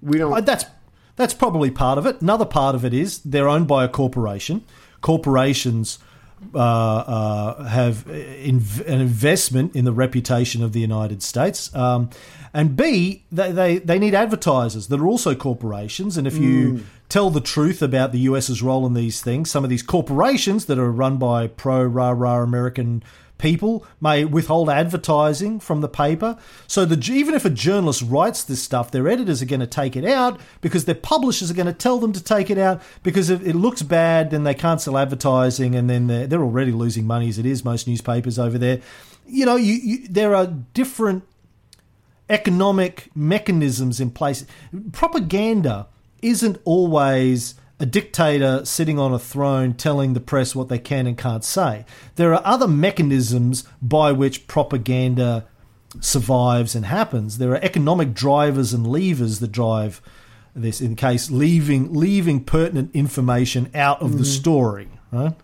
We 0.00 0.18
don't. 0.18 0.32
Uh, 0.32 0.40
That's 0.42 0.66
that's 1.16 1.34
probably 1.34 1.70
part 1.70 1.98
of 1.98 2.06
it. 2.06 2.20
Another 2.20 2.44
part 2.44 2.74
of 2.74 2.84
it 2.84 2.94
is 2.94 3.18
they're 3.20 3.48
owned 3.48 3.66
by 3.66 3.84
a 3.84 3.88
corporation. 3.88 4.64
Corporations 5.00 5.98
uh, 6.54 6.58
uh, 6.58 7.64
have 7.64 8.04
inv- 8.06 8.86
an 8.86 9.00
investment 9.00 9.74
in 9.74 9.84
the 9.84 9.92
reputation 9.92 10.62
of 10.62 10.72
the 10.72 10.80
United 10.80 11.22
States, 11.22 11.74
um, 11.74 12.10
and 12.52 12.76
B 12.76 13.24
they, 13.32 13.52
they 13.52 13.78
they 13.78 13.98
need 13.98 14.14
advertisers 14.14 14.88
that 14.88 15.00
are 15.00 15.06
also 15.06 15.34
corporations. 15.34 16.16
And 16.16 16.26
if 16.26 16.36
you 16.36 16.84
tell 17.08 17.30
the 17.30 17.40
truth 17.40 17.82
about 17.82 18.12
the 18.12 18.20
US's 18.20 18.62
role 18.62 18.86
in 18.86 18.94
these 18.94 19.22
things, 19.22 19.50
some 19.50 19.64
of 19.64 19.70
these 19.70 19.82
corporations 19.82 20.66
that 20.66 20.78
are 20.78 20.90
run 20.90 21.16
by 21.16 21.46
pro 21.46 21.82
rah 21.82 22.10
rah 22.10 22.42
American 22.42 23.02
people 23.38 23.86
may 24.00 24.24
withhold 24.24 24.70
advertising 24.70 25.60
from 25.60 25.80
the 25.80 25.88
paper. 25.88 26.38
So 26.66 26.84
the 26.84 26.96
even 27.12 27.34
if 27.34 27.44
a 27.44 27.50
journalist 27.50 28.02
writes 28.02 28.42
this 28.44 28.62
stuff, 28.62 28.90
their 28.90 29.08
editors 29.08 29.42
are 29.42 29.46
going 29.46 29.60
to 29.60 29.66
take 29.66 29.96
it 29.96 30.04
out 30.04 30.40
because 30.60 30.84
their 30.84 30.94
publishers 30.94 31.50
are 31.50 31.54
going 31.54 31.66
to 31.66 31.72
tell 31.72 31.98
them 31.98 32.12
to 32.12 32.22
take 32.22 32.50
it 32.50 32.58
out 32.58 32.82
because 33.02 33.30
if 33.30 33.46
it 33.46 33.54
looks 33.54 33.82
bad, 33.82 34.30
then 34.30 34.44
they 34.44 34.54
can't 34.54 34.80
sell 34.80 34.96
advertising, 34.96 35.74
and 35.74 35.88
then 35.90 36.06
they're, 36.06 36.26
they're 36.26 36.42
already 36.42 36.72
losing 36.72 37.06
money 37.06 37.28
as 37.28 37.38
it 37.38 37.46
is. 37.46 37.64
Most 37.64 37.86
newspapers 37.86 38.38
over 38.38 38.58
there, 38.58 38.80
you 39.26 39.44
know, 39.44 39.56
you, 39.56 39.74
you 39.74 40.08
there 40.08 40.34
are 40.34 40.46
different 40.46 41.24
economic 42.28 43.10
mechanisms 43.14 44.00
in 44.00 44.10
place. 44.10 44.46
Propaganda 44.92 45.88
isn't 46.22 46.58
always 46.64 47.54
a 47.78 47.86
dictator 47.86 48.64
sitting 48.64 48.98
on 48.98 49.12
a 49.12 49.18
throne 49.18 49.74
telling 49.74 50.14
the 50.14 50.20
press 50.20 50.54
what 50.54 50.68
they 50.68 50.78
can 50.78 51.06
and 51.06 51.18
can't 51.18 51.44
say. 51.44 51.84
There 52.14 52.34
are 52.34 52.42
other 52.44 52.68
mechanisms 52.68 53.64
by 53.82 54.12
which 54.12 54.46
propaganda 54.46 55.46
survives 56.00 56.74
and 56.74 56.86
happens. 56.86 57.38
There 57.38 57.52
are 57.52 57.62
economic 57.62 58.14
drivers 58.14 58.72
and 58.72 58.86
levers 58.86 59.40
that 59.40 59.52
drive 59.52 60.00
this 60.54 60.80
in 60.80 60.96
case 60.96 61.30
leaving 61.30 61.92
leaving 61.92 62.42
pertinent 62.42 62.94
information 62.94 63.70
out 63.74 64.00
of 64.00 64.12
the 64.12 64.24
mm-hmm. 64.24 64.24
story, 64.24 64.88
right? 65.12 65.34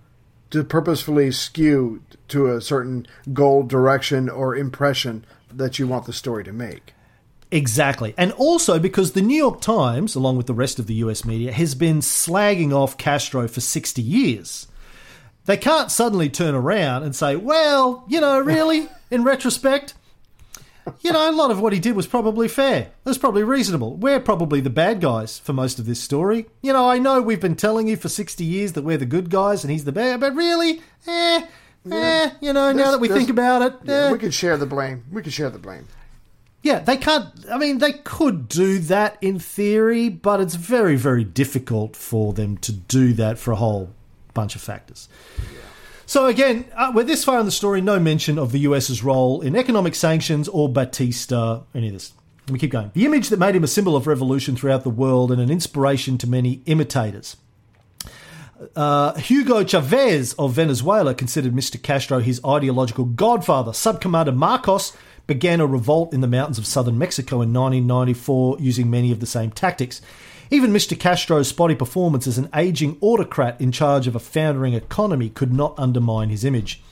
to 0.52 0.62
purposefully 0.62 1.32
skew 1.32 2.02
to 2.28 2.54
a 2.54 2.60
certain 2.60 3.06
goal, 3.32 3.62
direction, 3.62 4.28
or 4.28 4.54
impression 4.54 5.24
that 5.50 5.78
you 5.78 5.86
want 5.86 6.04
the 6.04 6.12
story 6.12 6.44
to 6.44 6.52
make. 6.52 6.92
Exactly. 7.52 8.14
And 8.16 8.32
also 8.32 8.78
because 8.78 9.12
the 9.12 9.20
New 9.20 9.36
York 9.36 9.60
Times, 9.60 10.14
along 10.14 10.38
with 10.38 10.46
the 10.46 10.54
rest 10.54 10.78
of 10.78 10.86
the 10.86 10.94
US 10.94 11.24
media, 11.24 11.52
has 11.52 11.74
been 11.74 11.98
slagging 11.98 12.72
off 12.72 12.96
Castro 12.96 13.46
for 13.46 13.60
60 13.60 14.00
years. 14.00 14.66
They 15.44 15.58
can't 15.58 15.90
suddenly 15.90 16.30
turn 16.30 16.54
around 16.54 17.02
and 17.02 17.14
say, 17.14 17.36
well, 17.36 18.04
you 18.08 18.20
know, 18.20 18.40
really, 18.40 18.88
in 19.10 19.22
retrospect, 19.22 19.92
you 21.02 21.12
know, 21.12 21.30
a 21.30 21.32
lot 21.32 21.50
of 21.50 21.60
what 21.60 21.74
he 21.74 21.78
did 21.78 21.94
was 21.94 22.06
probably 22.06 22.48
fair. 22.48 22.80
It 22.80 22.90
was 23.04 23.18
probably 23.18 23.44
reasonable. 23.44 23.96
We're 23.96 24.18
probably 24.18 24.60
the 24.62 24.70
bad 24.70 25.02
guys 25.02 25.38
for 25.38 25.52
most 25.52 25.78
of 25.78 25.84
this 25.84 26.00
story. 26.00 26.46
You 26.62 26.72
know, 26.72 26.88
I 26.88 26.98
know 26.98 27.20
we've 27.20 27.40
been 27.40 27.54
telling 27.54 27.86
you 27.86 27.96
for 27.96 28.08
60 28.08 28.42
years 28.42 28.72
that 28.72 28.82
we're 28.82 28.96
the 28.96 29.04
good 29.04 29.28
guys 29.28 29.62
and 29.62 29.70
he's 29.70 29.84
the 29.84 29.92
bad, 29.92 30.20
but 30.20 30.34
really, 30.34 30.80
eh, 31.06 31.46
eh, 31.90 32.30
you 32.40 32.52
know, 32.54 32.72
now 32.72 32.90
that 32.92 33.00
we 33.00 33.08
think 33.08 33.28
about 33.28 33.60
it, 33.62 33.74
Yeah, 33.84 34.06
eh. 34.06 34.12
we 34.12 34.18
could 34.18 34.32
share 34.32 34.56
the 34.56 34.66
blame. 34.66 35.04
We 35.12 35.20
could 35.20 35.34
share 35.34 35.50
the 35.50 35.58
blame. 35.58 35.86
Yeah, 36.62 36.78
they 36.78 36.96
can't. 36.96 37.28
I 37.50 37.58
mean, 37.58 37.78
they 37.78 37.92
could 37.92 38.48
do 38.48 38.78
that 38.80 39.18
in 39.20 39.38
theory, 39.40 40.08
but 40.08 40.40
it's 40.40 40.54
very, 40.54 40.94
very 40.96 41.24
difficult 41.24 41.96
for 41.96 42.32
them 42.32 42.56
to 42.58 42.72
do 42.72 43.12
that 43.14 43.38
for 43.38 43.50
a 43.50 43.56
whole 43.56 43.90
bunch 44.32 44.54
of 44.54 44.62
factors. 44.62 45.08
So 46.06 46.26
again, 46.26 46.66
uh, 46.76 46.92
we're 46.94 47.04
this 47.04 47.24
far 47.24 47.40
in 47.40 47.46
the 47.46 47.52
story. 47.52 47.80
No 47.80 47.98
mention 47.98 48.38
of 48.38 48.52
the 48.52 48.60
US's 48.60 49.02
role 49.02 49.40
in 49.40 49.56
economic 49.56 49.94
sanctions 49.94 50.48
or 50.48 50.68
Batista, 50.68 51.62
any 51.74 51.88
of 51.88 51.94
this. 51.94 52.12
We 52.48 52.58
keep 52.58 52.70
going. 52.70 52.90
The 52.94 53.06
image 53.06 53.28
that 53.30 53.38
made 53.38 53.56
him 53.56 53.64
a 53.64 53.68
symbol 53.68 53.96
of 53.96 54.06
revolution 54.06 54.56
throughout 54.56 54.82
the 54.84 54.90
world 54.90 55.32
and 55.32 55.40
an 55.40 55.50
inspiration 55.50 56.18
to 56.18 56.28
many 56.28 56.60
imitators. 56.66 57.36
Uh, 58.76 59.14
Hugo 59.14 59.64
Chavez 59.64 60.34
of 60.34 60.52
Venezuela 60.52 61.14
considered 61.14 61.52
Mr. 61.52 61.82
Castro 61.82 62.18
his 62.20 62.40
ideological 62.44 63.04
godfather. 63.04 63.72
Subcommander 63.72 64.34
Marcos 64.34 64.96
began 65.32 65.60
a 65.60 65.66
revolt 65.66 66.12
in 66.12 66.20
the 66.20 66.26
mountains 66.26 66.58
of 66.58 66.66
southern 66.66 66.98
Mexico 66.98 67.36
in 67.36 67.54
1994 67.54 68.58
using 68.60 68.90
many 68.90 69.10
of 69.10 69.20
the 69.20 69.24
same 69.24 69.50
tactics. 69.50 70.02
Even 70.50 70.70
Mr. 70.70 70.98
Castro's 70.98 71.48
spotty 71.48 71.74
performance 71.74 72.26
as 72.26 72.36
an 72.36 72.50
aging 72.54 72.98
autocrat 73.00 73.58
in 73.58 73.72
charge 73.72 74.06
of 74.06 74.14
a 74.14 74.18
foundering 74.18 74.74
economy 74.74 75.30
could 75.30 75.50
not 75.50 75.74
undermine 75.78 76.28
his 76.28 76.44
image. 76.44 76.82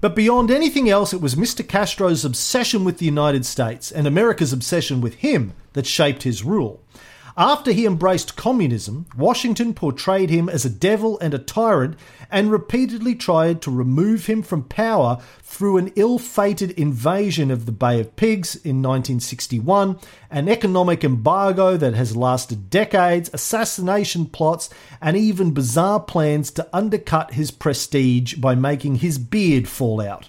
But 0.00 0.14
beyond 0.14 0.48
anything 0.48 0.88
else, 0.88 1.12
it 1.12 1.20
was 1.20 1.34
Mr. 1.34 1.66
Castro's 1.66 2.24
obsession 2.24 2.84
with 2.84 2.98
the 2.98 3.04
United 3.04 3.44
States 3.44 3.90
and 3.90 4.06
America's 4.06 4.52
obsession 4.52 5.00
with 5.00 5.14
him 5.14 5.54
that 5.72 5.84
shaped 5.84 6.22
his 6.22 6.44
rule. 6.44 6.80
After 7.40 7.70
he 7.70 7.86
embraced 7.86 8.34
communism, 8.34 9.06
Washington 9.16 9.72
portrayed 9.72 10.28
him 10.28 10.48
as 10.48 10.64
a 10.64 10.70
devil 10.70 11.20
and 11.20 11.32
a 11.32 11.38
tyrant 11.38 11.94
and 12.32 12.50
repeatedly 12.50 13.14
tried 13.14 13.62
to 13.62 13.70
remove 13.70 14.26
him 14.26 14.42
from 14.42 14.64
power 14.64 15.22
through 15.40 15.76
an 15.76 15.92
ill 15.94 16.18
fated 16.18 16.72
invasion 16.72 17.52
of 17.52 17.64
the 17.64 17.70
Bay 17.70 18.00
of 18.00 18.16
Pigs 18.16 18.56
in 18.56 18.82
1961, 18.82 20.00
an 20.32 20.48
economic 20.48 21.04
embargo 21.04 21.76
that 21.76 21.94
has 21.94 22.16
lasted 22.16 22.70
decades, 22.70 23.30
assassination 23.32 24.26
plots, 24.26 24.68
and 25.00 25.16
even 25.16 25.54
bizarre 25.54 26.00
plans 26.00 26.50
to 26.50 26.68
undercut 26.72 27.34
his 27.34 27.52
prestige 27.52 28.34
by 28.34 28.56
making 28.56 28.96
his 28.96 29.16
beard 29.16 29.68
fall 29.68 30.00
out. 30.00 30.28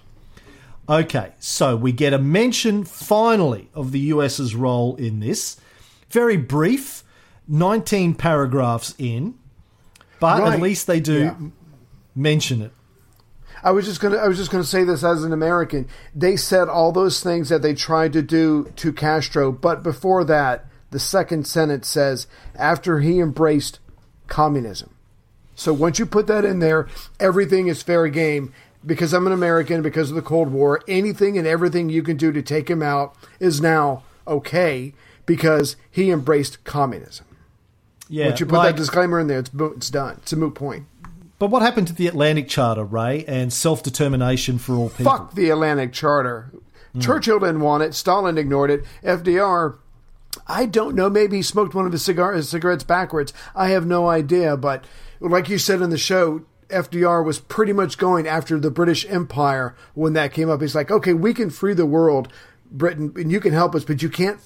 Okay, 0.87 1.31
so 1.39 1.75
we 1.75 1.91
get 1.91 2.13
a 2.13 2.19
mention 2.19 2.83
finally 2.83 3.71
of 3.73 3.93
the 3.93 3.99
US's 3.99 4.53
role 4.53 4.95
in 4.97 5.21
this. 5.21 5.59
Very 6.11 6.37
brief, 6.37 7.03
19 7.47 8.15
paragraphs 8.15 8.95
in, 8.97 9.35
but 10.19 10.41
Right. 10.41 10.53
at 10.53 10.61
least 10.61 10.87
they 10.87 10.99
do 10.99 11.19
Yeah. 11.19 11.35
mention 12.15 12.61
it. 12.61 12.71
I 13.63 13.71
was 13.71 13.85
just 13.85 13.99
gonna 13.99 14.17
I 14.17 14.27
was 14.27 14.37
just 14.37 14.51
gonna 14.51 14.63
say 14.63 14.83
this 14.83 15.03
as 15.03 15.23
an 15.23 15.33
American. 15.33 15.85
They 16.15 16.35
said 16.37 16.69
all 16.69 16.91
those 16.91 17.19
things 17.21 17.49
that 17.49 17.61
they 17.61 17.73
tried 17.73 18.13
to 18.13 18.21
do 18.21 18.71
to 18.77 18.93
Castro, 18.93 19.51
but 19.51 19.83
before 19.83 20.23
that, 20.23 20.65
the 20.91 20.99
second 20.99 21.45
sentence 21.45 21.87
says 21.87 22.25
after 22.55 22.99
he 22.99 23.19
embraced 23.19 23.79
communism. 24.27 24.91
So 25.55 25.73
once 25.73 25.99
you 25.99 26.05
put 26.05 26.27
that 26.27 26.45
in 26.45 26.59
there, 26.59 26.87
everything 27.19 27.67
is 27.67 27.81
fair 27.81 28.07
game. 28.07 28.53
Because 28.85 29.11
I'm 29.13 29.27
an 29.27 29.33
American, 29.33 29.81
because 29.81 30.09
of 30.09 30.15
the 30.15 30.21
Cold 30.21 30.53
War, 30.53 30.79
anything 30.87 31.37
and 31.37 31.45
everything 31.45 31.89
you 31.89 32.01
can 32.01 32.15
do 32.15 32.31
to 32.31 32.41
take 32.41 32.69
him 32.69 32.81
out 32.81 33.13
is 33.41 33.59
now 33.59 34.03
okay 34.25 34.93
because 35.29 35.75
he 35.91 36.09
embraced 36.09 36.63
communism. 36.63 37.23
Yeah, 38.09 38.25
Once 38.29 38.39
you 38.39 38.47
put 38.47 38.55
like- 38.55 38.75
that 38.75 38.81
disclaimer 38.81 39.19
in 39.19 39.27
there, 39.27 39.37
it's 39.37 39.51
it's 39.53 39.91
done. 39.91 40.15
It's 40.23 40.33
a 40.33 40.35
moot 40.35 40.55
point. 40.55 40.87
But 41.37 41.51
what 41.51 41.61
happened 41.61 41.85
to 41.87 41.93
the 41.93 42.07
Atlantic 42.07 42.49
Charter, 42.49 42.83
Ray, 42.83 43.23
and 43.27 43.53
self 43.53 43.83
determination 43.83 44.57
for 44.57 44.73
all 44.73 44.89
people? 44.89 45.11
Fuck 45.11 45.35
the 45.35 45.51
Atlantic 45.51 45.93
Charter. 45.93 46.51
Hmm. 46.93 46.99
Churchill 46.99 47.37
didn't 47.37 47.61
want 47.61 47.83
it. 47.83 47.93
Stalin 47.93 48.39
ignored 48.39 48.71
it. 48.71 48.83
FDR, 49.03 49.77
I 50.47 50.65
don't 50.65 50.95
know. 50.95 51.11
Maybe 51.11 51.37
he 51.37 51.43
smoked 51.43 51.75
one 51.75 51.85
of 51.85 51.91
his, 51.91 52.03
cigar- 52.03 52.33
his 52.33 52.49
cigarettes 52.49 52.83
backwards. 52.83 53.31
I 53.55 53.69
have 53.69 53.85
no 53.85 54.09
idea. 54.09 54.57
But 54.57 54.83
like 55.19 55.47
you 55.47 55.59
said 55.59 55.79
in 55.79 55.91
the 55.91 55.97
show, 55.99 56.41
FDR 56.69 57.23
was 57.23 57.39
pretty 57.39 57.73
much 57.73 57.99
going 57.99 58.27
after 58.27 58.59
the 58.59 58.71
British 58.71 59.05
Empire 59.07 59.75
when 59.93 60.13
that 60.13 60.33
came 60.33 60.49
up. 60.49 60.61
He's 60.61 60.73
like, 60.75 60.89
okay, 60.89 61.13
we 61.13 61.35
can 61.35 61.51
free 61.51 61.75
the 61.75 61.85
world, 61.85 62.29
Britain, 62.71 63.13
and 63.15 63.31
you 63.31 63.39
can 63.39 63.53
help 63.53 63.75
us, 63.75 63.85
but 63.85 64.01
you 64.01 64.09
can't 64.09 64.39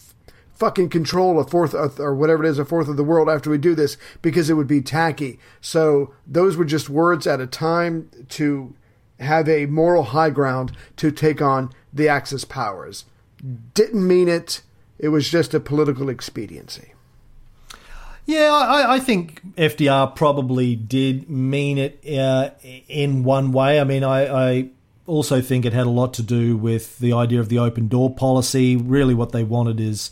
fucking 0.55 0.89
control 0.89 1.39
a 1.39 1.43
fourth 1.43 1.73
or 1.73 2.15
whatever 2.15 2.43
it 2.43 2.49
is, 2.49 2.59
a 2.59 2.65
fourth 2.65 2.87
of 2.87 2.97
the 2.97 3.03
world 3.03 3.29
after 3.29 3.49
we 3.49 3.57
do 3.57 3.75
this 3.75 3.97
because 4.21 4.49
it 4.49 4.53
would 4.53 4.67
be 4.67 4.81
tacky. 4.81 5.39
So 5.61 6.13
those 6.27 6.55
were 6.57 6.65
just 6.65 6.89
words 6.89 7.27
at 7.27 7.41
a 7.41 7.47
time 7.47 8.09
to 8.29 8.73
have 9.19 9.47
a 9.49 9.65
moral 9.65 10.03
high 10.03 10.29
ground 10.29 10.71
to 10.97 11.11
take 11.11 11.41
on 11.41 11.71
the 11.91 12.07
Axis 12.07 12.45
powers. 12.45 13.05
Didn't 13.73 14.07
mean 14.07 14.27
it. 14.27 14.61
It 14.99 15.09
was 15.09 15.29
just 15.29 15.53
a 15.53 15.59
political 15.59 16.09
expediency. 16.09 16.93
Yeah, 18.25 18.53
I, 18.53 18.95
I 18.95 18.99
think 18.99 19.41
FDR 19.55 20.15
probably 20.15 20.75
did 20.75 21.29
mean 21.29 21.77
it 21.77 21.99
uh, 22.17 22.51
in 22.87 23.23
one 23.23 23.51
way. 23.51 23.81
I 23.81 23.83
mean, 23.83 24.03
I, 24.05 24.51
I 24.51 24.69
also 25.05 25.41
think 25.41 25.65
it 25.65 25.73
had 25.73 25.87
a 25.87 25.89
lot 25.91 26.13
to 26.15 26.23
do 26.23 26.55
with 26.55 26.99
the 26.99 27.11
idea 27.11 27.41
of 27.41 27.49
the 27.49 27.59
open 27.59 27.89
door 27.89 28.13
policy. 28.13 28.77
Really, 28.77 29.13
what 29.13 29.33
they 29.33 29.43
wanted 29.43 29.81
is 29.81 30.09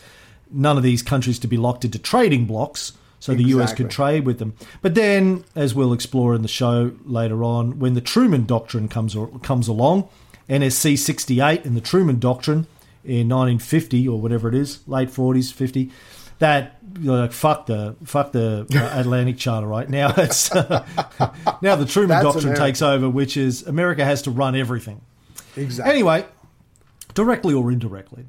none 0.52 0.78
of 0.78 0.84
these 0.84 1.02
countries 1.02 1.40
to 1.40 1.48
be 1.48 1.58
locked 1.58 1.86
into 1.86 2.00
trading 2.00 2.46
blocs 2.46 2.94
so 3.20 3.36
the 3.36 3.44
US 3.44 3.74
could 3.74 3.92
trade 3.92 4.26
with 4.26 4.40
them. 4.40 4.56
But 4.82 4.96
then, 4.96 5.44
as 5.56 5.76
we'll 5.76 5.94
explore 5.94 6.34
in 6.34 6.42
the 6.42 6.48
show 6.48 6.92
later 7.06 7.44
on, 7.44 7.78
when 7.80 7.94
the 7.94 8.02
Truman 8.02 8.46
Doctrine 8.46 8.88
comes 8.88 9.16
comes 9.44 9.68
along, 9.68 10.10
NSC 10.50 10.98
68 10.98 11.64
and 11.64 11.78
the 11.78 11.82
Truman 11.82 12.20
Doctrine 12.20 12.66
in 13.04 13.30
1950 13.30 14.08
or 14.08 14.20
whatever 14.20 14.50
it 14.50 14.56
is, 14.56 14.80
late 14.88 15.10
40s, 15.10 15.54
50, 15.54 15.92
that 16.40 16.78
you're 17.00 17.18
like 17.18 17.32
fuck 17.32 17.68
the 17.68 17.96
fuck 18.04 18.32
the 18.32 18.66
uh, 18.74 18.90
Atlantic 19.00 19.38
Charter 19.38 19.68
right 19.68 19.88
now. 19.88 20.14
It's 20.18 20.54
now 20.56 21.76
the 21.76 21.86
Truman 21.88 22.10
That's 22.10 22.24
Doctrine 22.24 22.46
America. 22.46 22.64
takes 22.64 22.82
over, 22.82 23.08
which 23.08 23.38
is 23.38 23.66
America 23.68 24.04
has 24.04 24.24
to 24.24 24.32
run 24.32 24.56
everything. 24.56 25.02
Exactly. 25.56 25.94
Anyway, 25.94 26.26
directly 27.14 27.54
or 27.54 27.72
indirectly, 27.72 28.26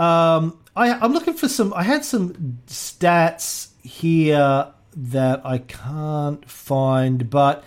um, 0.00 0.58
I, 0.74 0.92
I'm 0.92 1.12
looking 1.12 1.34
for 1.34 1.46
some. 1.46 1.74
I 1.74 1.82
had 1.82 2.06
some 2.06 2.60
stats 2.66 3.68
here 3.82 4.68
that 4.96 5.44
I 5.44 5.58
can't 5.58 6.48
find, 6.48 7.28
but 7.28 7.62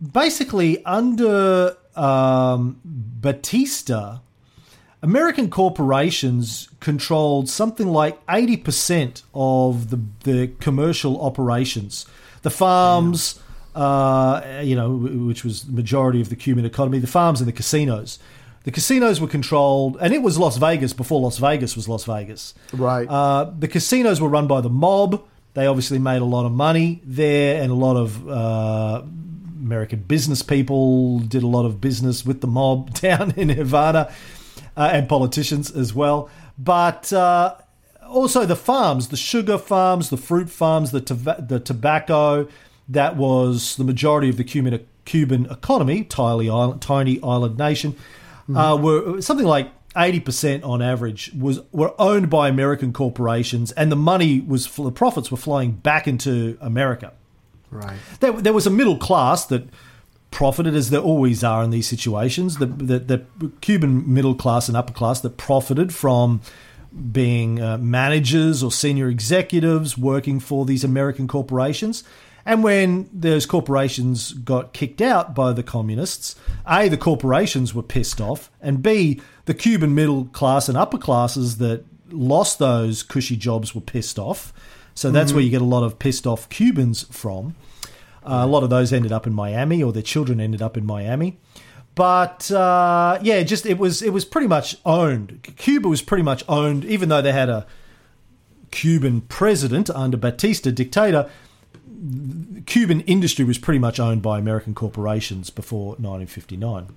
basically, 0.00 0.84
under 0.84 1.76
um, 1.96 2.80
Batista, 2.84 4.20
American 5.02 5.50
corporations 5.50 6.68
controlled 6.78 7.48
something 7.48 7.88
like 7.88 8.24
80% 8.26 9.22
of 9.34 9.90
the, 9.90 10.00
the 10.22 10.52
commercial 10.60 11.20
operations. 11.20 12.06
The 12.42 12.50
farms, 12.50 13.40
uh, 13.74 14.60
you 14.62 14.76
know, 14.76 14.94
which 14.94 15.42
was 15.42 15.64
the 15.64 15.72
majority 15.72 16.20
of 16.20 16.28
the 16.28 16.36
Cuban 16.36 16.64
economy, 16.64 17.00
the 17.00 17.08
farms 17.08 17.40
and 17.40 17.48
the 17.48 17.52
casinos. 17.52 18.20
The 18.64 18.70
casinos 18.70 19.20
were 19.20 19.28
controlled, 19.28 19.98
and 20.00 20.14
it 20.14 20.22
was 20.22 20.38
Las 20.38 20.56
Vegas 20.56 20.92
before 20.92 21.20
Las 21.20 21.38
Vegas 21.38 21.74
was 21.74 21.88
Las 21.88 22.04
Vegas. 22.04 22.54
Right. 22.72 23.08
Uh, 23.08 23.52
the 23.58 23.68
casinos 23.68 24.20
were 24.20 24.28
run 24.28 24.46
by 24.46 24.60
the 24.60 24.70
mob. 24.70 25.24
They 25.54 25.66
obviously 25.66 25.98
made 25.98 26.22
a 26.22 26.26
lot 26.26 26.46
of 26.46 26.52
money 26.52 27.02
there, 27.04 27.60
and 27.60 27.72
a 27.72 27.74
lot 27.74 27.96
of 27.96 28.28
uh, 28.28 29.02
American 29.60 30.00
business 30.02 30.42
people 30.42 31.18
did 31.20 31.42
a 31.42 31.46
lot 31.46 31.66
of 31.66 31.80
business 31.80 32.24
with 32.24 32.40
the 32.40 32.46
mob 32.46 32.94
down 33.00 33.32
in 33.32 33.48
Nevada, 33.48 34.12
uh, 34.76 34.90
and 34.92 35.08
politicians 35.08 35.70
as 35.70 35.92
well. 35.92 36.30
But 36.56 37.12
uh, 37.12 37.56
also 38.08 38.44
the 38.44 38.56
farms, 38.56 39.08
the 39.08 39.16
sugar 39.16 39.58
farms, 39.58 40.10
the 40.10 40.16
fruit 40.16 40.50
farms, 40.50 40.90
the 40.92 41.00
toba- 41.00 41.44
the 41.48 41.58
tobacco. 41.58 42.48
That 42.88 43.16
was 43.16 43.76
the 43.76 43.84
majority 43.84 44.28
of 44.28 44.36
the 44.36 44.44
Cuban 44.44 44.86
Cuban 45.04 45.46
economy, 45.46 46.04
tiny 46.04 46.48
island, 46.48 46.80
tiny 46.82 47.20
island 47.22 47.58
nation, 47.58 47.96
uh, 48.56 48.76
were 48.76 49.20
something 49.20 49.46
like 49.46 49.70
eighty 49.96 50.20
percent 50.20 50.64
on 50.64 50.80
average 50.82 51.32
was 51.38 51.60
were 51.72 51.94
owned 51.98 52.30
by 52.30 52.48
American 52.48 52.92
corporations, 52.92 53.72
and 53.72 53.92
the 53.92 53.96
money 53.96 54.40
was 54.40 54.66
the 54.74 54.92
profits 54.92 55.30
were 55.30 55.36
flying 55.36 55.72
back 55.72 56.06
into 56.08 56.56
America. 56.60 57.12
right. 57.70 57.98
There, 58.20 58.32
there 58.32 58.52
was 58.52 58.66
a 58.66 58.70
middle 58.70 58.98
class 58.98 59.46
that 59.46 59.64
profited, 60.30 60.74
as 60.74 60.90
there 60.90 61.00
always 61.00 61.44
are 61.44 61.62
in 61.62 61.70
these 61.70 61.86
situations. 61.86 62.56
The, 62.56 62.66
the, 62.66 62.98
the 62.98 63.50
Cuban 63.60 64.12
middle 64.12 64.34
class 64.34 64.68
and 64.68 64.76
upper 64.76 64.92
class 64.92 65.20
that 65.20 65.36
profited 65.36 65.94
from 65.94 66.40
being 67.12 67.60
uh, 67.60 67.78
managers 67.78 68.62
or 68.62 68.72
senior 68.72 69.08
executives 69.08 69.96
working 69.96 70.40
for 70.40 70.64
these 70.64 70.84
American 70.84 71.28
corporations. 71.28 72.04
And 72.44 72.64
when 72.64 73.08
those 73.12 73.46
corporations 73.46 74.32
got 74.32 74.72
kicked 74.72 75.00
out 75.00 75.34
by 75.34 75.52
the 75.52 75.62
communists, 75.62 76.34
A, 76.66 76.88
the 76.88 76.96
corporations 76.96 77.74
were 77.74 77.82
pissed 77.82 78.20
off, 78.20 78.50
and 78.60 78.82
B, 78.82 79.20
the 79.44 79.54
Cuban 79.54 79.94
middle 79.94 80.24
class 80.26 80.68
and 80.68 80.76
upper 80.76 80.98
classes 80.98 81.58
that 81.58 81.84
lost 82.10 82.58
those 82.58 83.02
cushy 83.02 83.36
jobs 83.36 83.74
were 83.74 83.80
pissed 83.80 84.18
off. 84.18 84.52
So 84.94 85.10
that's 85.10 85.32
where 85.32 85.42
you 85.42 85.50
get 85.50 85.62
a 85.62 85.66
lot 85.66 85.84
of 85.84 85.98
pissed 85.98 86.26
off 86.26 86.48
Cubans 86.50 87.04
from. 87.04 87.54
Uh, 88.24 88.42
a 88.44 88.46
lot 88.46 88.62
of 88.62 88.70
those 88.70 88.92
ended 88.92 89.10
up 89.10 89.26
in 89.26 89.32
Miami, 89.32 89.82
or 89.82 89.92
their 89.92 90.02
children 90.02 90.40
ended 90.40 90.60
up 90.60 90.76
in 90.76 90.84
Miami. 90.84 91.38
But 91.94 92.50
uh, 92.50 93.18
yeah, 93.22 93.42
just 93.42 93.66
it 93.66 93.78
was 93.78 94.02
it 94.02 94.10
was 94.10 94.24
pretty 94.24 94.46
much 94.46 94.76
owned. 94.84 95.42
Cuba 95.56 95.88
was 95.88 96.02
pretty 96.02 96.22
much 96.22 96.44
owned, 96.48 96.84
even 96.84 97.08
though 97.08 97.22
they 97.22 97.32
had 97.32 97.48
a 97.48 97.66
Cuban 98.70 99.22
president 99.22 99.90
under 99.90 100.16
Batista, 100.16 100.70
dictator. 100.70 101.30
Cuban 102.66 103.02
industry 103.02 103.44
was 103.44 103.58
pretty 103.58 103.78
much 103.78 104.00
owned 104.00 104.22
by 104.22 104.38
American 104.38 104.74
corporations 104.74 105.50
before 105.50 105.90
1959. 105.98 106.88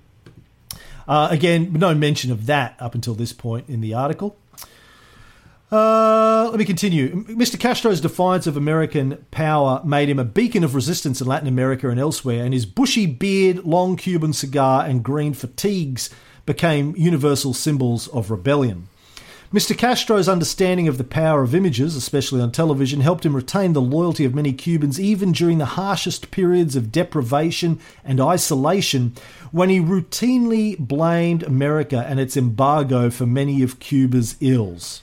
Uh, 1.06 1.28
again, 1.30 1.72
no 1.72 1.94
mention 1.94 2.32
of 2.32 2.46
that 2.46 2.74
up 2.80 2.94
until 2.94 3.14
this 3.14 3.32
point 3.32 3.68
in 3.68 3.80
the 3.80 3.94
article. 3.94 4.36
Uh, 5.70 6.48
let 6.50 6.58
me 6.58 6.64
continue. 6.64 7.24
Mr. 7.24 7.58
Castro's 7.58 8.00
defiance 8.00 8.46
of 8.46 8.56
American 8.56 9.24
power 9.30 9.80
made 9.84 10.08
him 10.08 10.18
a 10.18 10.24
beacon 10.24 10.62
of 10.62 10.74
resistance 10.74 11.20
in 11.20 11.26
Latin 11.26 11.48
America 11.48 11.88
and 11.88 11.98
elsewhere, 11.98 12.44
and 12.44 12.54
his 12.54 12.66
bushy 12.66 13.06
beard, 13.06 13.64
long 13.64 13.96
Cuban 13.96 14.32
cigar, 14.32 14.84
and 14.84 15.02
green 15.02 15.34
fatigues 15.34 16.10
became 16.46 16.94
universal 16.96 17.52
symbols 17.52 18.06
of 18.08 18.30
rebellion. 18.30 18.88
Mr. 19.52 19.78
Castro's 19.78 20.28
understanding 20.28 20.88
of 20.88 20.98
the 20.98 21.04
power 21.04 21.42
of 21.42 21.54
images, 21.54 21.94
especially 21.94 22.40
on 22.40 22.50
television, 22.50 23.00
helped 23.00 23.24
him 23.24 23.36
retain 23.36 23.72
the 23.72 23.80
loyalty 23.80 24.24
of 24.24 24.34
many 24.34 24.52
Cubans 24.52 24.98
even 24.98 25.32
during 25.32 25.58
the 25.58 25.64
harshest 25.64 26.30
periods 26.30 26.74
of 26.74 26.90
deprivation 26.90 27.78
and 28.04 28.20
isolation 28.20 29.14
when 29.52 29.68
he 29.68 29.78
routinely 29.78 30.76
blamed 30.78 31.42
America 31.44 32.04
and 32.08 32.18
its 32.18 32.36
embargo 32.36 33.08
for 33.08 33.24
many 33.24 33.62
of 33.62 33.78
Cuba's 33.78 34.36
ills. 34.40 35.02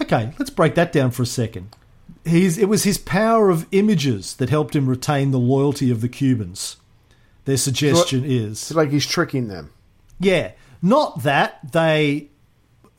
Okay, 0.00 0.32
let's 0.38 0.50
break 0.50 0.74
that 0.74 0.92
down 0.92 1.10
for 1.10 1.22
a 1.22 1.26
second. 1.26 1.74
His, 2.24 2.58
it 2.58 2.68
was 2.68 2.84
his 2.84 2.98
power 2.98 3.48
of 3.48 3.66
images 3.72 4.36
that 4.36 4.50
helped 4.50 4.76
him 4.76 4.88
retain 4.88 5.30
the 5.30 5.38
loyalty 5.38 5.90
of 5.90 6.02
the 6.02 6.08
Cubans. 6.08 6.76
Their 7.46 7.56
suggestion 7.56 8.24
is 8.26 8.70
like 8.74 8.90
he's 8.90 9.06
tricking 9.06 9.48
them. 9.48 9.70
yeah, 10.20 10.52
not 10.82 11.22
that 11.22 11.72
they, 11.72 12.28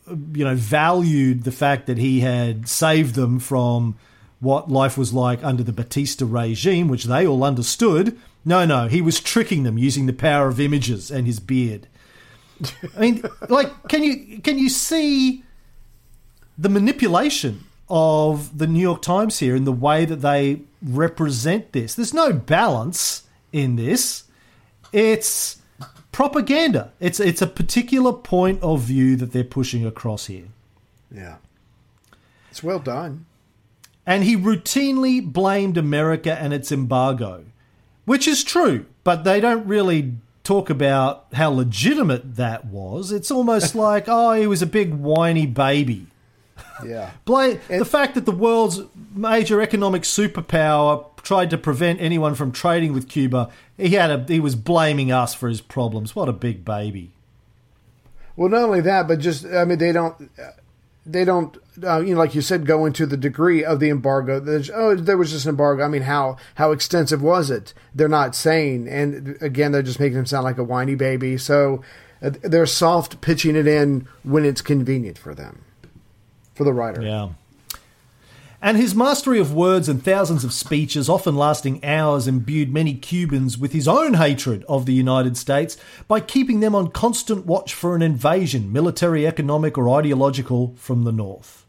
you 0.10 0.44
know, 0.44 0.56
valued 0.56 1.44
the 1.44 1.52
fact 1.52 1.88
that 1.88 1.98
he 1.98 2.22
had 2.22 2.68
saved 2.68 3.16
them 3.16 3.40
from 3.40 3.98
what 4.40 4.72
life 4.72 4.98
was 4.98 5.14
like 5.14 5.44
under 5.44 5.64
the 5.64 5.74
Batista 5.74 6.26
regime, 6.26 6.88
which 6.88 7.06
they 7.06 7.28
all 7.28 7.44
understood. 7.44 8.18
No, 8.46 8.66
no, 8.66 8.88
he 8.88 9.02
was 9.02 9.20
tricking 9.20 9.64
them 9.64 9.78
using 9.78 10.06
the 10.06 10.14
power 10.14 10.48
of 10.48 10.60
images 10.60 11.12
and 11.12 11.28
his 11.28 11.40
beard. 11.40 11.88
I 12.96 13.00
mean, 13.00 13.24
like, 13.50 13.88
can 13.88 14.04
you 14.04 14.40
can 14.42 14.58
you 14.58 14.70
see 14.70 15.44
the 16.58 16.70
manipulation 16.70 17.66
of 17.90 18.58
the 18.58 18.68
New 18.68 18.82
York 18.82 19.02
Times 19.02 19.40
here 19.40 19.56
in 19.56 19.66
the 19.66 19.72
way 19.72 20.06
that 20.06 20.18
they 20.18 20.62
represent 20.82 21.74
this? 21.74 21.96
There's 21.96 22.14
no 22.14 22.34
balance 22.34 23.24
in 23.52 23.76
this. 23.76 24.24
It's 24.92 25.59
propaganda. 26.20 26.92
It's 27.00 27.22
it's 27.22 27.42
a 27.42 27.48
particular 27.48 28.12
point 28.12 28.62
of 28.62 28.82
view 28.82 29.16
that 29.16 29.32
they're 29.32 29.42
pushing 29.42 29.86
across 29.86 30.26
here. 30.26 30.50
Yeah. 31.10 31.38
It's 32.52 32.62
well 32.62 32.80
done. 32.80 33.26
And 34.06 34.26
he 34.26 34.36
routinely 34.36 35.24
blamed 35.24 35.78
America 35.78 36.38
and 36.38 36.52
its 36.52 36.74
embargo, 36.74 37.46
which 38.04 38.28
is 38.28 38.44
true, 38.44 38.86
but 39.06 39.24
they 39.24 39.40
don't 39.40 39.66
really 39.66 40.16
talk 40.44 40.70
about 40.70 41.28
how 41.32 41.52
legitimate 41.52 42.36
that 42.36 42.66
was. 42.66 43.14
It's 43.14 43.32
almost 43.32 43.74
like, 43.88 44.10
oh, 44.10 44.34
he 44.34 44.46
was 44.46 44.62
a 44.62 44.66
big 44.66 44.94
whiny 44.96 45.46
baby. 45.46 46.08
Yeah. 46.86 47.12
Blame 47.24 47.62
the 47.70 47.86
fact 47.86 48.16
that 48.16 48.26
the 48.26 48.34
world's 48.34 48.82
major 49.16 49.62
economic 49.62 50.02
superpower 50.02 51.09
tried 51.24 51.50
to 51.52 51.58
prevent 51.58 52.02
anyone 52.02 52.36
from 52.36 52.52
trading 52.52 52.94
with 52.94 53.08
Cuba. 53.10 53.50
He 53.78 53.90
had 53.90 54.12
a 54.12 54.26
he 54.28 54.40
was 54.40 54.56
blaming 54.56 55.12
us 55.12 55.34
for 55.34 55.48
his 55.50 55.62
problems. 55.62 56.16
What 56.16 56.30
a 56.30 56.34
big 56.34 56.66
baby. 56.66 57.12
Well, 58.36 58.50
not 58.50 58.64
only 58.64 58.82
that, 58.82 59.08
but 59.08 59.20
just 59.20 59.46
I 59.46 59.66
mean, 59.66 59.80
they 59.80 59.92
don't, 59.92 60.32
they 61.06 61.26
don't, 61.26 61.58
uh, 61.84 62.00
you 62.00 62.14
know, 62.14 62.20
like 62.20 62.36
you 62.36 62.42
said, 62.42 62.66
go 62.66 62.86
into 62.86 63.06
the 63.06 63.18
degree 63.18 63.66
of 63.66 63.80
the 63.80 63.90
embargo. 63.90 64.40
There's, 64.40 64.70
oh, 64.70 64.96
there 64.96 65.18
was 65.18 65.32
just 65.32 65.46
an 65.46 65.50
embargo. 65.50 65.84
I 65.84 65.88
mean, 65.90 66.04
how 66.04 66.38
how 66.56 66.72
extensive 66.72 67.22
was 67.22 67.52
it? 67.52 67.74
They're 67.94 68.08
not 68.08 68.36
saying, 68.36 68.88
and 68.88 69.38
again, 69.42 69.72
they're 69.72 69.82
just 69.82 70.00
making 70.00 70.20
him 70.20 70.26
sound 70.26 70.46
like 70.46 70.58
a 70.58 70.64
whiny 70.64 70.96
baby. 70.96 71.38
So 71.38 71.84
uh, 72.22 72.32
they're 72.42 72.66
soft 72.66 73.20
pitching 73.22 73.56
it 73.56 73.68
in 73.68 74.08
when 74.24 74.46
it's 74.46 74.62
convenient 74.62 75.18
for 75.18 75.36
them, 75.36 75.64
for 76.54 76.64
the 76.64 76.74
writer. 76.74 77.02
Yeah. 77.02 77.30
And 78.62 78.76
his 78.76 78.94
mastery 78.94 79.40
of 79.40 79.54
words 79.54 79.88
and 79.88 80.04
thousands 80.04 80.44
of 80.44 80.52
speeches, 80.52 81.08
often 81.08 81.36
lasting 81.36 81.84
hours, 81.84 82.28
imbued 82.28 82.74
many 82.74 82.94
Cubans 82.94 83.58
with 83.58 83.72
his 83.72 83.88
own 83.88 84.16
hatred 84.16 84.66
of 84.68 84.86
the 84.86 84.94
United 84.94 85.38
States 85.38 85.78
by 86.10 86.20
keeping 86.20 86.60
them 86.60 86.76
on 86.76 86.92
constant 86.92 87.46
watch 87.46 87.74
for 87.74 87.96
an 87.96 88.02
invasion, 88.02 88.74
military, 88.74 89.26
economic, 89.26 89.78
or 89.78 89.90
ideological, 89.90 90.76
from 90.76 91.06
the 91.06 91.14
North. 91.14 91.66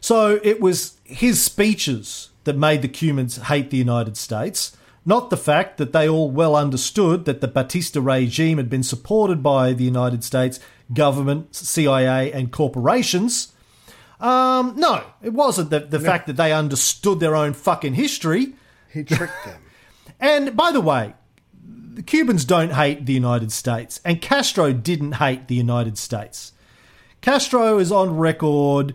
So 0.00 0.38
it 0.44 0.60
was 0.60 0.96
his 1.02 1.42
speeches 1.42 2.30
that 2.44 2.56
made 2.56 2.82
the 2.82 2.88
Cubans 2.88 3.36
hate 3.36 3.70
the 3.70 3.76
United 3.76 4.16
States, 4.16 4.76
not 5.04 5.30
the 5.30 5.36
fact 5.36 5.76
that 5.78 5.92
they 5.92 6.08
all 6.08 6.30
well 6.30 6.54
understood 6.54 7.24
that 7.24 7.40
the 7.40 7.48
Batista 7.48 8.00
regime 8.00 8.58
had 8.58 8.70
been 8.70 8.84
supported 8.84 9.42
by 9.42 9.72
the 9.72 9.84
United 9.84 10.22
States 10.22 10.60
government, 10.92 11.54
CIA, 11.54 12.32
and 12.32 12.52
corporations. 12.52 13.51
Um, 14.22 14.74
no, 14.76 15.02
it 15.20 15.32
wasn't 15.32 15.70
the, 15.70 15.80
the 15.80 15.98
fact 15.98 16.28
that 16.28 16.36
they 16.36 16.52
understood 16.52 17.18
their 17.18 17.34
own 17.34 17.52
fucking 17.52 17.94
history. 17.94 18.54
He 18.92 19.04
tricked 19.04 19.44
them. 19.44 19.60
And 20.20 20.56
by 20.56 20.70
the 20.70 20.80
way, 20.80 21.14
the 21.94 22.02
Cubans 22.02 22.44
don't 22.44 22.70
hate 22.70 23.06
the 23.06 23.12
United 23.12 23.50
States, 23.50 24.00
and 24.04 24.22
Castro 24.22 24.72
didn't 24.72 25.12
hate 25.12 25.48
the 25.48 25.56
United 25.56 25.98
States. 25.98 26.52
Castro 27.22 27.78
is 27.78 27.90
on 27.90 28.16
record 28.16 28.94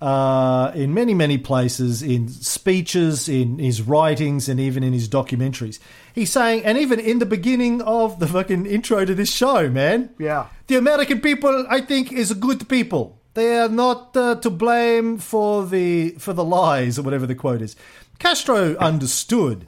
uh, 0.00 0.70
in 0.74 0.94
many, 0.94 1.12
many 1.12 1.38
places, 1.38 2.02
in 2.02 2.28
speeches, 2.28 3.28
in 3.28 3.58
his 3.58 3.82
writings, 3.82 4.48
and 4.48 4.60
even 4.60 4.82
in 4.82 4.92
his 4.92 5.08
documentaries. 5.08 5.78
He's 6.14 6.30
saying, 6.30 6.64
and 6.64 6.78
even 6.78 7.00
in 7.00 7.18
the 7.18 7.26
beginning 7.26 7.82
of 7.82 8.18
the 8.20 8.26
fucking 8.26 8.66
intro 8.66 9.04
to 9.04 9.14
this 9.14 9.32
show, 9.32 9.68
man. 9.68 10.10
Yeah. 10.18 10.46
The 10.68 10.76
American 10.76 11.20
people, 11.20 11.66
I 11.68 11.80
think, 11.80 12.12
is 12.12 12.30
a 12.30 12.34
good 12.34 12.68
people. 12.68 13.19
They 13.34 13.58
are 13.58 13.68
not 13.68 14.16
uh, 14.16 14.36
to 14.36 14.50
blame 14.50 15.18
for 15.18 15.66
the 15.66 16.10
for 16.18 16.32
the 16.32 16.44
lies 16.44 16.98
or 16.98 17.02
whatever 17.02 17.26
the 17.26 17.34
quote 17.34 17.62
is. 17.62 17.76
Castro 18.18 18.76
understood 18.76 19.66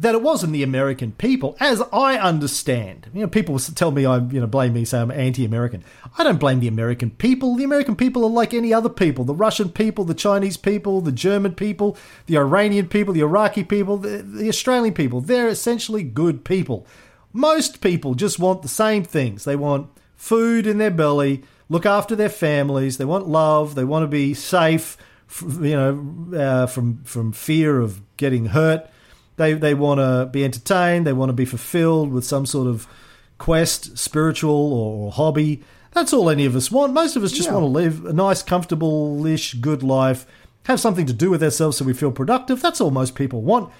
that 0.00 0.14
it 0.14 0.22
wasn't 0.22 0.52
the 0.52 0.62
American 0.64 1.12
people, 1.12 1.56
as 1.60 1.80
I 1.92 2.18
understand. 2.18 3.08
You 3.14 3.20
know, 3.20 3.28
people 3.28 3.58
tell 3.58 3.92
me 3.92 4.04
I, 4.04 4.18
you 4.18 4.40
know, 4.40 4.46
blame 4.46 4.72
me, 4.72 4.84
say 4.84 5.00
I'm 5.00 5.10
anti-American. 5.10 5.84
I 6.18 6.24
don't 6.24 6.40
blame 6.40 6.58
the 6.58 6.66
American 6.68 7.10
people. 7.10 7.54
The 7.54 7.62
American 7.62 7.94
people 7.94 8.24
are 8.24 8.30
like 8.30 8.54
any 8.54 8.74
other 8.74 8.88
people: 8.88 9.24
the 9.24 9.34
Russian 9.34 9.68
people, 9.68 10.04
the 10.04 10.14
Chinese 10.14 10.56
people, 10.56 11.00
the 11.00 11.12
German 11.12 11.54
people, 11.54 11.96
the 12.26 12.38
Iranian 12.38 12.88
people, 12.88 13.14
the 13.14 13.20
Iraqi 13.20 13.64
people, 13.64 13.98
the, 13.98 14.18
the 14.22 14.48
Australian 14.48 14.94
people. 14.94 15.20
They're 15.20 15.48
essentially 15.48 16.02
good 16.02 16.44
people. 16.44 16.86
Most 17.32 17.80
people 17.80 18.14
just 18.14 18.38
want 18.38 18.62
the 18.62 18.68
same 18.68 19.04
things. 19.04 19.44
They 19.44 19.56
want 19.56 19.90
food 20.16 20.66
in 20.66 20.78
their 20.78 20.90
belly, 20.90 21.42
look 21.74 21.84
after 21.84 22.14
their 22.16 22.28
families. 22.28 22.96
They 22.98 23.04
want 23.04 23.26
love. 23.28 23.74
They 23.74 23.84
want 23.84 24.04
to 24.04 24.06
be 24.06 24.32
safe, 24.32 24.96
you 25.42 25.76
know, 25.76 26.38
uh, 26.38 26.66
from 26.66 27.02
from 27.04 27.32
fear 27.32 27.80
of 27.80 28.00
getting 28.16 28.46
hurt. 28.46 28.88
They 29.36 29.54
they 29.54 29.74
want 29.74 29.98
to 29.98 30.30
be 30.32 30.44
entertained. 30.44 31.06
They 31.06 31.12
want 31.12 31.30
to 31.30 31.34
be 31.34 31.44
fulfilled 31.44 32.12
with 32.12 32.24
some 32.24 32.46
sort 32.46 32.68
of 32.68 32.86
quest, 33.38 33.98
spiritual 33.98 34.72
or, 34.72 35.10
hobby. 35.10 35.62
That's 35.92 36.12
all 36.12 36.30
any 36.30 36.46
of 36.46 36.54
us 36.56 36.70
want. 36.70 36.92
Most 36.92 37.16
of 37.16 37.24
us 37.24 37.32
just 37.32 37.48
Yeah. 37.48 37.54
want 37.56 37.64
to 37.64 37.78
live 37.80 38.06
a 38.06 38.12
nice, 38.12 38.42
comfortable-ish, 38.42 39.54
good 39.54 39.82
life, 39.82 40.26
have 40.64 40.80
something 40.80 41.06
to 41.06 41.12
do 41.12 41.30
with 41.30 41.42
ourselves 41.42 41.76
so 41.76 41.84
we 41.84 41.92
feel 41.92 42.12
productive. 42.12 42.62
That's 42.62 42.80
all 42.80 42.90
most 42.90 43.14
people 43.14 43.42
want. 43.42 43.70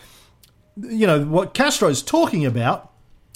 You 0.77 1.07
know 1.07 1.21
what 1.25 1.55
Castro's 1.55 2.03
talking 2.03 2.45
about, 2.45 2.91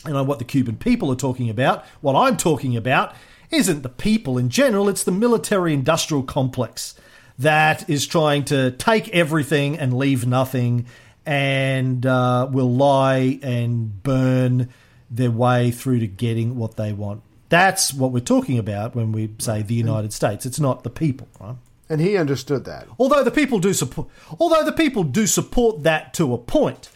and 0.04 0.26
what 0.26 0.38
the 0.38 0.44
Cuban 0.44 0.76
people 0.76 1.10
are 1.12 1.16
talking 1.16 1.48
about. 1.50 1.84
What 2.00 2.14
I'm 2.16 2.36
talking 2.36 2.76
about 2.76 3.14
isn't 3.50 3.82
the 3.82 3.88
people 3.88 4.38
in 4.38 4.48
general. 4.48 4.88
It's 4.88 5.04
the 5.04 5.12
military-industrial 5.12 6.24
complex 6.24 6.94
that 7.38 7.88
is 7.88 8.06
trying 8.06 8.44
to 8.46 8.72
take 8.72 9.08
everything 9.10 9.78
and 9.78 9.96
leave 9.96 10.26
nothing 10.26 10.86
and 11.24 12.04
uh, 12.04 12.48
will 12.50 12.72
lie 12.72 13.38
and 13.42 14.02
burn 14.02 14.68
their 15.10 15.30
way 15.30 15.70
through 15.70 16.00
to 16.00 16.06
getting 16.06 16.56
what 16.56 16.76
they 16.76 16.92
want. 16.92 17.22
That's 17.48 17.94
what 17.94 18.12
we're 18.12 18.20
talking 18.20 18.58
about 18.58 18.94
when 18.94 19.12
we 19.12 19.30
say 19.38 19.62
the 19.62 19.74
United 19.74 20.12
States. 20.12 20.44
It's 20.44 20.60
not 20.60 20.82
the 20.82 20.90
people, 20.90 21.28
right? 21.40 21.56
And 21.88 22.00
he 22.00 22.16
understood 22.16 22.64
that. 22.66 22.86
Although 22.98 23.24
the 23.24 23.30
people 23.30 23.58
do 23.58 23.72
support, 23.72 24.08
although 24.38 24.64
the 24.64 24.72
people 24.72 25.04
do 25.04 25.26
support 25.26 25.82
that 25.84 26.12
to 26.14 26.34
a 26.34 26.38
point. 26.38 26.90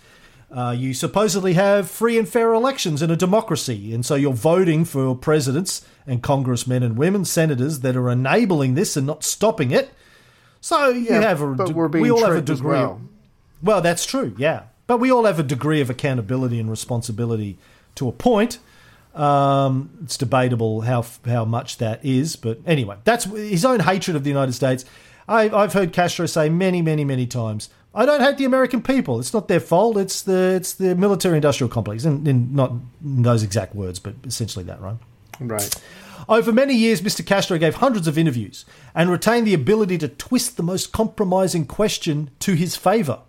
Uh, 0.54 0.70
you 0.76 0.92
supposedly 0.92 1.54
have 1.54 1.90
free 1.90 2.18
and 2.18 2.28
fair 2.28 2.52
elections 2.52 3.00
in 3.00 3.10
a 3.10 3.16
democracy, 3.16 3.94
and 3.94 4.04
so 4.04 4.14
you're 4.14 4.32
voting 4.34 4.84
for 4.84 5.14
presidents 5.16 5.82
and 6.06 6.22
congressmen 6.22 6.82
and 6.82 6.96
women, 6.98 7.24
senators 7.24 7.80
that 7.80 7.96
are 7.96 8.10
enabling 8.10 8.74
this 8.74 8.96
and 8.96 9.06
not 9.06 9.24
stopping 9.24 9.70
it. 9.70 9.90
So 10.60 10.90
you 10.90 11.06
Yeah, 11.06 11.22
have 11.22 11.40
a 11.40 11.54
but 11.54 11.68
de- 11.68 11.72
we're 11.72 11.88
being 11.88 12.02
we 12.02 12.10
all 12.10 12.22
have 12.24 12.36
a 12.36 12.42
degree. 12.42 12.68
well. 12.70 13.00
Well, 13.62 13.80
that's 13.80 14.04
true, 14.04 14.34
yeah. 14.36 14.64
But 14.86 14.98
we 14.98 15.10
all 15.10 15.24
have 15.24 15.38
a 15.38 15.42
degree 15.44 15.80
of 15.80 15.88
accountability 15.88 16.60
and 16.60 16.68
responsibility 16.68 17.56
to 17.94 18.08
a 18.08 18.12
point. 18.12 18.58
Um, 19.14 19.90
it's 20.04 20.16
debatable 20.16 20.82
how 20.82 21.04
how 21.26 21.44
much 21.44 21.78
that 21.78 22.04
is, 22.04 22.36
but 22.36 22.58
anyway, 22.66 22.96
that's 23.04 23.24
his 23.24 23.64
own 23.64 23.80
hatred 23.80 24.16
of 24.16 24.24
the 24.24 24.30
United 24.30 24.52
States. 24.52 24.84
I, 25.28 25.48
I've 25.50 25.72
heard 25.72 25.92
Castro 25.92 26.26
say 26.26 26.48
many, 26.48 26.82
many, 26.82 27.04
many 27.04 27.26
times, 27.26 27.68
"I 27.94 28.06
don't 28.06 28.20
hate 28.20 28.38
the 28.38 28.44
American 28.44 28.82
people. 28.82 29.20
It's 29.20 29.34
not 29.34 29.48
their 29.48 29.60
fault. 29.60 29.96
It's 29.96 30.22
the 30.22 30.54
it's 30.56 30.74
the 30.74 30.94
military-industrial 30.94 31.70
complex." 31.70 32.04
And, 32.04 32.26
and 32.26 32.54
not 32.54 32.72
in 33.04 33.22
those 33.22 33.42
exact 33.42 33.74
words, 33.74 33.98
but 33.98 34.14
essentially 34.24 34.64
that, 34.64 34.80
right? 34.80 34.96
Right. 35.40 35.74
Over 36.28 36.52
many 36.52 36.74
years, 36.74 37.02
Mr. 37.02 37.26
Castro 37.26 37.58
gave 37.58 37.76
hundreds 37.76 38.06
of 38.06 38.16
interviews 38.16 38.64
and 38.94 39.10
retained 39.10 39.46
the 39.46 39.54
ability 39.54 39.98
to 39.98 40.08
twist 40.08 40.56
the 40.56 40.62
most 40.62 40.92
compromising 40.92 41.66
question 41.66 42.30
to 42.40 42.54
his 42.54 42.76
favour. 42.76 43.20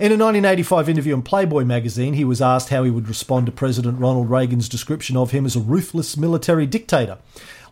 In 0.00 0.10
a 0.10 0.16
1985 0.16 0.88
interview 0.88 1.14
in 1.14 1.22
Playboy 1.22 1.64
magazine, 1.64 2.14
he 2.14 2.24
was 2.24 2.42
asked 2.42 2.70
how 2.70 2.82
he 2.82 2.90
would 2.90 3.06
respond 3.06 3.46
to 3.46 3.52
President 3.52 4.00
Ronald 4.00 4.28
Reagan's 4.28 4.68
description 4.68 5.16
of 5.16 5.30
him 5.30 5.46
as 5.46 5.54
a 5.54 5.60
ruthless 5.60 6.16
military 6.16 6.66
dictator. 6.66 7.18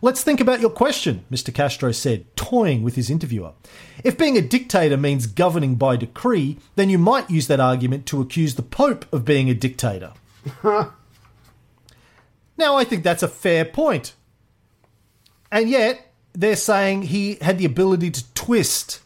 Let's 0.03 0.21
think 0.21 0.41
about 0.41 0.59
your 0.59 0.69
question, 0.69 1.23
Mr. 1.31 1.53
Castro 1.53 1.93
said, 1.93 2.25
toying 2.35 2.83
with 2.83 2.95
his 2.95 3.09
interviewer. 3.09 3.53
If 4.03 4.17
being 4.17 4.37
a 4.37 4.41
dictator 4.41 4.97
means 4.97 5.27
governing 5.27 5.75
by 5.75 5.95
decree, 5.95 6.57
then 6.75 6.89
you 6.89 6.97
might 6.97 7.29
use 7.29 7.47
that 7.47 7.61
argument 7.61 8.05
to 8.07 8.19
accuse 8.19 8.55
the 8.55 8.63
Pope 8.63 9.05
of 9.13 9.23
being 9.23 9.49
a 9.49 9.53
dictator. 9.53 10.11
now, 10.63 10.91
I 12.57 12.83
think 12.83 13.05
that's 13.05 13.23
a 13.23 13.29
fair 13.29 13.63
point. 13.63 14.13
And 15.49 15.69
yet, 15.69 16.11
they're 16.33 16.57
saying 16.57 17.03
he 17.03 17.35
had 17.35 17.57
the 17.57 17.63
ability 17.63 18.11
to 18.11 18.33
twist, 18.33 18.99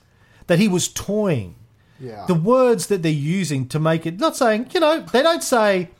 that 0.48 0.58
he 0.58 0.68
was 0.68 0.88
toying. 0.88 1.58
Yeah. 2.00 2.26
The 2.26 2.34
words 2.34 2.88
that 2.88 3.04
they're 3.04 3.12
using 3.12 3.68
to 3.68 3.80
make 3.80 4.08
it, 4.08 4.20
not 4.20 4.36
saying, 4.36 4.72
you 4.74 4.80
know, 4.80 5.02
they 5.02 5.22
don't 5.22 5.43
say, 5.43 5.91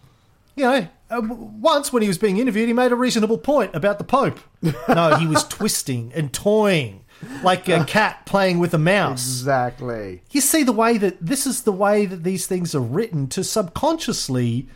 you 0.56 0.64
know, 0.64 0.88
uh, 1.10 1.22
once 1.22 1.94
when 1.94 2.02
he 2.02 2.08
was 2.08 2.18
being 2.18 2.38
interviewed, 2.38 2.68
he 2.68 2.74
made 2.74 2.92
a 2.92 2.96
reasonable 2.96 3.38
point 3.38 3.76
about 3.76 3.98
the 3.98 4.04
Pope. 4.04 4.40
No, 4.88 5.16
he 5.16 5.28
was 5.28 5.44
twisting 5.48 6.12
and 6.14 6.34
toying 6.34 7.06
like 7.44 7.68
a 7.68 7.84
cat 7.86 8.26
playing 8.26 8.60
with 8.60 8.74
a 8.74 8.78
mouse. 8.78 9.26
Exactly. 9.26 10.22
You 10.32 10.42
see 10.42 10.64
the 10.64 10.72
way 10.72 10.98
that 10.98 11.18
this 11.26 11.48
is 11.48 11.64
the 11.64 11.72
way 11.72 12.06
that 12.06 12.24
these 12.24 12.46
things 12.46 12.76
are 12.76 12.82
written 12.82 13.28
to 13.30 13.44
subconsciously 13.44 14.68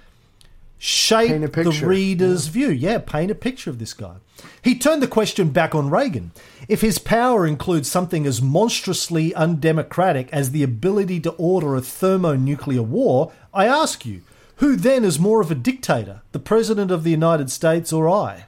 shape 0.77 1.51
the 1.51 1.81
reader's 1.83 2.47
view. 2.47 2.69
Yeah, 2.69 2.97
paint 2.97 3.29
a 3.29 3.35
picture 3.35 3.69
of 3.69 3.77
this 3.77 3.93
guy. 3.93 4.15
He 4.63 4.77
turned 4.77 5.03
the 5.03 5.07
question 5.07 5.49
back 5.49 5.75
on 5.75 5.91
Reagan. 5.91 6.31
If 6.67 6.81
his 6.81 6.97
power 6.97 7.45
includes 7.45 7.89
something 7.89 8.25
as 8.25 8.41
monstrously 8.41 9.35
undemocratic 9.35 10.29
as 10.33 10.49
the 10.49 10.63
ability 10.63 11.19
to 11.21 11.31
order 11.31 11.75
a 11.75 11.81
thermonuclear 11.81 12.81
war, 12.81 13.31
I 13.53 13.67
ask 13.67 14.05
you, 14.07 14.21
who 14.61 14.75
then 14.75 15.03
is 15.03 15.19
more 15.19 15.41
of 15.41 15.51
a 15.51 15.55
dictator, 15.55 16.21
the 16.31 16.39
President 16.39 16.89
of 16.91 17.03
the 17.03 17.11
United 17.11 17.49
States 17.51 17.91
or 17.91 18.07
I? 18.09 18.45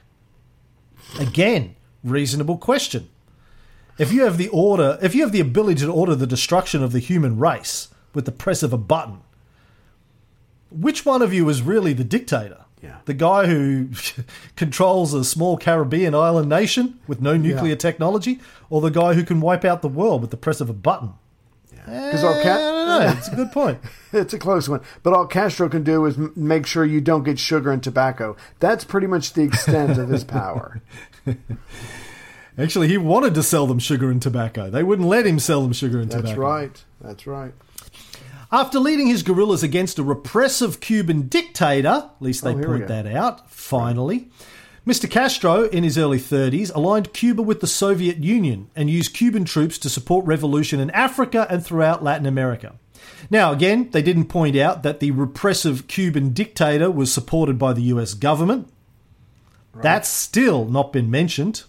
Again, 1.18 1.76
reasonable 2.02 2.56
question. 2.56 3.08
If 3.98 4.12
you 4.12 4.22
have 4.24 4.38
the 4.38 4.48
order, 4.48 4.98
if 5.02 5.14
you 5.14 5.22
have 5.22 5.32
the 5.32 5.40
ability 5.40 5.80
to 5.82 5.92
order 5.92 6.14
the 6.14 6.26
destruction 6.26 6.82
of 6.82 6.92
the 6.92 6.98
human 7.00 7.38
race 7.38 7.88
with 8.14 8.24
the 8.24 8.32
press 8.32 8.62
of 8.62 8.72
a 8.72 8.78
button, 8.78 9.18
which 10.70 11.04
one 11.04 11.22
of 11.22 11.32
you 11.32 11.48
is 11.48 11.62
really 11.62 11.92
the 11.92 12.04
dictator? 12.04 12.64
Yeah. 12.82 12.96
The 13.06 13.14
guy 13.14 13.46
who 13.46 13.88
controls 14.56 15.14
a 15.14 15.24
small 15.24 15.56
Caribbean 15.56 16.14
island 16.14 16.48
nation 16.48 16.98
with 17.06 17.20
no 17.20 17.36
nuclear 17.36 17.70
Yeah. 17.70 17.76
technology, 17.76 18.40
or 18.70 18.80
the 18.80 18.90
guy 18.90 19.14
who 19.14 19.24
can 19.24 19.40
wipe 19.40 19.64
out 19.64 19.82
the 19.82 19.88
world 19.88 20.20
with 20.20 20.30
the 20.30 20.36
press 20.36 20.60
of 20.60 20.68
a 20.68 20.74
button? 20.74 21.14
Because 21.84 22.24
all 22.24 22.34
Eh, 22.34 22.42
Ca- 22.42 22.50
I 22.50 22.98
don't 22.98 23.06
know. 23.06 23.18
It's 23.18 23.28
a 23.28 23.36
good 23.36 23.52
point. 23.52 23.78
it's 24.12 24.32
a 24.34 24.38
close 24.38 24.68
one. 24.68 24.80
But 25.02 25.12
all 25.14 25.26
Castro 25.26 25.68
can 25.68 25.82
do 25.84 26.04
is 26.06 26.16
m- 26.16 26.32
make 26.34 26.66
sure 26.66 26.84
you 26.84 27.00
don't 27.00 27.24
get 27.24 27.38
sugar 27.38 27.70
and 27.72 27.82
tobacco. 27.82 28.36
That's 28.60 28.84
pretty 28.84 29.06
much 29.06 29.32
the 29.34 29.42
extent 29.42 29.98
of 29.98 30.08
his 30.08 30.24
power. 30.24 30.80
Actually, 32.56 32.88
he 32.88 32.96
wanted 32.98 33.34
to 33.34 33.42
sell 33.42 33.66
them 33.66 33.78
sugar 33.80 34.10
and 34.10 34.22
tobacco. 34.22 34.70
They 34.70 34.82
wouldn't 34.84 35.08
let 35.08 35.26
him 35.26 35.38
sell 35.40 35.62
them 35.62 35.72
sugar 35.72 36.00
and 36.00 36.10
tobacco. 36.10 36.28
That's 36.28 36.38
right. 36.38 36.84
That's 37.00 37.26
right. 37.26 37.52
After 38.52 38.78
leading 38.78 39.08
his 39.08 39.24
guerrillas 39.24 39.64
against 39.64 39.98
a 39.98 40.04
repressive 40.04 40.78
Cuban 40.78 41.22
dictator, 41.26 41.88
at 41.88 42.22
least 42.22 42.44
they 42.44 42.54
Oh, 42.54 42.62
point 42.62 42.86
that 42.86 43.06
out, 43.06 43.50
finally, 43.50 44.30
Mr. 44.86 45.10
Castro, 45.10 45.64
in 45.64 45.82
his 45.82 45.96
early 45.96 46.18
30s, 46.18 46.74
aligned 46.74 47.14
Cuba 47.14 47.40
with 47.40 47.60
the 47.60 47.66
Soviet 47.66 48.18
Union 48.18 48.68
and 48.76 48.90
used 48.90 49.14
Cuban 49.14 49.46
troops 49.46 49.78
to 49.78 49.88
support 49.88 50.26
revolution 50.26 50.78
in 50.78 50.90
Africa 50.90 51.46
and 51.48 51.64
throughout 51.64 52.04
Latin 52.04 52.26
America. 52.26 52.74
Now, 53.30 53.50
again, 53.50 53.88
they 53.92 54.02
didn't 54.02 54.26
point 54.26 54.56
out 54.56 54.82
that 54.82 55.00
the 55.00 55.10
repressive 55.10 55.88
Cuban 55.88 56.34
dictator 56.34 56.90
was 56.90 57.10
supported 57.10 57.58
by 57.58 57.72
the 57.72 57.82
US 57.82 58.12
government. 58.12 58.68
That's 59.74 60.08
still 60.08 60.66
not 60.66 60.92
been 60.92 61.10
mentioned. 61.10 61.64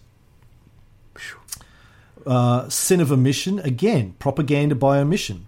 Uh, 2.26 2.68
sin 2.70 3.00
of 3.00 3.12
omission, 3.12 3.60
again, 3.60 4.16
propaganda 4.20 4.76
by 4.76 4.98
omission. 4.98 5.48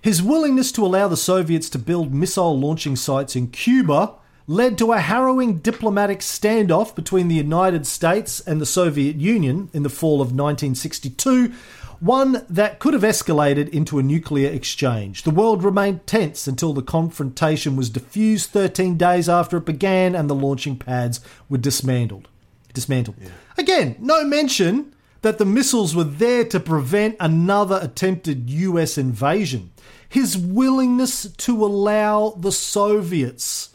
His 0.00 0.22
willingness 0.22 0.72
to 0.72 0.84
allow 0.84 1.08
the 1.08 1.16
Soviets 1.16 1.68
to 1.70 1.78
build 1.78 2.14
missile 2.14 2.58
launching 2.58 2.96
sites 2.96 3.36
in 3.36 3.48
Cuba 3.48 4.14
led 4.46 4.76
to 4.78 4.92
a 4.92 5.00
harrowing 5.00 5.58
diplomatic 5.58 6.20
standoff 6.20 6.94
between 6.94 7.28
the 7.28 7.34
United 7.34 7.86
States 7.86 8.40
and 8.40 8.60
the 8.60 8.66
Soviet 8.66 9.16
Union 9.16 9.70
in 9.72 9.82
the 9.82 9.88
fall 9.88 10.20
of 10.20 10.28
1962, 10.28 11.52
one 12.00 12.44
that 12.50 12.80
could 12.80 12.94
have 12.94 13.04
escalated 13.04 13.68
into 13.68 13.98
a 13.98 14.02
nuclear 14.02 14.50
exchange. 14.50 15.22
The 15.22 15.30
world 15.30 15.62
remained 15.62 16.06
tense 16.06 16.48
until 16.48 16.72
the 16.72 16.82
confrontation 16.82 17.76
was 17.76 17.90
diffused 17.90 18.50
13 18.50 18.96
days 18.96 19.28
after 19.28 19.58
it 19.58 19.64
began 19.64 20.16
and 20.16 20.28
the 20.28 20.34
launching 20.34 20.76
pads 20.76 21.20
were 21.48 21.58
dismantled. 21.58 22.26
Dismantled. 22.74 23.16
Again, 23.56 23.96
no 24.00 24.24
mention 24.24 24.94
that 25.20 25.38
the 25.38 25.44
missiles 25.44 25.94
were 25.94 26.04
there 26.04 26.44
to 26.44 26.58
prevent 26.58 27.16
another 27.20 27.78
attempted 27.80 28.50
US 28.50 28.98
invasion. 28.98 29.70
His 30.08 30.36
willingness 30.36 31.30
to 31.30 31.64
allow 31.64 32.30
the 32.30 32.52
Soviets, 32.52 33.70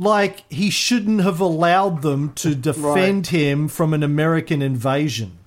like 0.00 0.50
he 0.50 0.70
shouldn't 0.70 1.20
have 1.20 1.38
allowed 1.40 2.00
them 2.02 2.32
to 2.32 2.54
defend 2.56 3.28
him 3.28 3.68
from 3.68 3.92
an 3.94 4.02
American 4.02 4.62
invasion. 4.62 5.38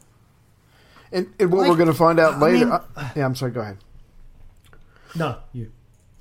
And, 1.11 1.33
and 1.39 1.51
what 1.51 1.61
Like, 1.61 1.69
we're 1.71 1.75
going 1.77 1.87
to 1.89 1.93
find 1.93 2.19
out 2.19 2.35
I 2.35 2.39
later. 2.39 2.65
mean- 2.67 2.73
uh, 2.95 3.09
yeah, 3.15 3.25
I'm 3.25 3.35
sorry. 3.35 3.51
Go 3.51 3.61
ahead. 3.61 3.77
No, 5.15 5.37
you. 5.53 5.71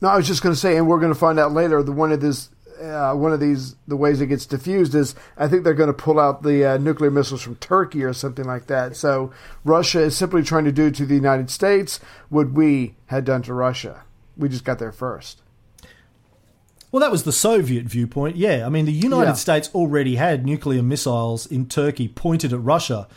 No, 0.00 0.08
I 0.08 0.16
was 0.16 0.26
just 0.26 0.42
going 0.42 0.54
to 0.54 0.58
say, 0.60 0.76
and 0.76 0.88
we're 0.88 0.98
going 0.98 1.12
to 1.12 1.18
find 1.18 1.38
out 1.38 1.52
later. 1.52 1.82
The 1.82 1.92
one 1.92 2.10
of 2.10 2.20
this, 2.20 2.48
uh, 2.82 3.12
one 3.14 3.32
of 3.32 3.40
these, 3.40 3.76
the 3.86 3.96
ways 3.96 4.20
it 4.20 4.26
gets 4.28 4.46
diffused 4.46 4.94
is, 4.94 5.14
I 5.36 5.46
think 5.46 5.62
they're 5.64 5.74
going 5.74 5.86
to 5.88 5.92
pull 5.94 6.18
out 6.18 6.42
the 6.42 6.64
uh, 6.72 6.78
nuclear 6.78 7.10
missiles 7.10 7.42
from 7.42 7.56
Turkey 7.56 8.02
or 8.02 8.12
something 8.14 8.44
like 8.46 8.66
that. 8.66 8.96
So 8.96 9.30
Russia 9.64 10.00
is 10.00 10.16
simply 10.16 10.42
trying 10.42 10.64
to 10.64 10.72
do 10.72 10.90
to 10.90 11.04
the 11.06 11.14
United 11.14 11.50
States 11.50 12.00
what 12.30 12.50
we 12.52 12.94
had 13.06 13.24
done 13.26 13.42
to 13.42 13.52
Russia. 13.54 14.04
We 14.38 14.48
just 14.48 14.64
got 14.64 14.78
there 14.78 14.92
first. 14.92 15.41
Well, 16.92 17.00
that 17.00 17.10
was 17.10 17.24
the 17.24 17.32
Soviet 17.32 17.86
viewpoint. 17.86 18.36
Yeah, 18.36 18.66
I 18.66 18.68
mean, 18.68 18.84
the 18.84 18.92
United 18.92 19.30
Yeah. 19.30 19.34
States 19.34 19.70
already 19.74 20.16
had 20.16 20.44
nuclear 20.46 20.82
missiles 20.82 21.46
in 21.46 21.66
Turkey 21.66 22.06
pointed 22.06 22.52
at 22.52 22.62
Russia. 22.62 23.08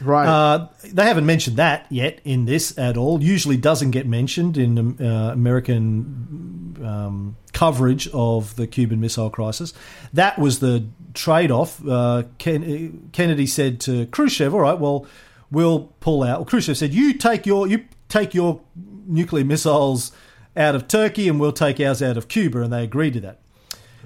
Right. 0.00 0.26
Uh, 0.26 0.68
they 0.84 1.04
haven't 1.04 1.26
mentioned 1.26 1.56
that 1.56 1.86
yet 1.90 2.20
in 2.24 2.46
this 2.46 2.76
at 2.78 2.96
all. 2.96 3.22
Usually 3.22 3.56
doesn't 3.56 3.90
get 3.92 4.06
mentioned 4.06 4.56
in 4.56 4.78
um, 4.78 4.96
uh, 5.00 5.04
American 5.32 6.76
um, 6.84 7.36
coverage 7.52 8.08
of 8.12 8.56
the 8.56 8.66
Cuban 8.66 9.00
Missile 9.00 9.30
Crisis. 9.30 9.72
That 10.12 10.38
was 10.38 10.58
the 10.60 10.86
trade-off. 11.14 11.80
Uh, 11.86 12.24
Ken- 12.38 13.08
Kennedy 13.12 13.46
said 13.46 13.80
to 13.82 14.06
Khrushchev, 14.06 14.52
"All 14.54 14.60
right, 14.60 14.78
well, 14.78 15.06
we'll 15.50 15.92
pull 16.00 16.22
out." 16.22 16.40
Well, 16.40 16.46
Khrushchev 16.46 16.76
said, 16.76 16.92
"You 16.92 17.14
take 17.14 17.46
your 17.46 17.66
you 17.68 17.84
take 18.08 18.34
your 18.34 18.60
nuclear 19.06 19.44
missiles 19.44 20.12
out 20.56 20.74
of 20.74 20.88
Turkey, 20.88 21.28
and 21.28 21.38
we'll 21.40 21.52
take 21.52 21.80
ours 21.80 22.02
out 22.02 22.16
of 22.16 22.28
Cuba," 22.28 22.62
and 22.62 22.72
they 22.72 22.84
agreed 22.84 23.14
to 23.14 23.20
that. 23.20 23.38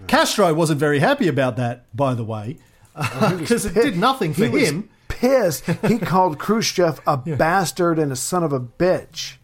Castro 0.07 0.55
wasn't 0.55 0.81
very 0.81 1.01
happy 1.01 1.29
about 1.29 1.57
that, 1.57 1.85
by 1.95 2.15
the 2.15 2.25
way, 2.25 2.57
oh, 2.97 3.37
because 3.39 3.67
it 3.67 3.75
did 3.75 3.97
nothing 3.97 4.33
for 4.33 4.45
he 4.45 4.51
was 4.51 4.69
him. 4.69 4.89
pissed. 5.09 5.65
He 5.87 5.99
called 5.99 6.39
Khrushchev 6.39 7.01
a 7.07 7.17
bastard 7.17 7.99
and 7.99 8.11
a 8.13 8.17
son 8.17 8.43
of 8.43 8.53
a 8.53 8.61
bitch. 8.61 9.35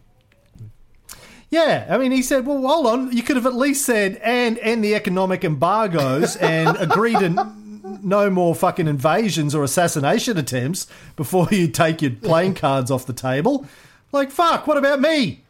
Yeah, 1.49 1.85
I 1.89 1.97
mean, 1.97 2.11
he 2.11 2.21
said, 2.21 2.45
"Well, 2.45 2.61
hold 2.61 2.87
on. 2.87 3.11
You 3.15 3.21
could 3.23 3.35
have 3.35 3.45
at 3.45 3.53
least 3.55 3.85
said 3.85 4.19
and 4.23 4.57
end 4.59 4.83
the 4.83 4.95
economic 4.95 5.43
embargoes 5.45 6.35
and 6.41 6.75
agree 6.77 7.13
to 7.13 7.25
n- 7.25 7.99
no 8.01 8.29
more 8.29 8.55
fucking 8.55 8.87
invasions 8.87 9.53
or 9.53 9.63
assassination 9.63 10.37
attempts 10.37 10.87
before 11.15 11.47
you 11.51 11.67
take 11.67 12.01
your 12.01 12.11
playing 12.11 12.55
cards 12.55 12.89
off 12.89 13.05
the 13.05 13.13
table." 13.13 13.65
Like, 14.11 14.31
fuck. 14.31 14.65
What 14.67 14.77
about 14.77 14.99
me? 15.01 15.43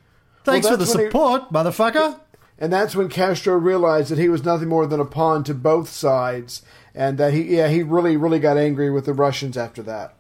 Thanks 0.45 0.67
for 0.67 0.77
the 0.77 0.85
when 0.85 1.05
he- 1.05 1.05
support, 1.09 1.51
motherfucker. 1.51 2.19
And 2.57 2.71
that's 2.71 2.95
when 2.95 3.09
Castro 3.09 3.57
realized 3.57 4.09
that 4.09 4.17
he 4.17 4.29
was 4.29 4.45
nothing 4.45 4.69
more 4.69 4.85
than 4.87 5.01
a 5.01 5.05
pawn 5.05 5.43
to 5.43 5.53
both 5.53 5.89
sides, 5.89 6.61
and 6.93 7.17
that 7.17 7.33
he, 7.33 7.57
yeah, 7.57 7.67
he 7.67 7.83
really, 7.83 8.15
really 8.15 8.39
got 8.39 8.57
angry 8.57 8.89
with 8.89 9.05
the 9.05 9.13
Russians 9.13 9.57
after 9.57 9.83
that. 9.83 10.15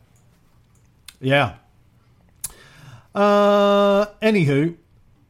Yeah. 1.21 1.55
Uh, 3.13 4.07
anywho, 4.21 4.75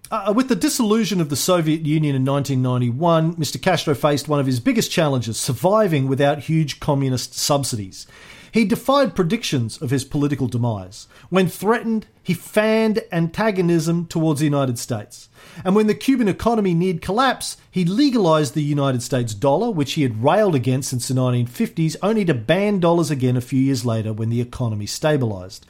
uh, 0.09 0.33
with 0.35 0.49
the 0.49 0.55
dissolution 0.55 1.21
of 1.21 1.29
the 1.29 1.35
Soviet 1.35 1.85
Union 1.85 2.15
in 2.15 2.25
1991, 2.25 3.35
Mr. 3.35 3.61
Castro 3.61 3.93
faced 3.93 4.27
one 4.27 4.39
of 4.39 4.47
his 4.47 4.59
biggest 4.59 4.89
challenges 4.89 5.37
surviving 5.37 6.07
without 6.07 6.39
huge 6.39 6.79
communist 6.79 7.35
subsidies. 7.35 8.07
He 8.55 8.63
defied 8.63 9.17
predictions 9.17 9.81
of 9.81 9.89
his 9.89 10.05
political 10.05 10.47
demise. 10.47 11.09
When 11.29 11.49
threatened, 11.49 12.05
he 12.23 12.33
fanned 12.33 13.03
antagonism 13.11 14.05
towards 14.05 14.39
the 14.39 14.45
United 14.45 14.79
States. 14.79 15.27
And 15.65 15.75
when 15.75 15.87
the 15.87 15.93
Cuban 15.93 16.29
economy 16.29 16.73
neared 16.73 17.01
collapse, 17.01 17.57
he 17.69 17.83
legalized 17.83 18.53
the 18.53 18.63
United 18.63 19.03
States 19.03 19.33
dollar, 19.33 19.71
which 19.71 19.95
he 19.95 20.03
had 20.03 20.23
railed 20.23 20.55
against 20.55 20.91
since 20.91 21.09
the 21.09 21.15
1950s, 21.15 21.97
only 22.01 22.23
to 22.23 22.33
ban 22.33 22.79
dollars 22.79 23.11
again 23.11 23.35
a 23.35 23.41
few 23.41 23.59
years 23.59 23.85
later 23.85 24.13
when 24.13 24.29
the 24.29 24.39
economy 24.39 24.85
stabilized. 24.85 25.65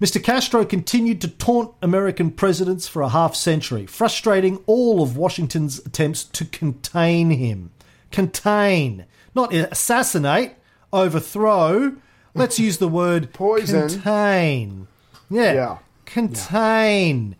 Mr. 0.00 0.20
Castro 0.20 0.64
continued 0.64 1.20
to 1.20 1.28
taunt 1.28 1.72
American 1.82 2.32
presidents 2.32 2.88
for 2.88 3.02
a 3.02 3.10
half 3.10 3.36
century, 3.36 3.86
frustrating 3.86 4.58
all 4.66 5.04
of 5.04 5.16
Washington's 5.16 5.78
attempts 5.86 6.24
to 6.24 6.44
contain 6.44 7.30
him. 7.30 7.70
Contain, 8.10 9.04
not 9.36 9.54
assassinate, 9.54 10.54
overthrow. 10.92 11.94
Let's 12.34 12.58
use 12.58 12.78
the 12.78 12.88
word 12.88 13.32
Poison. 13.32 13.88
contain. 13.88 14.88
Yeah. 15.30 15.52
Yeah. 15.52 15.78
Contain. 16.04 17.36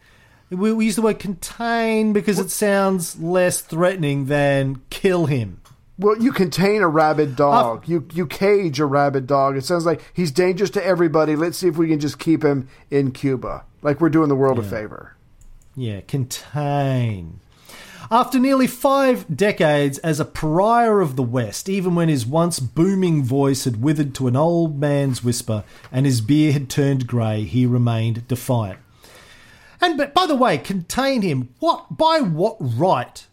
We, 0.51 0.73
we 0.73 0.85
use 0.87 0.97
the 0.97 1.03
word 1.03 1.19
contain 1.19 2.13
because 2.13 2.39
it 2.39 2.51
sounds 2.51 3.21
less 3.21 3.61
threatening 3.61 4.27
than 4.27 4.83
kill 4.91 5.27
him. 5.27 5.61
Well, 5.99 6.21
you 6.21 6.33
contain 6.33 6.83
a 6.83 6.89
rabid 6.89 7.37
dog. 7.37 7.89
you 7.89 8.09
you 8.13 8.27
cage 8.27 8.81
a 8.81 8.87
rabid 8.87 9.27
dog. 9.27 9.57
It 9.57 9.65
sounds 9.65 9.87
like 9.87 10.03
he's 10.13 10.33
dangerous 10.33 10.71
to 10.71 10.85
everybody. 10.85 11.37
Let's 11.37 11.59
see 11.59 11.69
if 11.69 11.77
we 11.77 11.89
can 11.89 12.01
just 12.01 12.19
keep 12.19 12.45
him 12.45 12.69
in 12.91 13.13
Cuba, 13.13 13.65
like 13.83 14.01
we're 14.01 14.09
doing 14.09 14.29
the 14.29 14.35
world 14.35 14.59
a 14.59 14.63
favor. 14.63 15.17
Yeah, 15.77 16.01
contain. 16.03 17.41
After 18.11 18.39
nearly 18.39 18.67
five 18.67 19.25
decades 19.35 19.99
as 19.99 20.21
a 20.21 20.25
pariah 20.25 20.97
of 20.97 21.17
the 21.17 21.23
West, 21.23 21.69
even 21.69 21.95
when 21.95 22.09
his 22.09 22.27
once 22.27 22.61
booming 22.61 23.23
voice 23.25 23.65
had 23.65 23.83
withered 23.83 24.15
to 24.17 24.29
an 24.29 24.37
old 24.37 24.79
man's 24.79 25.25
whisper 25.25 25.65
and 25.91 26.05
his 26.05 26.21
beard 26.21 26.53
had 26.53 26.71
turned 26.71 27.07
grey, 27.07 27.45
he 27.45 27.67
remained 27.67 28.29
defiant. 28.29 28.79
And 29.81 29.97
but 29.97 30.15
by 30.15 30.27
the 30.27 30.35
way, 30.35 30.59
contain 30.59 31.23
him. 31.23 31.51
What 31.61 31.97
by 31.97 32.21
what 32.21 32.57
right 32.59 33.27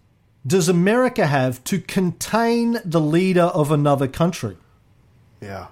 does 0.45 0.67
America 0.67 1.27
have 1.27 1.63
to 1.65 1.79
contain 1.79 2.79
the 2.83 2.99
leader 2.99 3.43
of 3.43 3.71
another 3.71 4.07
country? 4.07 4.57
Yeah. 5.39 5.67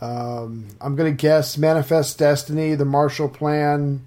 Um, 0.00 0.66
I'm 0.80 0.96
going 0.96 1.14
to 1.14 1.20
guess 1.20 1.56
Manifest 1.56 2.18
Destiny, 2.18 2.74
the 2.74 2.84
Marshall 2.84 3.28
Plan, 3.28 4.06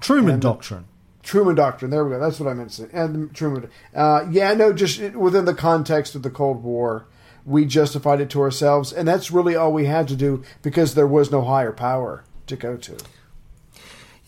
Truman 0.00 0.40
Doctrine. 0.40 0.86
Truman 1.28 1.54
Doctrine. 1.54 1.90
There 1.90 2.06
we 2.06 2.12
go. 2.12 2.18
That's 2.18 2.40
what 2.40 2.48
I 2.48 2.54
meant 2.54 2.70
to 2.70 2.74
say. 2.74 2.88
And 2.90 3.34
Truman. 3.34 3.68
Uh, 3.94 4.26
yeah, 4.30 4.54
no, 4.54 4.72
just 4.72 4.98
within 5.12 5.44
the 5.44 5.52
context 5.52 6.14
of 6.14 6.22
the 6.22 6.30
Cold 6.30 6.62
War, 6.64 7.04
we 7.44 7.66
justified 7.66 8.22
it 8.22 8.30
to 8.30 8.40
ourselves, 8.40 8.94
and 8.94 9.06
that's 9.06 9.30
really 9.30 9.54
all 9.54 9.70
we 9.70 9.84
had 9.84 10.08
to 10.08 10.16
do 10.16 10.42
because 10.62 10.94
there 10.94 11.06
was 11.06 11.30
no 11.30 11.42
higher 11.42 11.70
power 11.70 12.24
to 12.46 12.56
go 12.56 12.78
to. 12.78 12.96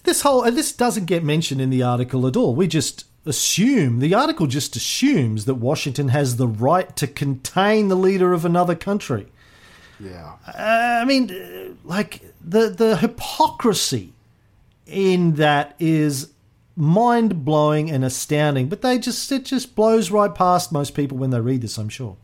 This 0.03 0.21
whole 0.21 0.43
and 0.43 0.55
this 0.55 0.73
doesn't 0.73 1.07
get 1.07 1.25
mentioned 1.25 1.63
in 1.63 1.71
the 1.71 1.83
article 1.83 2.27
at 2.27 2.37
all. 2.37 2.55
We 2.55 2.69
just 2.69 3.07
assume 3.25 4.01
the 4.01 4.13
article 4.13 4.47
just 4.47 4.77
assumes 4.77 5.47
that 5.47 5.55
Washington 5.55 6.09
has 6.09 6.37
the 6.37 6.49
right 6.49 6.95
to 6.97 7.07
contain 7.07 7.89
the 7.89 7.97
leader 7.97 8.35
of 8.35 8.45
another 8.45 8.75
country. 8.75 9.29
Yeah. 9.99 10.35
Uh, 10.47 11.01
I 11.01 11.07
mean, 11.07 11.31
uh, 11.31 11.75
like 11.83 12.21
the 12.45 12.69
the 12.69 12.99
hypocrisy 12.99 14.13
in 14.87 15.37
that 15.37 15.77
is 15.79 16.29
mind 16.81 17.45
blowing 17.45 17.91
and 17.91 18.05
astounding. 18.05 18.69
But 18.69 18.83
they 18.83 18.99
just 18.99 19.31
it 19.31 19.45
just 19.45 19.75
blows 19.75 20.11
right 20.11 20.35
past 20.35 20.73
most 20.73 20.95
people 20.95 21.19
when 21.19 21.31
they 21.31 21.41
read 21.41 21.63
this. 21.63 21.79
I'm 21.79 21.89
sure. 21.89 22.17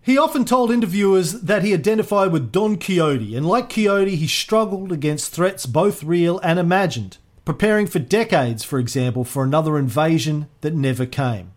He 0.00 0.16
often 0.16 0.46
told 0.46 0.70
interviewers 0.70 1.32
that 1.32 1.62
he 1.62 1.74
identified 1.74 2.32
with 2.32 2.50
Don 2.50 2.78
Quixote, 2.78 3.36
and 3.36 3.46
like 3.46 3.68
Quixote, 3.68 4.16
he 4.16 4.26
struggled 4.26 4.90
against 4.90 5.32
threats 5.32 5.66
both 5.66 6.02
real 6.02 6.38
and 6.38 6.58
imagined, 6.58 7.18
preparing 7.44 7.86
for 7.86 7.98
decades, 7.98 8.64
for 8.64 8.78
example, 8.78 9.22
for 9.22 9.44
another 9.44 9.76
invasion 9.76 10.46
that 10.62 10.74
never 10.74 11.04
came. 11.04 11.52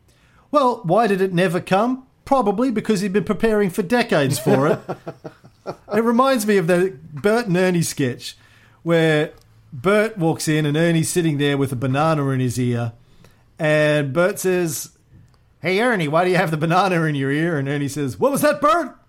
Well, 0.51 0.81
why 0.83 1.07
did 1.07 1.21
it 1.21 1.33
never 1.33 1.61
come? 1.61 2.05
Probably 2.25 2.71
because 2.71 2.99
he'd 2.99 3.13
been 3.13 3.23
preparing 3.23 3.69
for 3.69 3.83
decades 3.83 4.37
for 4.37 4.67
it. 4.67 4.79
it 5.93 6.03
reminds 6.03 6.45
me 6.45 6.57
of 6.57 6.67
the 6.67 6.97
Bert 7.13 7.47
and 7.47 7.55
Ernie 7.55 7.81
sketch 7.81 8.35
where 8.83 9.31
Bert 9.73 10.17
walks 10.17 10.47
in 10.47 10.65
and 10.65 10.75
Ernie's 10.75 11.09
sitting 11.09 11.37
there 11.37 11.57
with 11.57 11.71
a 11.71 11.75
banana 11.75 12.27
in 12.29 12.39
his 12.39 12.59
ear, 12.59 12.93
and 13.57 14.13
Bert 14.13 14.39
says, 14.39 14.97
Hey 15.61 15.79
Ernie, 15.79 16.07
why 16.07 16.25
do 16.25 16.31
you 16.31 16.37
have 16.37 16.51
the 16.51 16.57
banana 16.57 17.03
in 17.03 17.15
your 17.15 17.31
ear? 17.31 17.57
And 17.57 17.69
Ernie 17.69 17.87
says, 17.87 18.19
What 18.19 18.31
was 18.31 18.41
that, 18.41 18.61
Bert? 18.61 18.97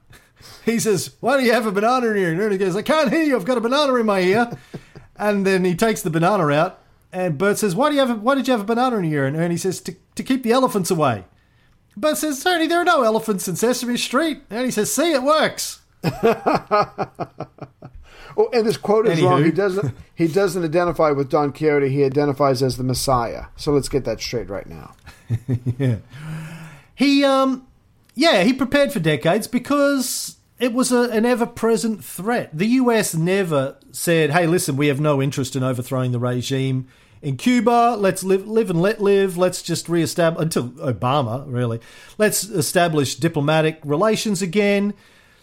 He 0.64 0.80
says, 0.80 1.14
Why 1.20 1.38
do 1.38 1.44
you 1.44 1.52
have 1.52 1.66
a 1.66 1.72
banana 1.72 2.08
in 2.08 2.16
your 2.16 2.24
ear? 2.24 2.32
And 2.32 2.40
Ernie 2.40 2.58
goes, 2.58 2.76
I 2.76 2.82
can't 2.82 3.12
hear 3.12 3.22
you, 3.22 3.36
I've 3.36 3.44
got 3.44 3.58
a 3.58 3.60
banana 3.60 3.94
in 3.94 4.06
my 4.06 4.20
ear. 4.20 4.50
and 5.16 5.46
then 5.46 5.64
he 5.64 5.76
takes 5.76 6.02
the 6.02 6.10
banana 6.10 6.48
out, 6.48 6.80
and 7.12 7.38
Bert 7.38 7.58
says, 7.58 7.74
Why 7.74 7.88
do 7.88 7.94
you 7.94 8.00
have 8.00 8.10
a, 8.10 8.14
why 8.14 8.34
did 8.34 8.48
you 8.48 8.52
have 8.52 8.62
a 8.62 8.64
banana 8.64 8.96
in 8.96 9.04
your 9.04 9.22
ear? 9.22 9.26
And 9.28 9.36
Ernie 9.36 9.56
says, 9.56 9.80
To, 9.82 9.94
to 10.14 10.22
keep 10.22 10.42
the 10.42 10.52
elephants 10.52 10.90
away. 10.90 11.24
Bert 11.96 12.16
says, 12.16 12.44
Ernie, 12.46 12.66
there 12.66 12.80
are 12.80 12.84
no 12.84 13.02
elephants 13.02 13.46
in 13.48 13.56
Sesame 13.56 13.96
Street. 13.96 14.42
And 14.48 14.60
Ernie 14.60 14.70
says, 14.70 14.92
See, 14.92 15.12
it 15.12 15.22
works. 15.22 15.80
Oh, 18.36 18.48
and 18.52 18.66
this 18.66 18.76
quote 18.76 19.06
is 19.06 19.18
Anywho. 19.18 19.30
wrong. 19.30 19.44
He 19.44 19.50
doesn't. 19.50 19.94
He 20.14 20.28
doesn't 20.28 20.64
identify 20.64 21.10
with 21.10 21.28
Don 21.30 21.52
Quixote. 21.52 21.88
He 21.88 22.04
identifies 22.04 22.62
as 22.62 22.76
the 22.76 22.84
Messiah. 22.84 23.46
So 23.56 23.72
let's 23.72 23.88
get 23.88 24.04
that 24.04 24.20
straight 24.20 24.48
right 24.48 24.66
now. 24.66 24.94
yeah. 25.78 25.96
He 26.94 27.24
um 27.24 27.66
yeah, 28.14 28.42
he 28.42 28.52
prepared 28.52 28.92
for 28.92 29.00
decades 29.00 29.46
because 29.46 30.36
it 30.60 30.72
was 30.72 30.92
a, 30.92 31.08
an 31.10 31.24
ever-present 31.26 32.04
threat. 32.04 32.50
The 32.52 32.66
US 32.66 33.14
never 33.14 33.76
said, 33.90 34.30
"Hey, 34.30 34.46
listen, 34.46 34.76
we 34.76 34.88
have 34.88 35.00
no 35.00 35.20
interest 35.22 35.56
in 35.56 35.62
overthrowing 35.62 36.12
the 36.12 36.18
regime 36.20 36.86
in 37.22 37.36
Cuba. 37.36 37.96
Let's 37.98 38.22
live 38.22 38.46
live 38.46 38.70
and 38.70 38.80
let 38.80 39.00
live. 39.00 39.36
Let's 39.36 39.62
just 39.62 39.88
reestablish 39.88 40.42
until 40.42 40.68
Obama, 40.72 41.44
really. 41.46 41.80
Let's 42.18 42.44
establish 42.44 43.16
diplomatic 43.16 43.80
relations 43.82 44.42
again." 44.42 44.94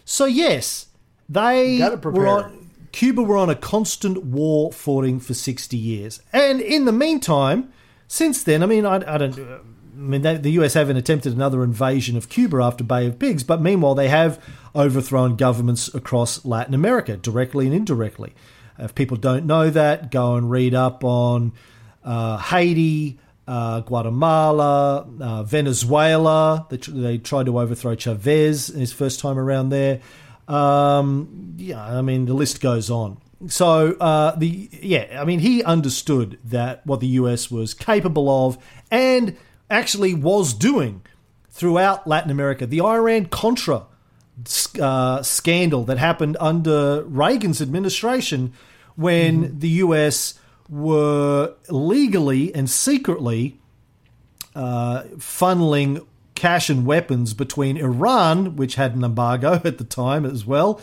So 0.04 0.24
yes, 0.24 0.86
they 1.28 1.78
Gotta 1.78 1.98
prepare. 1.98 2.22
were 2.22 2.28
on 2.28 2.59
Cuba 2.92 3.22
were 3.22 3.36
on 3.36 3.50
a 3.50 3.54
constant 3.54 4.24
war 4.24 4.72
footing 4.72 5.20
for 5.20 5.34
60 5.34 5.76
years. 5.76 6.20
And 6.32 6.60
in 6.60 6.84
the 6.84 6.92
meantime, 6.92 7.72
since 8.08 8.42
then, 8.42 8.62
I 8.62 8.66
mean, 8.66 8.84
I, 8.84 8.96
I 9.14 9.18
don't. 9.18 9.38
I 9.38 10.02
mean, 10.02 10.22
the 10.22 10.50
US 10.52 10.74
haven't 10.74 10.96
attempted 10.96 11.34
another 11.34 11.62
invasion 11.62 12.16
of 12.16 12.28
Cuba 12.28 12.58
after 12.62 12.82
Bay 12.82 13.06
of 13.06 13.18
Pigs, 13.18 13.44
but 13.44 13.60
meanwhile, 13.60 13.94
they 13.94 14.08
have 14.08 14.42
overthrown 14.74 15.36
governments 15.36 15.92
across 15.94 16.44
Latin 16.44 16.74
America, 16.74 17.16
directly 17.16 17.66
and 17.66 17.74
indirectly. 17.74 18.34
If 18.78 18.94
people 18.94 19.18
don't 19.18 19.46
know 19.46 19.68
that, 19.68 20.10
go 20.10 20.36
and 20.36 20.50
read 20.50 20.74
up 20.74 21.04
on 21.04 21.52
uh, 22.02 22.38
Haiti, 22.38 23.18
uh, 23.46 23.80
Guatemala, 23.80 25.06
uh, 25.20 25.42
Venezuela. 25.42 26.66
They, 26.70 26.76
they 26.78 27.18
tried 27.18 27.46
to 27.46 27.60
overthrow 27.60 27.94
Chavez 27.94 28.68
his 28.68 28.92
first 28.92 29.20
time 29.20 29.38
around 29.38 29.68
there. 29.68 30.00
Um, 30.50 31.54
yeah, 31.58 31.80
I 31.80 32.02
mean, 32.02 32.26
the 32.26 32.34
list 32.34 32.60
goes 32.60 32.90
on. 32.90 33.18
So 33.46 33.92
uh, 33.92 34.36
the 34.36 34.68
yeah, 34.72 35.18
I 35.20 35.24
mean, 35.24 35.38
he 35.38 35.62
understood 35.62 36.38
that 36.44 36.84
what 36.86 37.00
the 37.00 37.06
US 37.06 37.50
was 37.50 37.72
capable 37.72 38.46
of 38.46 38.58
and 38.90 39.36
actually 39.70 40.12
was 40.12 40.52
doing 40.52 41.02
throughout 41.50 42.06
Latin 42.06 42.30
America. 42.30 42.66
The 42.66 42.80
Iran 42.80 43.26
Contra 43.26 43.86
uh, 44.80 45.22
scandal 45.22 45.84
that 45.84 45.98
happened 45.98 46.36
under 46.40 47.04
Reagan's 47.04 47.62
administration 47.62 48.52
when 48.96 49.58
the 49.58 49.68
US 49.68 50.34
were 50.68 51.54
legally 51.68 52.54
and 52.54 52.68
secretly 52.68 53.58
uh, 54.54 55.04
funneling 55.16 56.04
cash 56.40 56.70
and 56.70 56.86
weapons 56.86 57.34
between 57.34 57.76
Iran, 57.76 58.56
which 58.56 58.76
had 58.76 58.96
an 58.96 59.04
embargo 59.04 59.52
at 59.64 59.76
the 59.76 59.84
time 59.84 60.24
as 60.24 60.46
well, 60.46 60.80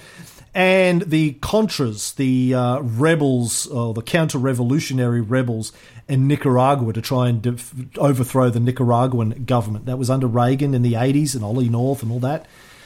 and 0.53 1.01
the 1.01 1.33
Contras, 1.41 2.15
the 2.15 2.53
uh, 2.53 2.79
rebels, 2.79 3.65
or 3.65 3.95
the 3.95 4.03
counter 4.03 4.37
revolutionary 4.37 5.19
rebels 5.19 5.73
in 6.07 6.27
Nicaragua 6.27 6.93
to 6.93 7.01
try 7.01 7.27
and 7.27 7.41
def- 7.41 7.73
overthrow 7.97 8.51
the 8.51 8.59
Nicaraguan 8.59 9.45
government. 9.45 9.87
That 9.87 9.97
was 9.97 10.11
under 10.11 10.27
Reagan 10.27 10.75
in 10.75 10.83
the 10.83 10.93
80s 10.93 11.33
and 11.33 11.43
Ollie 11.43 11.69
North 11.69 12.03
and 12.03 12.11
all 12.11 12.19
that. 12.19 12.45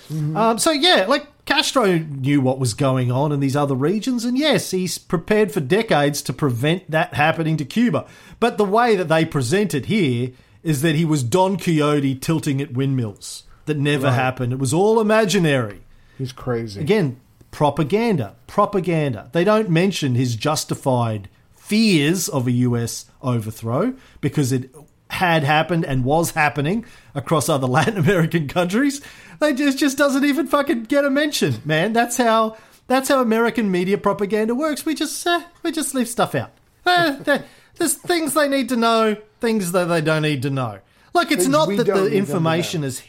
Um, 0.09 0.57
so 0.57 0.71
yeah, 0.71 1.05
like 1.07 1.27
Castro 1.45 1.97
knew 1.97 2.41
what 2.41 2.59
was 2.59 2.73
going 2.73 3.11
on 3.11 3.31
in 3.33 3.41
these 3.41 3.55
other 3.55 3.75
regions, 3.75 4.23
and 4.23 4.37
yes, 4.37 4.71
he's 4.71 4.97
prepared 4.97 5.51
for 5.51 5.59
decades 5.59 6.21
to 6.23 6.33
prevent 6.33 6.89
that 6.89 7.13
happening 7.13 7.57
to 7.57 7.65
Cuba. 7.65 8.05
But 8.39 8.57
the 8.57 8.65
way 8.65 8.95
that 8.95 9.09
they 9.09 9.25
present 9.25 9.73
it 9.73 9.87
here 9.87 10.31
is 10.63 10.81
that 10.81 10.95
he 10.95 11.05
was 11.05 11.23
Don 11.23 11.57
Quixote 11.57 12.15
tilting 12.15 12.61
at 12.61 12.73
windmills. 12.73 13.43
That 13.65 13.77
never 13.77 14.11
happened. 14.11 14.53
It 14.53 14.59
was 14.59 14.73
all 14.73 14.99
imaginary. 14.99 15.81
He's 16.17 16.31
crazy. 16.31 16.81
Again, 16.81 17.19
propaganda. 17.51 18.35
Propaganda. 18.47 19.29
They 19.33 19.43
don't 19.43 19.69
mention 19.69 20.15
his 20.15 20.35
justified 20.35 21.29
fears 21.53 22.27
of 22.27 22.47
a 22.47 22.51
US 22.51 23.05
overthrow 23.21 23.93
because 24.19 24.51
it 24.51 24.73
had 25.11 25.43
happened 25.43 25.85
and 25.85 26.03
was 26.03 26.31
happening 26.31 26.85
across 27.13 27.49
other 27.49 27.67
Latin 27.77 27.97
American 27.97 28.47
countries. 28.47 29.01
They 29.39 29.53
just 29.53 29.77
just 29.77 29.97
doesn't 29.97 30.25
even 30.25 30.47
fucking 30.47 30.83
get 30.83 31.05
a 31.05 31.09
mention, 31.09 31.61
man. 31.65 31.93
That's 31.93 32.17
how 32.17 32.57
that's 32.87 33.09
how 33.09 33.21
American 33.21 33.71
media 33.71 33.97
propaganda 33.97 34.55
works. 34.55 34.85
We 34.85 34.95
just 34.95 35.25
uh, 35.25 35.43
we 35.63 35.71
just 35.71 35.93
leave 35.93 36.07
stuff 36.07 36.35
out. 36.35 36.51
Uh, 36.85 37.39
there's 37.81 37.95
things 37.95 38.35
they 38.35 38.47
need 38.47 38.69
to 38.69 38.75
know, 38.75 39.17
things 39.39 39.71
that 39.71 39.85
they 39.85 40.01
don't 40.01 40.21
need 40.21 40.43
to 40.43 40.51
know. 40.51 40.79
Like 41.13 41.31
it's 41.31 41.43
Things 41.43 41.51
not 41.51 41.67
that 41.67 41.87
the 41.87 42.11
information 42.11 42.83
is 42.83 43.01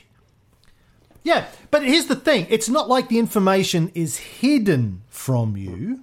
yeah, 1.23 1.47
but 1.71 1.85
here's 1.85 2.07
the 2.07 2.17
thing: 2.17 2.47
it's 2.49 2.69
not 2.69 2.89
like 2.89 3.09
the 3.09 3.19
information 3.19 3.93
is 3.95 4.17
hidden 4.17 5.03
from 5.09 5.57
you. 5.57 6.01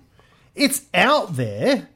It's 0.55 0.83
out 0.93 1.35
there, 1.35 1.89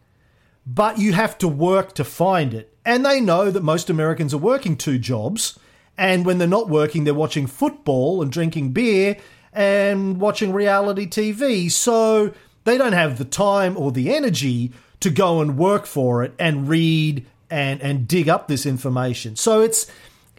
but 0.66 0.98
you 0.98 1.14
have 1.14 1.38
to 1.38 1.48
work 1.48 1.94
to 1.96 2.04
find 2.04 2.54
it. 2.54 2.76
And 2.84 3.06
they 3.06 3.22
know 3.22 3.50
that 3.52 3.64
most 3.64 3.90
Americans 3.90 4.34
are 4.34 4.40
working 4.40 4.76
two 4.76 4.98
jobs, 4.98 5.58
and 5.98 6.26
when 6.26 6.38
they're 6.38 6.48
not 6.48 6.70
working, 6.70 7.04
they're 7.04 7.14
watching 7.14 7.48
football 7.48 8.22
and 8.22 8.32
drinking 8.32 8.72
beer 8.72 9.18
and 9.54 10.20
watching 10.20 10.52
reality 10.52 11.06
TV. 11.06 11.72
So 11.72 12.34
they 12.64 12.78
don't 12.78 12.94
have 12.94 13.20
the 13.20 13.26
time 13.26 13.78
or 13.78 13.92
the 13.92 14.14
energy 14.14 14.74
to 15.04 15.10
go 15.10 15.42
and 15.42 15.58
work 15.58 15.86
for 15.86 16.24
it 16.24 16.34
and 16.40 16.70
read 16.70 17.26
and 17.50 17.82
and 17.82 18.08
dig 18.08 18.30
up 18.30 18.48
this 18.48 18.66
information. 18.66 19.36
So 19.36 19.62
it's 19.62 19.92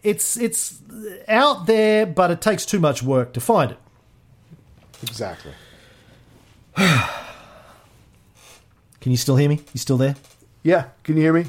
it's 0.03 0.39
it's 0.39 0.79
out 1.29 1.67
there, 1.67 2.07
but 2.07 2.31
it 2.31 2.41
takes 2.41 2.65
too 2.65 2.81
much 2.81 3.03
work 3.03 3.35
to 3.35 3.41
find 3.41 3.73
it. 3.73 3.79
Exactly. 5.03 5.53
Can 6.77 7.03
you 9.13 9.19
still 9.19 9.37
hear 9.37 9.51
me? 9.51 9.61
You 9.75 9.79
still 9.79 9.99
there? 9.99 10.17
Yeah. 10.63 10.87
Can 11.03 11.17
you 11.19 11.23
hear 11.23 11.35
me? 11.35 11.45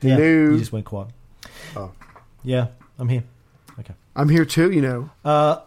Yeah. 0.00 0.14
Hello. 0.14 0.52
You 0.52 0.58
just 0.58 0.72
went 0.72 0.84
quiet. 0.86 1.08
Oh. 1.74 1.90
Yeah, 2.44 2.68
I'm 3.00 3.08
here. 3.08 3.24
Okay. 3.80 3.94
I'm 4.14 4.28
here 4.28 4.44
too. 4.44 4.70
You 4.70 4.80
know. 4.80 5.10
Uh, 5.24 5.58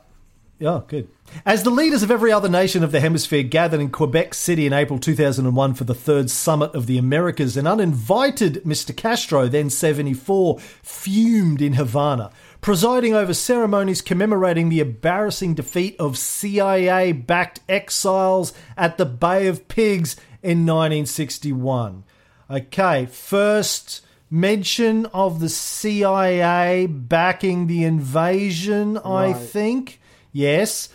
Oh, 0.64 0.86
good. 0.88 1.09
As 1.45 1.64
the 1.64 1.70
leaders 1.70 2.03
of 2.03 2.11
every 2.11 2.32
other 2.32 2.47
nation 2.47 2.84
of 2.84 2.91
the 2.91 2.99
hemisphere 2.99 3.43
gathered 3.43 3.82
in 3.82 3.89
Quebec 3.89 4.34
City 4.34 4.66
in 4.66 4.72
April 4.72 4.97
2001 4.97 5.74
for 5.74 5.84
the 5.84 5.93
third 5.93 6.30
summit 6.30 6.74
of 6.74 6.86
the 6.86 6.97
Americas, 6.97 7.57
an 7.57 7.68
uninvited 7.68 8.64
Mr. 8.64 8.95
Castro, 8.95 9.47
then 9.47 9.70
74, 9.70 10.59
fumed 10.59 11.61
in 11.61 11.74
Havana, 11.74 12.32
presiding 12.61 13.14
over 13.14 13.34
ceremonies 13.34 14.01
commemorating 14.01 14.70
the 14.70 14.80
embarrassing 14.80 15.53
defeat 15.53 15.97
of 15.99 16.18
CIA 16.18 17.11
backed 17.11 17.59
exiles 17.68 18.53
at 18.78 18.97
the 18.97 19.05
Bay 19.05 19.47
of 19.47 19.68
Pigs 19.68 20.16
in 20.41 20.66
1961. 20.66 22.05
Okay, 22.49 23.05
first 23.07 24.01
mention 24.30 25.07
of 25.07 25.39
the 25.39 25.49
CIA 25.49 26.86
backing 26.86 27.68
the 27.68 27.84
invasion, 27.84 28.97
I 28.97 29.34
think. 29.34 29.99
Yes. 30.34 30.89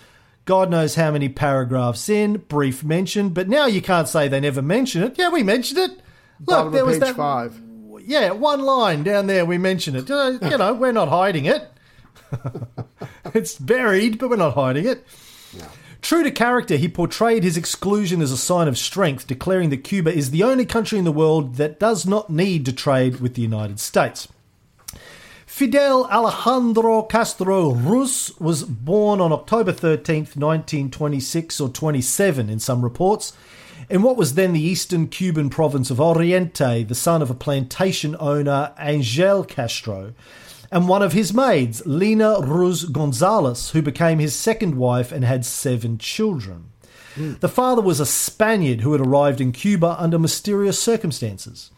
God 0.44 0.70
knows 0.70 0.94
how 0.94 1.10
many 1.10 1.28
paragraphs 1.28 2.08
in, 2.08 2.38
brief 2.38 2.82
mention, 2.82 3.30
but 3.30 3.48
now 3.48 3.66
you 3.66 3.80
can't 3.82 4.08
say 4.08 4.28
they 4.28 4.40
never 4.40 4.62
mention 4.62 5.02
it. 5.02 5.18
Yeah, 5.18 5.30
we 5.30 5.42
mentioned 5.42 5.78
it. 5.78 6.00
Bottom 6.40 6.72
there 6.72 6.84
was 6.84 6.98
that. 6.98 7.16
five. 7.16 7.60
Yeah, 8.02 8.30
one 8.30 8.60
line 8.62 9.02
down 9.02 9.26
there, 9.26 9.44
we 9.44 9.58
mention 9.58 9.94
it. 9.94 10.10
Uh, 10.10 10.38
You 10.42 10.56
know, 10.56 10.72
we're 10.74 10.92
not 10.92 11.08
hiding 11.08 11.44
it. 11.44 11.70
it's 13.34 13.58
buried, 13.58 14.18
but 14.18 14.30
we're 14.30 14.36
not 14.36 14.54
hiding 14.54 14.86
it. 14.86 15.06
True 16.00 16.22
to 16.22 16.30
character, 16.30 16.76
he 16.76 16.88
portrayed 16.88 17.42
his 17.42 17.56
exclusion 17.56 18.22
as 18.22 18.30
a 18.30 18.36
sign 18.36 18.68
of 18.68 18.78
strength, 18.78 19.26
declaring 19.26 19.70
that 19.70 19.78
Cuba 19.78 20.14
is 20.14 20.30
the 20.30 20.44
only 20.44 20.64
country 20.64 20.98
in 20.98 21.04
the 21.04 21.12
world 21.12 21.56
that 21.56 21.80
does 21.80 22.06
not 22.06 22.30
need 22.30 22.64
to 22.66 22.72
trade 22.72 23.20
with 23.20 23.34
the 23.34 23.42
United 23.42 23.80
States. 23.80 24.28
Fidel 25.58 26.04
Alejandro 26.04 27.02
Castro 27.02 27.72
Ruz 27.72 28.32
was 28.38 28.62
born 28.62 29.20
on 29.20 29.32
October 29.32 29.72
13th, 29.72 30.36
1926 30.36 31.60
or 31.60 31.68
27 31.68 32.48
in 32.48 32.60
some 32.60 32.82
reports, 32.82 33.32
in 33.90 34.02
what 34.02 34.16
was 34.16 34.34
then 34.34 34.52
the 34.52 34.62
eastern 34.62 35.08
Cuban 35.08 35.50
province 35.50 35.90
of 35.90 36.00
Oriente, 36.00 36.84
the 36.84 36.94
son 36.94 37.22
of 37.22 37.28
a 37.28 37.34
plantation 37.34 38.14
owner, 38.20 38.72
Angel 38.78 39.42
Castro, 39.42 40.14
and 40.70 40.86
one 40.86 41.02
of 41.02 41.12
his 41.12 41.34
maids, 41.34 41.84
Lina 41.84 42.40
Ruz 42.40 42.84
Gonzalez, 42.84 43.70
who 43.70 43.82
became 43.82 44.20
his 44.20 44.36
second 44.36 44.76
wife 44.76 45.10
and 45.10 45.24
had 45.24 45.44
seven 45.44 45.98
children. 45.98 46.66
Hmm. 47.16 47.34
The 47.40 47.48
father 47.48 47.82
was 47.82 47.98
a 47.98 48.06
Spaniard 48.06 48.82
who 48.82 48.92
had 48.92 49.00
arrived 49.00 49.40
in 49.40 49.50
Cuba 49.50 49.96
under 49.98 50.20
mysterious 50.20 50.80
circumstances. 50.80 51.72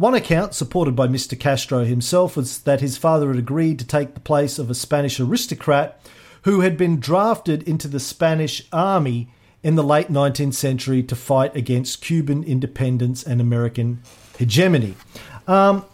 One 0.00 0.14
account, 0.14 0.54
supported 0.54 0.96
by 0.96 1.08
Mr. 1.08 1.38
Castro 1.38 1.84
himself, 1.84 2.34
was 2.34 2.60
that 2.60 2.80
his 2.80 2.96
father 2.96 3.28
had 3.28 3.36
agreed 3.36 3.78
to 3.80 3.86
take 3.86 4.14
the 4.14 4.20
place 4.20 4.58
of 4.58 4.70
a 4.70 4.74
Spanish 4.74 5.20
aristocrat 5.20 6.00
who 6.44 6.60
had 6.60 6.78
been 6.78 7.00
drafted 7.00 7.62
into 7.64 7.86
the 7.86 8.00
Spanish 8.00 8.66
army 8.72 9.28
in 9.62 9.74
the 9.74 9.84
late 9.84 10.08
19th 10.08 10.54
century 10.54 11.02
to 11.02 11.14
fight 11.14 11.54
against 11.54 12.00
Cuban 12.00 12.42
independence 12.44 13.22
and 13.22 13.42
American 13.42 14.00
hegemony. 14.38 14.94
Um, 15.46 15.84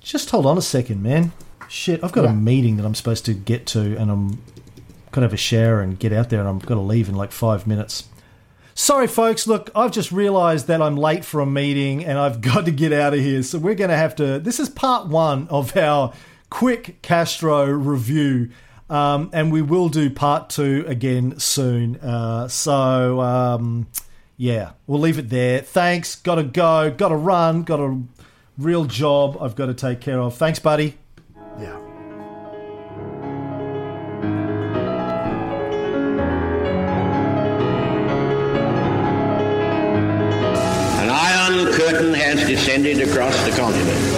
just 0.00 0.30
hold 0.30 0.46
on 0.46 0.56
a 0.56 0.62
second, 0.62 1.02
man. 1.02 1.32
Shit, 1.68 2.02
I've 2.02 2.12
got 2.12 2.24
a 2.24 2.32
meeting 2.32 2.78
that 2.78 2.86
I'm 2.86 2.94
supposed 2.94 3.26
to 3.26 3.34
get 3.34 3.66
to, 3.66 3.98
and 3.98 4.10
I'm 4.10 4.42
gonna 5.10 5.26
have 5.26 5.34
a 5.34 5.36
shower 5.36 5.82
and 5.82 5.98
get 5.98 6.14
out 6.14 6.30
there, 6.30 6.40
and 6.40 6.48
I'm 6.48 6.58
gonna 6.58 6.82
leave 6.82 7.10
in 7.10 7.16
like 7.16 7.32
five 7.32 7.66
minutes. 7.66 8.04
Sorry, 8.74 9.06
folks. 9.06 9.46
Look, 9.46 9.70
I've 9.74 9.92
just 9.92 10.12
realised 10.12 10.66
that 10.66 10.80
I'm 10.80 10.96
late 10.96 11.24
for 11.24 11.40
a 11.40 11.46
meeting 11.46 12.04
and 12.04 12.18
I've 12.18 12.40
got 12.52 12.64
to 12.64 12.70
get 12.70 12.92
out 12.92 13.14
of 13.14 13.20
here. 13.20 13.42
So 13.42 13.58
we're 13.58 13.74
going 13.74 13.90
to 13.90 13.96
have 13.96 14.16
to. 14.16 14.38
This 14.38 14.58
is 14.60 14.68
part 14.68 15.08
one 15.08 15.48
of 15.48 15.76
our 15.76 16.12
quick 16.50 17.02
Castro 17.02 17.66
review. 17.66 18.50
Um, 18.90 19.30
and 19.32 19.50
we 19.50 19.62
will 19.62 19.88
do 19.88 20.10
part 20.10 20.50
two 20.50 20.84
again 20.86 21.38
soon. 21.38 21.96
Uh, 21.96 22.46
so, 22.48 23.20
um, 23.22 23.86
yeah, 24.36 24.72
we'll 24.86 25.00
leave 25.00 25.18
it 25.18 25.30
there. 25.30 25.60
Thanks. 25.60 26.16
Got 26.16 26.34
to 26.34 26.42
go. 26.42 26.90
Got 26.90 27.08
to 27.08 27.16
run. 27.16 27.62
Got 27.62 27.80
a 27.80 28.02
real 28.58 28.84
job 28.84 29.38
I've 29.40 29.56
got 29.56 29.66
to 29.66 29.74
take 29.74 30.00
care 30.00 30.20
of. 30.20 30.36
Thanks, 30.36 30.58
buddy. 30.58 30.98
Yeah. 31.58 31.91
Curtain 42.02 42.14
has 42.14 42.48
descended 42.48 42.98
across 43.08 43.40
the 43.44 43.52
continent. 43.52 44.11